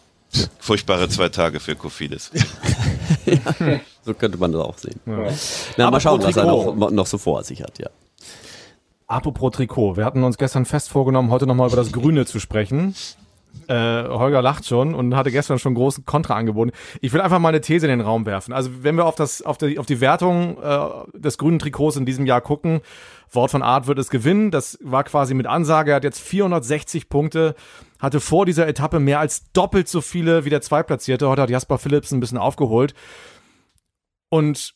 Furchtbare 0.58 1.08
zwei 1.08 1.28
Tage 1.28 1.60
für 1.60 1.74
Kofidis. 1.74 2.30
So 4.04 4.14
könnte 4.14 4.36
man 4.36 4.50
das 4.50 4.60
auch 4.62 4.78
sehen. 4.78 4.98
Na, 5.76 5.88
mal 5.88 6.00
schauen, 6.00 6.20
was 6.24 6.36
er 6.36 6.44
noch, 6.44 6.90
noch 6.90 7.06
so 7.06 7.18
vor 7.18 7.44
sich 7.44 7.62
hat, 7.62 7.78
ja. 7.78 7.88
Apropos 9.06 9.52
Trikot. 9.52 9.96
Wir 9.96 10.04
hatten 10.04 10.24
uns 10.24 10.38
gestern 10.38 10.64
fest 10.64 10.88
vorgenommen, 10.88 11.30
heute 11.30 11.46
nochmal 11.46 11.68
über 11.68 11.76
das 11.76 11.92
Grüne 11.92 12.26
zu 12.26 12.40
sprechen. 12.40 12.96
Äh, 13.68 14.08
Holger 14.08 14.42
lacht 14.42 14.66
schon 14.66 14.94
und 14.94 15.14
hatte 15.14 15.30
gestern 15.30 15.58
schon 15.58 15.74
großen 15.74 16.04
Kontra 16.04 16.34
angeboten. 16.34 16.72
Ich 17.00 17.12
will 17.12 17.20
einfach 17.20 17.38
mal 17.38 17.50
eine 17.50 17.60
These 17.60 17.86
in 17.86 17.90
den 17.90 18.00
Raum 18.00 18.26
werfen. 18.26 18.52
Also 18.52 18.70
wenn 18.82 18.96
wir 18.96 19.06
auf, 19.06 19.14
das, 19.14 19.42
auf, 19.42 19.56
die, 19.56 19.78
auf 19.78 19.86
die 19.86 20.00
Wertung 20.00 20.58
äh, 20.62 21.18
des 21.18 21.38
grünen 21.38 21.58
Trikots 21.58 21.96
in 21.96 22.04
diesem 22.04 22.26
Jahr 22.26 22.40
gucken, 22.40 22.80
Wort 23.30 23.50
von 23.50 23.62
Art 23.62 23.86
wird 23.86 23.98
es 23.98 24.10
gewinnen. 24.10 24.50
Das 24.50 24.78
war 24.82 25.04
quasi 25.04 25.34
mit 25.34 25.46
Ansage. 25.46 25.92
Er 25.92 25.96
hat 25.96 26.04
jetzt 26.04 26.20
460 26.20 27.08
Punkte, 27.08 27.54
hatte 27.98 28.20
vor 28.20 28.46
dieser 28.46 28.66
Etappe 28.66 29.00
mehr 29.00 29.20
als 29.20 29.50
doppelt 29.52 29.88
so 29.88 30.00
viele 30.00 30.44
wie 30.44 30.50
der 30.50 30.60
Zweitplatzierte. 30.60 31.28
Heute 31.28 31.42
hat 31.42 31.50
Jasper 31.50 31.78
Phillips 31.78 32.12
ein 32.12 32.20
bisschen 32.20 32.38
aufgeholt. 32.38 32.94
Und 34.28 34.74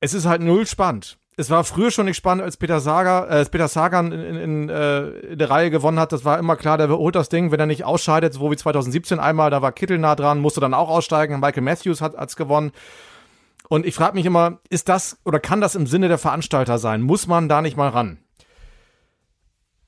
es 0.00 0.14
ist 0.14 0.26
halt 0.26 0.42
null 0.42 0.66
spannend. 0.66 1.18
Es 1.36 1.50
war 1.50 1.64
früher 1.64 1.90
schon 1.90 2.06
nicht 2.06 2.16
spannend, 2.16 2.44
als 2.44 2.56
Peter 2.56 2.78
Sager, 2.78 3.28
äh, 3.28 3.44
Peter 3.44 3.66
Sagan 3.66 4.12
in, 4.12 4.20
in, 4.20 4.36
in, 4.36 4.68
äh, 4.68 5.08
in 5.08 5.38
der 5.38 5.50
Reihe 5.50 5.70
gewonnen 5.70 5.98
hat. 5.98 6.12
Das 6.12 6.24
war 6.24 6.38
immer 6.38 6.54
klar, 6.54 6.78
der 6.78 6.88
holt 6.88 7.16
das 7.16 7.28
Ding, 7.28 7.50
wenn 7.50 7.58
er 7.58 7.66
nicht 7.66 7.84
ausscheidet, 7.84 8.34
so 8.34 8.50
wie 8.52 8.56
2017 8.56 9.18
einmal, 9.18 9.50
da 9.50 9.60
war 9.60 9.72
Kittel 9.72 9.98
nah 9.98 10.14
dran, 10.14 10.38
musste 10.38 10.60
dann 10.60 10.74
auch 10.74 10.88
aussteigen. 10.88 11.40
Michael 11.40 11.62
Matthews 11.64 12.00
hat 12.00 12.14
es 12.14 12.36
gewonnen. 12.36 12.70
Und 13.68 13.86
ich 13.86 13.94
frage 13.94 14.14
mich 14.14 14.26
immer, 14.26 14.58
ist 14.68 14.88
das 14.88 15.18
oder 15.24 15.40
kann 15.40 15.60
das 15.60 15.74
im 15.74 15.86
Sinne 15.86 16.08
der 16.08 16.18
Veranstalter 16.18 16.78
sein? 16.78 17.02
Muss 17.02 17.26
man 17.26 17.48
da 17.48 17.62
nicht 17.62 17.76
mal 17.76 17.88
ran? 17.88 18.18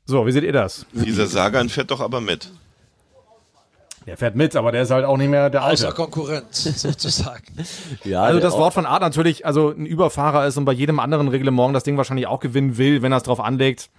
So, 0.07 0.27
wie 0.27 0.33
seht 0.33 0.45
ihr 0.45 0.53
das? 0.53 0.87
Dieser 0.93 1.27
Sagan 1.27 1.69
fährt 1.69 1.91
doch 1.91 2.01
aber 2.01 2.21
mit. 2.21 2.51
Der 4.07 4.17
fährt 4.17 4.37
mit, 4.37 4.55
aber 4.55 4.71
der 4.71 4.83
ist 4.83 4.93
halt 4.93 5.05
auch 5.05 5.17
nicht 5.17 5.29
mehr 5.29 5.51
der 5.51 5.65
Außer 5.65 5.89
Alte. 5.89 5.97
Konkurrenz, 5.97 6.63
sozusagen. 6.81 7.45
ja 8.05 8.23
Also 8.23 8.39
das 8.39 8.55
Wort 8.55 8.73
von 8.73 8.87
Art 8.87 9.03
natürlich, 9.03 9.45
also 9.45 9.71
ein 9.71 9.85
Überfahrer 9.85 10.47
ist 10.47 10.57
und 10.57 10.65
bei 10.65 10.73
jedem 10.73 11.01
anderen 11.01 11.27
Reglement 11.29 11.75
das 11.75 11.83
Ding 11.83 11.97
wahrscheinlich 11.97 12.29
auch 12.29 12.39
gewinnen 12.39 12.79
will, 12.79 13.03
wenn 13.03 13.13
er 13.13 13.19
es 13.19 13.25
drauf 13.25 13.41
anlegt. 13.41 13.91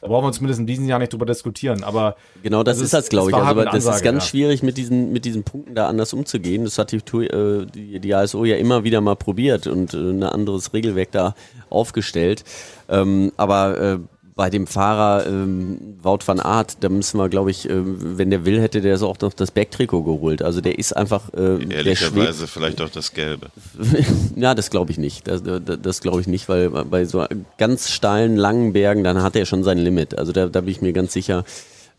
Da 0.00 0.08
brauchen 0.08 0.24
wir 0.24 0.26
uns 0.26 0.36
zumindest 0.36 0.60
in 0.60 0.66
diesem 0.66 0.86
Jahr 0.86 0.98
nicht 0.98 1.14
drüber 1.14 1.24
diskutieren. 1.24 1.82
Aber 1.82 2.16
Genau, 2.42 2.62
das 2.62 2.76
Das 2.76 2.84
ist 2.84 2.92
das, 2.92 3.08
glaube 3.08 3.30
ich. 3.30 3.36
Also, 3.36 3.46
halt 3.46 3.56
aber 3.56 3.64
das 3.64 3.72
eine 3.72 3.78
ist 3.78 3.86
Ansage, 3.86 4.04
ganz 4.04 4.24
ja. 4.24 4.28
schwierig, 4.28 4.62
mit 4.62 4.76
diesen, 4.76 5.12
mit 5.12 5.24
diesen 5.24 5.44
Punkten 5.44 5.74
da 5.74 5.88
anders 5.88 6.12
umzugehen. 6.12 6.64
Das 6.64 6.76
hat 6.76 6.92
die, 6.92 6.98
äh, 6.98 7.64
die, 7.64 8.00
die 8.00 8.14
ASO 8.14 8.44
ja 8.44 8.56
immer 8.56 8.84
wieder 8.84 9.00
mal 9.00 9.16
probiert 9.16 9.66
und 9.66 9.94
äh, 9.94 9.96
ein 9.96 10.22
anderes 10.22 10.74
Regelwerk 10.74 11.10
da 11.12 11.34
aufgestellt. 11.70 12.44
Ähm, 12.90 13.32
aber 13.38 13.80
äh, 13.80 13.98
bei 14.36 14.50
dem 14.50 14.66
Fahrer 14.66 15.26
ähm, 15.28 15.96
Wout 16.02 16.18
van 16.26 16.40
Aert, 16.40 16.78
da 16.80 16.88
müssen 16.88 17.18
wir, 17.18 17.28
glaube 17.28 17.52
ich, 17.52 17.70
äh, 17.70 17.72
wenn 17.76 18.30
der 18.30 18.44
will, 18.44 18.60
hätte 18.60 18.80
der 18.80 18.98
so 18.98 19.06
auch 19.08 19.18
noch 19.20 19.32
das 19.32 19.52
Backtrikot 19.52 20.02
geholt. 20.02 20.42
Also 20.42 20.60
der 20.60 20.76
ist 20.78 20.96
einfach, 20.96 21.28
äh, 21.34 21.36
der 21.36 21.56
schwebt, 21.58 21.72
Ehrlicherweise 21.72 22.46
vielleicht 22.48 22.80
auch 22.80 22.88
das 22.90 23.12
Gelbe. 23.12 23.46
ja, 24.36 24.54
das 24.56 24.70
glaube 24.70 24.90
ich 24.90 24.98
nicht. 24.98 25.28
Das, 25.28 25.40
das, 25.44 26.00
glaube 26.00 26.20
ich 26.20 26.26
nicht, 26.26 26.48
weil 26.48 26.68
bei 26.70 27.04
so 27.04 27.24
ganz 27.58 27.90
steilen, 27.90 28.36
langen 28.36 28.72
Bergen, 28.72 29.04
dann 29.04 29.22
hat 29.22 29.36
er 29.36 29.46
schon 29.46 29.62
sein 29.62 29.78
Limit. 29.78 30.18
Also 30.18 30.32
da, 30.32 30.46
da 30.48 30.62
bin 30.62 30.70
ich 30.70 30.82
mir 30.82 30.92
ganz 30.92 31.12
sicher, 31.12 31.44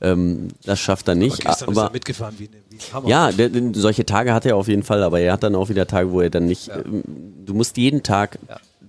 ähm, 0.01 0.49
das 0.65 0.81
schafft 0.81 1.07
er 1.07 1.15
nicht. 1.15 1.47
Aber 1.47 1.83
er 1.83 1.91
mitgefahren 1.91 2.35
wie, 2.37 2.45
ein- 2.47 2.55
wie 2.69 2.75
ein 2.75 2.93
Hammer. 2.93 3.07
ja, 3.07 3.31
der, 3.31 3.49
solche 3.75 4.05
Tage 4.05 4.33
hat 4.33 4.45
er 4.45 4.57
auf 4.57 4.67
jeden 4.67 4.83
Fall, 4.83 5.03
aber 5.03 5.21
er 5.21 5.31
hat 5.31 5.43
dann 5.43 5.55
auch 5.55 5.69
wieder 5.69 5.87
Tage, 5.87 6.11
wo 6.11 6.19
er 6.19 6.29
dann 6.29 6.47
nicht. 6.47 6.67
Ähm, 6.67 7.01
du 7.45 7.53
musst 7.53 7.77
jeden 7.77 8.03
Tag 8.03 8.39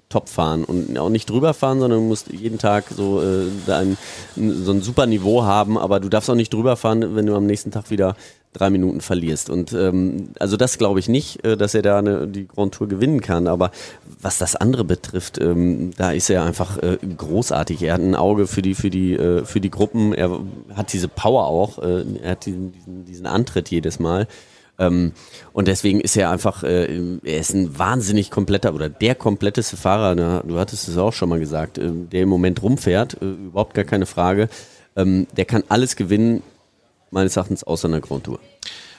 top 0.09 0.29
fahren 0.29 0.64
und 0.64 0.97
auch 0.99 1.09
nicht 1.09 1.29
drüber 1.29 1.53
fahren, 1.53 1.81
sondern 1.81 2.01
du 2.01 2.07
musst 2.07 2.33
jeden 2.33 2.59
Tag 2.59 2.85
so, 2.95 3.21
äh, 3.21 3.47
dein, 3.66 3.97
so 4.37 4.73
ein 4.73 4.81
super 4.81 5.07
Niveau 5.07 5.42
haben, 5.42 5.77
aber 5.77 5.99
du 5.99 6.09
darfst 6.09 6.31
auch 6.31 6.37
nicht 6.37 6.55
drüber 6.55 6.77
fahren, 6.77 7.16
wenn 7.16 7.27
du 7.27 7.35
am 7.35 7.47
nächsten 7.47 7.73
Tag 7.73 7.90
wieder 7.90 8.14
drei 8.57 8.71
Minuten 8.71 9.01
verlierst. 9.01 9.51
Und 9.51 9.73
ähm, 9.73 10.31
also 10.38 10.57
das 10.57 10.79
glaube 10.79 11.01
ich 11.01 11.09
nicht, 11.09 11.45
äh, 11.45 11.57
dass 11.57 11.75
er 11.75 11.83
da 11.83 11.99
eine, 11.99 12.27
die 12.27 12.47
Grand 12.47 12.75
Tour 12.75 12.88
gewinnen 12.88 13.21
kann. 13.21 13.47
Aber 13.49 13.71
was 14.21 14.38
das 14.38 14.57
andere 14.57 14.85
betrifft, 14.85 15.38
ähm, 15.38 15.90
da 15.97 16.12
ist 16.12 16.31
er 16.31 16.45
einfach 16.45 16.79
äh, 16.79 16.99
großartig. 16.99 17.83
Er 17.83 17.95
hat 17.95 18.01
ein 18.01 18.14
Auge 18.14 18.47
für 18.47 18.62
die, 18.62 18.75
für 18.75 18.90
die, 18.90 19.14
äh, 19.14 19.45
für 19.45 19.61
die 19.61 19.71
Gruppen. 19.71 20.14
Er 20.14 20.40
hat 20.75 20.92
diese 20.92 21.09
Power 21.09 21.47
auch. 21.47 21.79
Äh, 21.79 22.05
er 22.23 22.31
hat 22.33 22.47
diesen, 22.47 22.73
diesen, 22.73 23.05
diesen 23.05 23.27
Antritt 23.27 23.71
jedes 23.71 23.99
Mal. 23.99 24.27
Ähm, 24.78 25.12
und 25.52 25.68
deswegen 25.68 26.00
ist 26.00 26.16
er 26.16 26.30
einfach, 26.30 26.62
äh, 26.62 27.18
er 27.24 27.40
ist 27.40 27.54
ein 27.54 27.78
wahnsinnig 27.78 28.30
kompletter 28.30 28.74
oder 28.74 28.88
der 28.88 29.14
kompletteste 29.14 29.76
Fahrer, 29.76 30.14
na, 30.14 30.42
du 30.42 30.58
hattest 30.58 30.88
es 30.88 30.98
auch 30.98 31.12
schon 31.12 31.28
mal 31.28 31.40
gesagt, 31.40 31.78
äh, 31.78 31.90
der 31.90 32.22
im 32.22 32.28
Moment 32.28 32.62
rumfährt, 32.62 33.14
äh, 33.20 33.24
überhaupt 33.24 33.74
gar 33.74 33.84
keine 33.84 34.06
Frage. 34.06 34.48
Ähm, 34.96 35.26
der 35.36 35.44
kann 35.44 35.64
alles 35.68 35.96
gewinnen, 35.96 36.42
meines 37.10 37.36
Erachtens 37.36 37.64
außer 37.64 37.88
einer 37.88 38.00
Grand 38.00 38.24
Tour. 38.24 38.40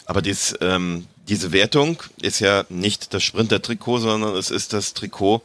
Aber 0.05 0.21
dies, 0.21 0.55
ähm, 0.61 1.05
diese 1.27 1.51
Wertung 1.51 2.01
ist 2.21 2.39
ja 2.39 2.63
nicht 2.69 3.13
das 3.13 3.23
Sprinter-Trikot, 3.23 3.99
sondern 3.99 4.35
es 4.35 4.49
ist 4.49 4.73
das 4.73 4.93
Trikot 4.93 5.41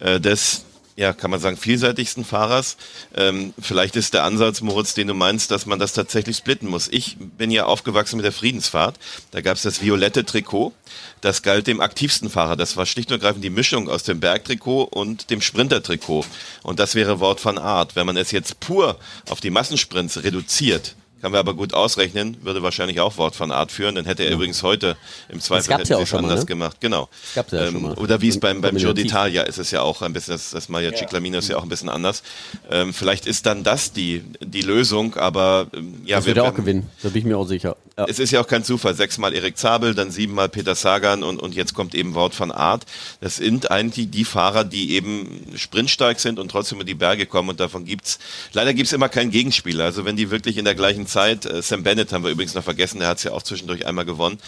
äh, 0.00 0.20
des, 0.20 0.64
ja, 0.96 1.12
kann 1.12 1.30
man 1.30 1.40
sagen, 1.40 1.56
vielseitigsten 1.56 2.24
Fahrers. 2.24 2.76
Ähm, 3.16 3.52
vielleicht 3.60 3.96
ist 3.96 4.14
der 4.14 4.24
Ansatz, 4.24 4.60
Moritz, 4.60 4.94
den 4.94 5.08
du 5.08 5.14
meinst, 5.14 5.50
dass 5.50 5.66
man 5.66 5.78
das 5.78 5.92
tatsächlich 5.92 6.36
splitten 6.36 6.68
muss. 6.68 6.88
Ich 6.88 7.16
bin 7.18 7.50
ja 7.50 7.64
aufgewachsen 7.64 8.16
mit 8.16 8.24
der 8.24 8.32
Friedensfahrt. 8.32 8.96
Da 9.32 9.40
gab 9.40 9.56
es 9.56 9.62
das 9.62 9.82
violette 9.82 10.24
Trikot. 10.24 10.72
Das 11.20 11.42
galt 11.42 11.66
dem 11.66 11.80
aktivsten 11.80 12.30
Fahrer. 12.30 12.56
Das 12.56 12.76
war 12.76 12.86
schlicht 12.86 13.10
und 13.10 13.16
ergreifend 13.16 13.44
die 13.44 13.50
Mischung 13.50 13.88
aus 13.88 14.04
dem 14.04 14.20
Bergtrikot 14.20 14.84
und 14.84 15.30
dem 15.30 15.40
Sprintertrikot. 15.40 16.26
Und 16.62 16.78
das 16.78 16.94
wäre 16.94 17.18
Wort 17.18 17.40
von 17.40 17.58
Art. 17.58 17.96
Wenn 17.96 18.06
man 18.06 18.16
es 18.16 18.30
jetzt 18.30 18.60
pur 18.60 18.98
auf 19.28 19.40
die 19.40 19.50
Massensprints 19.50 20.22
reduziert, 20.22 20.94
kann 21.24 21.32
wir 21.32 21.38
aber 21.38 21.54
gut 21.54 21.72
ausrechnen, 21.72 22.36
würde 22.42 22.62
wahrscheinlich 22.62 23.00
auch 23.00 23.16
Wort 23.16 23.34
von 23.34 23.50
Art 23.50 23.72
führen. 23.72 23.94
Dann 23.94 24.04
hätte 24.04 24.24
er 24.24 24.32
übrigens 24.32 24.62
heute 24.62 24.94
im 25.30 25.40
Zweifel 25.40 25.70
gab's 25.70 25.88
ja 25.88 25.96
auch 25.96 26.02
es 26.02 26.10
schon 26.10 26.20
mal, 26.20 26.28
anders 26.28 26.40
ne? 26.40 26.46
gemacht. 26.48 26.76
Genau. 26.80 27.08
gab's 27.34 27.50
ja 27.50 27.70
schon 27.70 27.80
mal. 27.80 27.94
Oder 27.94 28.20
wie 28.20 28.28
es 28.28 28.38
beim, 28.38 28.60
beim 28.60 28.76
Giro 28.76 28.92
d'Italia 28.92 29.40
ist 29.44 29.56
es 29.56 29.70
ja 29.70 29.80
auch 29.80 30.02
ein 30.02 30.12
bisschen, 30.12 30.34
das, 30.34 30.50
das 30.50 30.68
Maria 30.68 30.94
Ciclamino 30.94 31.38
ist 31.38 31.48
ja 31.48 31.56
auch 31.56 31.62
ein 31.62 31.70
bisschen 31.70 31.88
anders. 31.88 32.22
Ähm, 32.70 32.92
vielleicht 32.92 33.24
ist 33.24 33.46
dann 33.46 33.64
das 33.64 33.94
die, 33.94 34.22
die 34.42 34.60
Lösung, 34.60 35.16
aber 35.16 35.68
ähm, 35.72 36.02
ja, 36.04 36.18
Das 36.18 36.26
wird 36.26 36.36
er 36.36 36.44
auch 36.44 36.54
gewinnen, 36.54 36.90
da 37.02 37.08
bin 37.08 37.20
ich 37.20 37.24
mir 37.24 37.38
auch 37.38 37.46
sicher. 37.46 37.74
Ja. 37.96 38.06
es 38.06 38.18
ist 38.18 38.32
ja 38.32 38.40
auch 38.40 38.48
kein 38.48 38.64
Zufall. 38.64 38.94
Sechsmal 38.94 39.32
Erik 39.32 39.56
Zabel, 39.56 39.94
dann 39.94 40.10
siebenmal 40.10 40.50
Peter 40.50 40.74
Sagan 40.74 41.22
und, 41.22 41.40
und 41.40 41.54
jetzt 41.54 41.72
kommt 41.72 41.94
eben 41.94 42.14
Wout 42.14 42.32
van 42.36 42.50
Aert. 42.50 42.84
Das 43.22 43.36
sind 43.36 43.70
eigentlich 43.70 44.10
die 44.10 44.24
Fahrer, 44.26 44.64
die 44.64 44.92
eben 44.92 45.54
sprintstark 45.54 46.20
sind 46.20 46.38
und 46.38 46.50
trotzdem 46.50 46.80
in 46.80 46.86
die 46.86 46.94
Berge 46.94 47.24
kommen 47.24 47.48
und 47.50 47.60
davon 47.60 47.84
gibt's, 47.84 48.18
leider 48.52 48.74
gibt's 48.74 48.92
immer 48.92 49.08
keinen 49.08 49.30
Gegenspieler. 49.30 49.84
Also 49.84 50.04
wenn 50.04 50.16
die 50.16 50.30
wirklich 50.30 50.58
in 50.58 50.64
der 50.64 50.74
gleichen 50.74 51.06
Zeit, 51.14 51.46
äh, 51.46 51.62
Sam 51.62 51.84
Bennett 51.84 52.12
haben 52.12 52.24
wir 52.24 52.32
übrigens 52.32 52.54
noch 52.54 52.64
vergessen, 52.64 52.98
der 52.98 53.08
hat's 53.08 53.22
ja 53.22 53.30
auch 53.30 53.42
zwischendurch 53.42 53.86
einmal 53.86 54.04
gewonnen, 54.04 54.38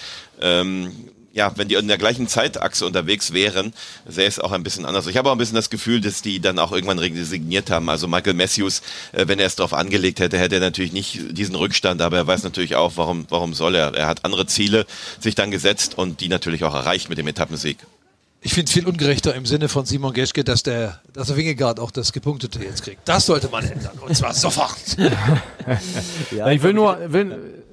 ähm, 0.40 0.90
ja, 1.32 1.52
wenn 1.54 1.68
die 1.68 1.74
in 1.74 1.86
der 1.86 1.98
gleichen 1.98 2.28
Zeitachse 2.28 2.86
unterwegs 2.86 3.32
wären, 3.32 3.74
sähe 4.06 4.26
es 4.26 4.40
auch 4.40 4.52
ein 4.52 4.62
bisschen 4.62 4.86
anders. 4.86 5.06
Ich 5.06 5.18
habe 5.18 5.28
auch 5.28 5.32
ein 5.32 5.38
bisschen 5.38 5.54
das 5.54 5.68
Gefühl, 5.68 6.00
dass 6.00 6.22
die 6.22 6.40
dann 6.40 6.58
auch 6.58 6.72
irgendwann 6.72 6.98
resigniert 6.98 7.70
haben. 7.70 7.90
Also 7.90 8.08
Michael 8.08 8.34
Matthews, 8.34 8.80
äh, 9.12 9.28
wenn 9.28 9.38
er 9.38 9.46
es 9.46 9.54
darauf 9.54 9.74
angelegt 9.74 10.18
hätte, 10.18 10.38
hätte 10.38 10.56
er 10.56 10.60
natürlich 10.62 10.92
nicht 10.92 11.38
diesen 11.38 11.54
Rückstand, 11.54 12.00
aber 12.00 12.16
er 12.16 12.26
weiß 12.26 12.42
natürlich 12.42 12.74
auch, 12.74 12.92
warum, 12.96 13.26
warum 13.28 13.54
soll 13.54 13.74
er. 13.76 13.94
Er 13.94 14.06
hat 14.08 14.24
andere 14.24 14.46
Ziele 14.46 14.86
sich 15.20 15.34
dann 15.34 15.50
gesetzt 15.50 15.96
und 15.96 16.20
die 16.20 16.28
natürlich 16.28 16.64
auch 16.64 16.74
erreicht 16.74 17.10
mit 17.10 17.18
dem 17.18 17.28
Etappensieg. 17.28 17.78
Ich 18.46 18.54
finde 18.54 18.68
es 18.68 18.72
viel 18.74 18.86
ungerechter 18.86 19.34
im 19.34 19.44
Sinne 19.44 19.68
von 19.68 19.86
Simon 19.86 20.12
Geschke, 20.12 20.44
dass 20.44 20.62
der, 20.62 21.00
dass 21.12 21.26
der 21.26 21.36
Wingegaard 21.36 21.80
auch 21.80 21.90
das 21.90 22.12
Gepunktete 22.12 22.62
jetzt 22.62 22.84
kriegt. 22.84 23.00
Das 23.04 23.26
sollte 23.26 23.48
man 23.48 23.64
ändern. 23.64 23.98
Und 23.98 24.16
zwar 24.16 24.32
sofort. 24.34 24.96
Ja, 26.30 26.48
ich 26.52 26.62
will 26.62 26.72
nur, 26.72 26.96
will, 27.12 27.64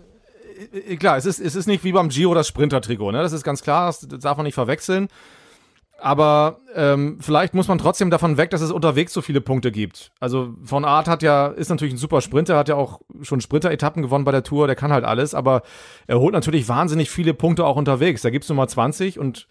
äh, 0.74 0.96
klar, 0.96 1.18
es 1.18 1.28
ist, 1.28 1.40
es 1.40 1.54
ist 1.54 1.68
nicht 1.68 1.84
wie 1.84 1.92
beim 1.92 2.10
Giro 2.10 2.34
das 2.34 2.48
Sprinter-Trikot, 2.48 3.12
ne? 3.12 3.22
Das 3.22 3.34
ist 3.34 3.44
ganz 3.44 3.62
klar, 3.62 3.86
das, 3.86 4.08
darf 4.20 4.36
man 4.36 4.46
nicht 4.46 4.56
verwechseln. 4.56 5.10
Aber 6.00 6.58
ähm, 6.74 7.20
vielleicht 7.22 7.54
muss 7.54 7.68
man 7.68 7.78
trotzdem 7.78 8.10
davon 8.10 8.38
weg, 8.38 8.50
dass 8.50 8.62
es 8.62 8.72
unterwegs 8.72 9.14
so 9.14 9.22
viele 9.22 9.42
Punkte 9.42 9.72
gibt. 9.72 10.12
Also 10.20 10.56
von 10.64 10.86
Art 10.86 11.08
hat 11.08 11.22
ja, 11.22 11.50
ist 11.50 11.70
natürlich 11.70 11.94
ein 11.94 12.00
super 12.00 12.22
Sprinter, 12.22 12.58
hat 12.58 12.68
ja 12.68 12.76
auch 12.76 13.00
schon 13.22 13.42
Sprinter-Etappen 13.42 14.02
gewonnen 14.02 14.26
bei 14.26 14.32
der 14.32 14.44
Tour, 14.44 14.66
der 14.66 14.76
kann 14.76 14.92
halt 14.92 15.06
alles, 15.06 15.36
aber 15.36 15.62
er 16.08 16.20
holt 16.20 16.34
natürlich 16.34 16.68
wahnsinnig 16.68 17.12
viele 17.12 17.36
Punkte 17.36 17.64
auch 17.64 17.76
unterwegs. 17.76 18.24
Da 18.24 18.32
gibt's 18.32 18.50
Nummer 18.50 18.68
20 18.68 19.20
und 19.20 19.48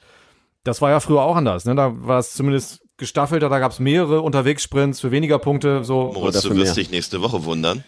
das 0.65 0.81
war 0.81 0.91
ja 0.91 1.01
früher 1.01 1.23
auch 1.23 1.37
anders. 1.37 1.65
Ne? 1.65 1.75
Da 1.75 1.93
war 1.95 2.19
es 2.19 2.35
zumindest 2.35 2.81
gestaffelter, 2.97 3.49
da 3.49 3.59
gab's 3.59 3.79
mehrere 3.81 4.21
Unterwegssprints 4.21 5.01
für 5.01 5.11
weniger 5.11 5.39
Punkte. 5.39 5.85
So. 5.85 6.13
Moritz, 6.15 6.43
du 6.43 6.51
wirst 6.55 6.77
mehr. 6.77 6.85
dich 6.85 6.91
nächste 6.91 7.21
Woche 7.23 7.45
wundern. 7.45 7.85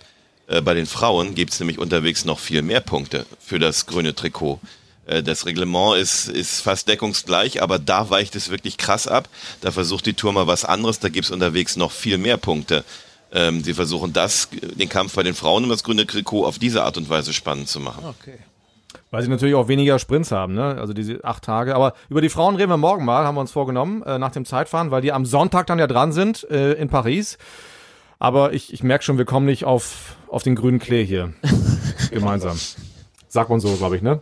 Äh, 0.46 0.60
bei 0.60 0.74
den 0.74 0.86
Frauen 0.86 1.34
gibt's 1.34 1.60
nämlich 1.60 1.78
unterwegs 1.78 2.24
noch 2.24 2.38
viel 2.38 2.62
mehr 2.62 2.80
Punkte 2.80 3.26
für 3.38 3.58
das 3.58 3.86
grüne 3.86 4.14
Trikot. 4.14 4.60
Äh, 5.06 5.22
Das 5.22 5.46
Reglement 5.46 5.96
ist, 5.98 6.28
ist 6.28 6.60
fast 6.60 6.88
deckungsgleich, 6.88 7.62
aber 7.62 7.78
da 7.78 8.10
weicht 8.10 8.34
es 8.34 8.50
wirklich 8.50 8.76
krass 8.76 9.06
ab. 9.06 9.28
Da 9.60 9.70
versucht 9.70 10.06
die 10.06 10.14
Tour 10.14 10.32
mal 10.32 10.46
was 10.46 10.64
anderes, 10.64 10.98
da 10.98 11.08
gibt's 11.08 11.30
unterwegs 11.30 11.76
noch 11.76 11.92
viel 11.92 12.18
mehr 12.18 12.36
Punkte. 12.36 12.84
Ähm, 13.32 13.62
sie 13.64 13.74
versuchen 13.74 14.12
das, 14.12 14.48
den 14.50 14.88
Kampf 14.88 15.14
bei 15.14 15.22
den 15.22 15.34
Frauen 15.34 15.64
um 15.64 15.70
das 15.70 15.82
grüne 15.82 16.06
Trikot 16.06 16.44
auf 16.46 16.58
diese 16.58 16.84
Art 16.84 16.96
und 16.96 17.08
Weise 17.08 17.32
spannend 17.32 17.68
zu 17.68 17.80
machen. 17.80 18.04
Okay. 18.04 18.38
Weil 19.14 19.22
sie 19.22 19.28
natürlich 19.28 19.54
auch 19.54 19.68
weniger 19.68 20.00
Sprints 20.00 20.32
haben, 20.32 20.54
ne? 20.54 20.76
Also 20.76 20.92
diese 20.92 21.22
acht 21.22 21.44
Tage. 21.44 21.76
Aber 21.76 21.92
über 22.08 22.20
die 22.20 22.28
Frauen 22.28 22.56
reden 22.56 22.70
wir 22.70 22.76
morgen 22.76 23.04
mal, 23.04 23.24
haben 23.24 23.36
wir 23.36 23.42
uns 23.42 23.52
vorgenommen, 23.52 24.02
äh, 24.02 24.18
nach 24.18 24.32
dem 24.32 24.44
Zeitfahren, 24.44 24.90
weil 24.90 25.02
die 25.02 25.12
am 25.12 25.24
Sonntag 25.24 25.68
dann 25.68 25.78
ja 25.78 25.86
dran 25.86 26.10
sind 26.10 26.42
äh, 26.50 26.72
in 26.72 26.88
Paris. 26.88 27.38
Aber 28.18 28.54
ich, 28.54 28.72
ich 28.72 28.82
merke 28.82 29.04
schon, 29.04 29.16
wir 29.16 29.24
kommen 29.24 29.46
nicht 29.46 29.66
auf, 29.66 30.16
auf 30.26 30.42
den 30.42 30.56
grünen 30.56 30.80
Klee 30.80 31.04
hier. 31.04 31.32
Gemeinsam. 32.10 32.58
Sagt 33.28 33.50
man 33.50 33.60
so, 33.60 33.76
glaube 33.76 33.94
ich, 33.94 34.02
ne? 34.02 34.20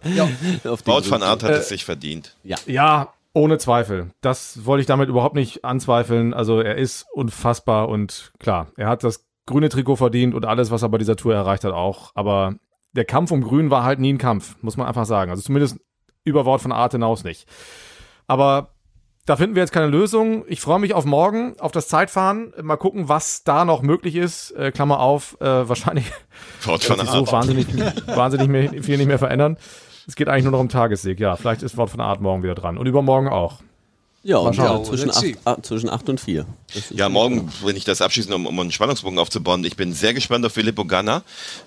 Auf 0.64 0.82
den 0.82 0.92
Wout 0.92 1.10
van 1.10 1.22
Aert 1.22 1.42
hat 1.42 1.52
Äh, 1.52 1.54
es 1.54 1.70
sich 1.70 1.86
verdient. 1.86 2.36
Ja, 2.66 3.14
ohne 3.32 3.56
Zweifel. 3.56 4.10
Das 4.20 4.66
wollte 4.66 4.82
ich 4.82 4.86
damit 4.86 5.08
überhaupt 5.08 5.36
nicht 5.36 5.64
anzweifeln. 5.64 6.34
Also 6.34 6.60
er 6.60 6.76
ist 6.76 7.06
unfassbar 7.14 7.88
und 7.88 8.32
klar, 8.38 8.66
er 8.76 8.88
hat 8.88 9.04
das 9.04 9.24
grüne 9.46 9.70
Trikot 9.70 9.96
verdient 9.96 10.34
und 10.34 10.44
alles, 10.44 10.70
was 10.70 10.82
er 10.82 10.90
bei 10.90 10.98
dieser 10.98 11.16
Tour 11.16 11.34
erreicht 11.34 11.64
hat, 11.64 11.72
auch. 11.72 12.12
Aber 12.14 12.56
der 12.92 13.04
Kampf 13.04 13.30
um 13.30 13.42
Grün 13.42 13.70
war 13.70 13.84
halt 13.84 13.98
nie 13.98 14.12
ein 14.12 14.18
Kampf, 14.18 14.56
muss 14.62 14.76
man 14.76 14.86
einfach 14.86 15.06
sagen. 15.06 15.30
Also 15.30 15.42
zumindest 15.42 15.78
über 16.24 16.44
Wort 16.44 16.60
von 16.60 16.72
Art 16.72 16.92
hinaus 16.92 17.24
nicht. 17.24 17.48
Aber 18.26 18.74
da 19.24 19.36
finden 19.36 19.54
wir 19.54 19.62
jetzt 19.62 19.72
keine 19.72 19.86
Lösung. 19.86 20.44
Ich 20.48 20.60
freue 20.60 20.78
mich 20.78 20.94
auf 20.94 21.04
morgen, 21.04 21.58
auf 21.60 21.72
das 21.72 21.88
Zeitfahren. 21.88 22.52
Mal 22.60 22.76
gucken, 22.76 23.08
was 23.08 23.44
da 23.44 23.64
noch 23.64 23.82
möglich 23.82 24.16
ist. 24.16 24.50
Äh, 24.52 24.72
Klammer 24.72 25.00
auf, 25.00 25.36
äh, 25.40 25.44
wahrscheinlich 25.68 26.10
wird 26.64 26.88
van 26.88 26.98
sich 26.98 27.10
so 27.10 27.30
wahnsinnig, 27.30 27.66
wahnsinnig 28.06 28.48
mehr, 28.48 28.82
viel 28.82 28.98
nicht 28.98 29.06
mehr 29.06 29.18
verändern. 29.18 29.56
Es 30.06 30.16
geht 30.16 30.28
eigentlich 30.28 30.44
nur 30.44 30.52
noch 30.52 30.60
um 30.60 30.68
Tagessieg. 30.68 31.20
Ja, 31.20 31.36
vielleicht 31.36 31.62
ist 31.62 31.76
Wort 31.76 31.90
von 31.90 32.00
Art 32.00 32.20
morgen 32.20 32.42
wieder 32.42 32.56
dran. 32.56 32.76
Und 32.76 32.86
übermorgen 32.86 33.28
auch. 33.28 33.60
Ja, 34.24 34.36
und 34.38 34.56
ja, 34.56 34.80
zwischen, 34.84 35.10
acht, 35.10 35.66
zwischen 35.66 35.88
acht 35.88 36.08
und 36.08 36.20
vier. 36.20 36.46
Das 36.68 36.92
ist 36.92 36.98
Ja, 36.98 37.08
morgen, 37.08 37.50
wenn 37.64 37.74
ich 37.74 37.84
das 37.84 38.00
abschließe, 38.00 38.32
um, 38.32 38.46
um 38.46 38.60
einen 38.60 38.70
Spannungsbogen 38.70 39.18
aufzubauen, 39.18 39.64
ich 39.64 39.74
bin 39.74 39.92
sehr 39.92 40.14
gespannt 40.14 40.46
auf 40.46 40.52
Filippo 40.52 40.84
Ganna. 40.84 41.22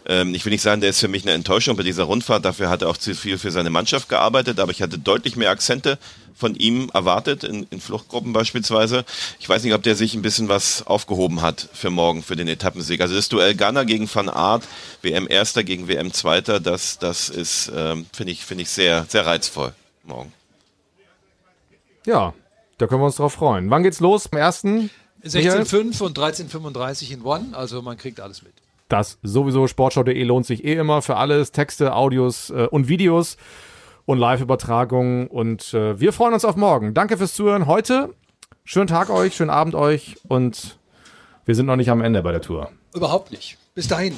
Ähm, 0.06 0.34
ich 0.34 0.46
will 0.46 0.52
nicht 0.52 0.62
sagen, 0.62 0.80
der 0.80 0.91
ist 0.91 1.02
für 1.02 1.10
mich 1.10 1.24
eine 1.24 1.34
Enttäuschung 1.34 1.76
bei 1.76 1.84
dieser 1.84 2.04
Rundfahrt. 2.04 2.46
Dafür 2.46 2.70
hat 2.70 2.82
er 2.82 2.89
auch 2.89 2.96
zu 2.96 3.13
viel 3.13 3.38
für 3.38 3.52
seine 3.52 3.70
Mannschaft 3.70 4.08
gearbeitet, 4.08 4.62
aber 4.62 4.72
ich 4.72 4.82
hatte 4.82 4.98
deutlich 4.98 5.36
mehr 5.36 5.50
Akzente 5.50 5.98
von 6.34 6.56
ihm 6.56 6.89
erwartet, 6.94 7.44
in, 7.44 7.68
in 7.72 7.82
Fluchtgruppen 7.82 8.32
beispielsweise. 8.32 9.04
Ich 9.39 9.50
weiß 9.50 9.63
nicht, 9.63 9.74
ob 9.74 9.84
der 9.84 9.96
sich 9.96 10.13
ein 10.13 10.22
bisschen 10.22 10.48
was 10.48 10.88
aufgehoben 10.88 11.41
hat 11.41 11.68
für 11.74 11.89
morgen, 11.89 12.24
für 12.24 12.38
den 12.38 12.48
Etappensieg. 12.48 13.02
Also 13.02 13.15
das 13.15 13.28
Duell 13.28 13.56
Ganna 13.56 13.84
gegen 13.84 14.10
Van 14.13 14.30
Aert, 14.30 14.63
WM 15.02 15.28
Erster 15.30 15.65
gegen 15.65 15.89
WM 15.89 16.13
Zweiter, 16.13 16.62
das, 16.62 17.00
das 17.00 17.28
ist, 17.28 17.70
ähm, 17.76 18.06
finde 18.13 18.32
ich, 18.32 18.46
finde 18.46 18.63
ich 18.63 18.70
sehr, 18.70 19.06
sehr 19.10 19.26
reizvoll 19.26 19.74
morgen. 20.04 20.32
Ja, 22.06 22.34
da 22.77 22.88
können 22.88 23.01
wir 23.01 23.05
uns 23.05 23.15
drauf 23.15 23.33
freuen. 23.33 23.69
Wann 23.69 23.83
geht's 23.83 23.99
los? 23.99 24.31
Am 24.31 24.38
ersten? 24.38 24.89
Michael? 25.23 25.61
16,5 25.61 26.03
und 26.03 26.17
13,35 26.17 27.11
in 27.11 27.23
One, 27.23 27.57
also 27.57 27.81
man 27.81 27.97
kriegt 27.97 28.19
alles 28.19 28.43
mit. 28.43 28.53
Das 28.89 29.17
sowieso 29.23 29.67
sportschau.de 29.67 30.23
lohnt 30.23 30.45
sich 30.45 30.63
eh 30.63 30.75
immer 30.75 31.01
für 31.01 31.15
alles. 31.17 31.51
Texte, 31.51 31.95
Audios 31.95 32.51
äh, 32.51 32.67
und 32.69 32.88
Videos 32.88 33.38
und 34.05 34.19
Live-Übertragungen. 34.19 35.27
Und 35.27 35.73
äh, 35.73 35.99
wir 35.99 36.13
freuen 36.13 36.33
uns 36.33 36.45
auf 36.45 36.55
morgen. 36.55 36.93
Danke 36.93 37.17
fürs 37.17 37.33
Zuhören 37.33 37.65
heute. 37.65 38.13
Schönen 38.63 38.88
Tag 38.88 39.09
euch, 39.09 39.35
schönen 39.35 39.49
Abend 39.49 39.75
euch 39.75 40.17
und 40.27 40.77
wir 41.45 41.53
sind 41.53 41.67
noch 41.67 41.75
nicht 41.75 41.89
am 41.91 42.01
Ende 42.01 42.23
bei 42.23 42.31
der 42.31 42.41
Tour. 42.41 42.71
Überhaupt 42.93 43.31
nicht. 43.31 43.57
Bis 43.75 43.89
dahin. 43.89 44.17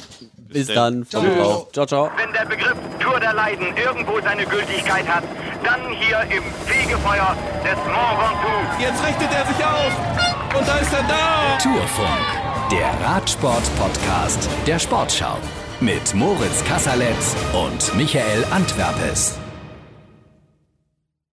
Bis 0.49 0.67
dann. 0.67 1.03
Ciao. 1.09 1.23
Ciao. 1.23 1.67
Ciao, 1.73 1.85
ciao. 1.87 2.11
Wenn 2.15 2.31
der 2.31 2.45
Begriff 2.45 2.77
Tour 2.99 3.19
der 3.19 3.33
Leiden 3.33 3.75
irgendwo 3.75 4.21
seine 4.21 4.45
Gültigkeit 4.45 5.07
hat, 5.07 5.23
dann 5.63 5.81
hier 5.93 6.21
im 6.29 6.43
Fegefeuer 6.67 7.35
des 7.63 7.75
Mont 7.75 8.19
Ventoux. 8.19 8.79
Jetzt 8.79 9.03
richtet 9.03 9.33
er 9.33 9.45
sich 9.47 9.65
auf. 9.65 10.59
Und 10.59 10.67
da 10.67 10.77
ist 10.77 10.93
er 10.93 11.03
da. 11.03 11.57
Tourfunk, 11.57 12.71
der 12.71 12.87
Radsport-Podcast 13.03 14.47
der 14.67 14.77
Sportschau. 14.77 15.37
Mit 15.79 16.13
Moritz 16.13 16.63
Kasserletz 16.65 17.35
und 17.53 17.95
Michael 17.95 18.45
Antwerpes. 18.51 19.39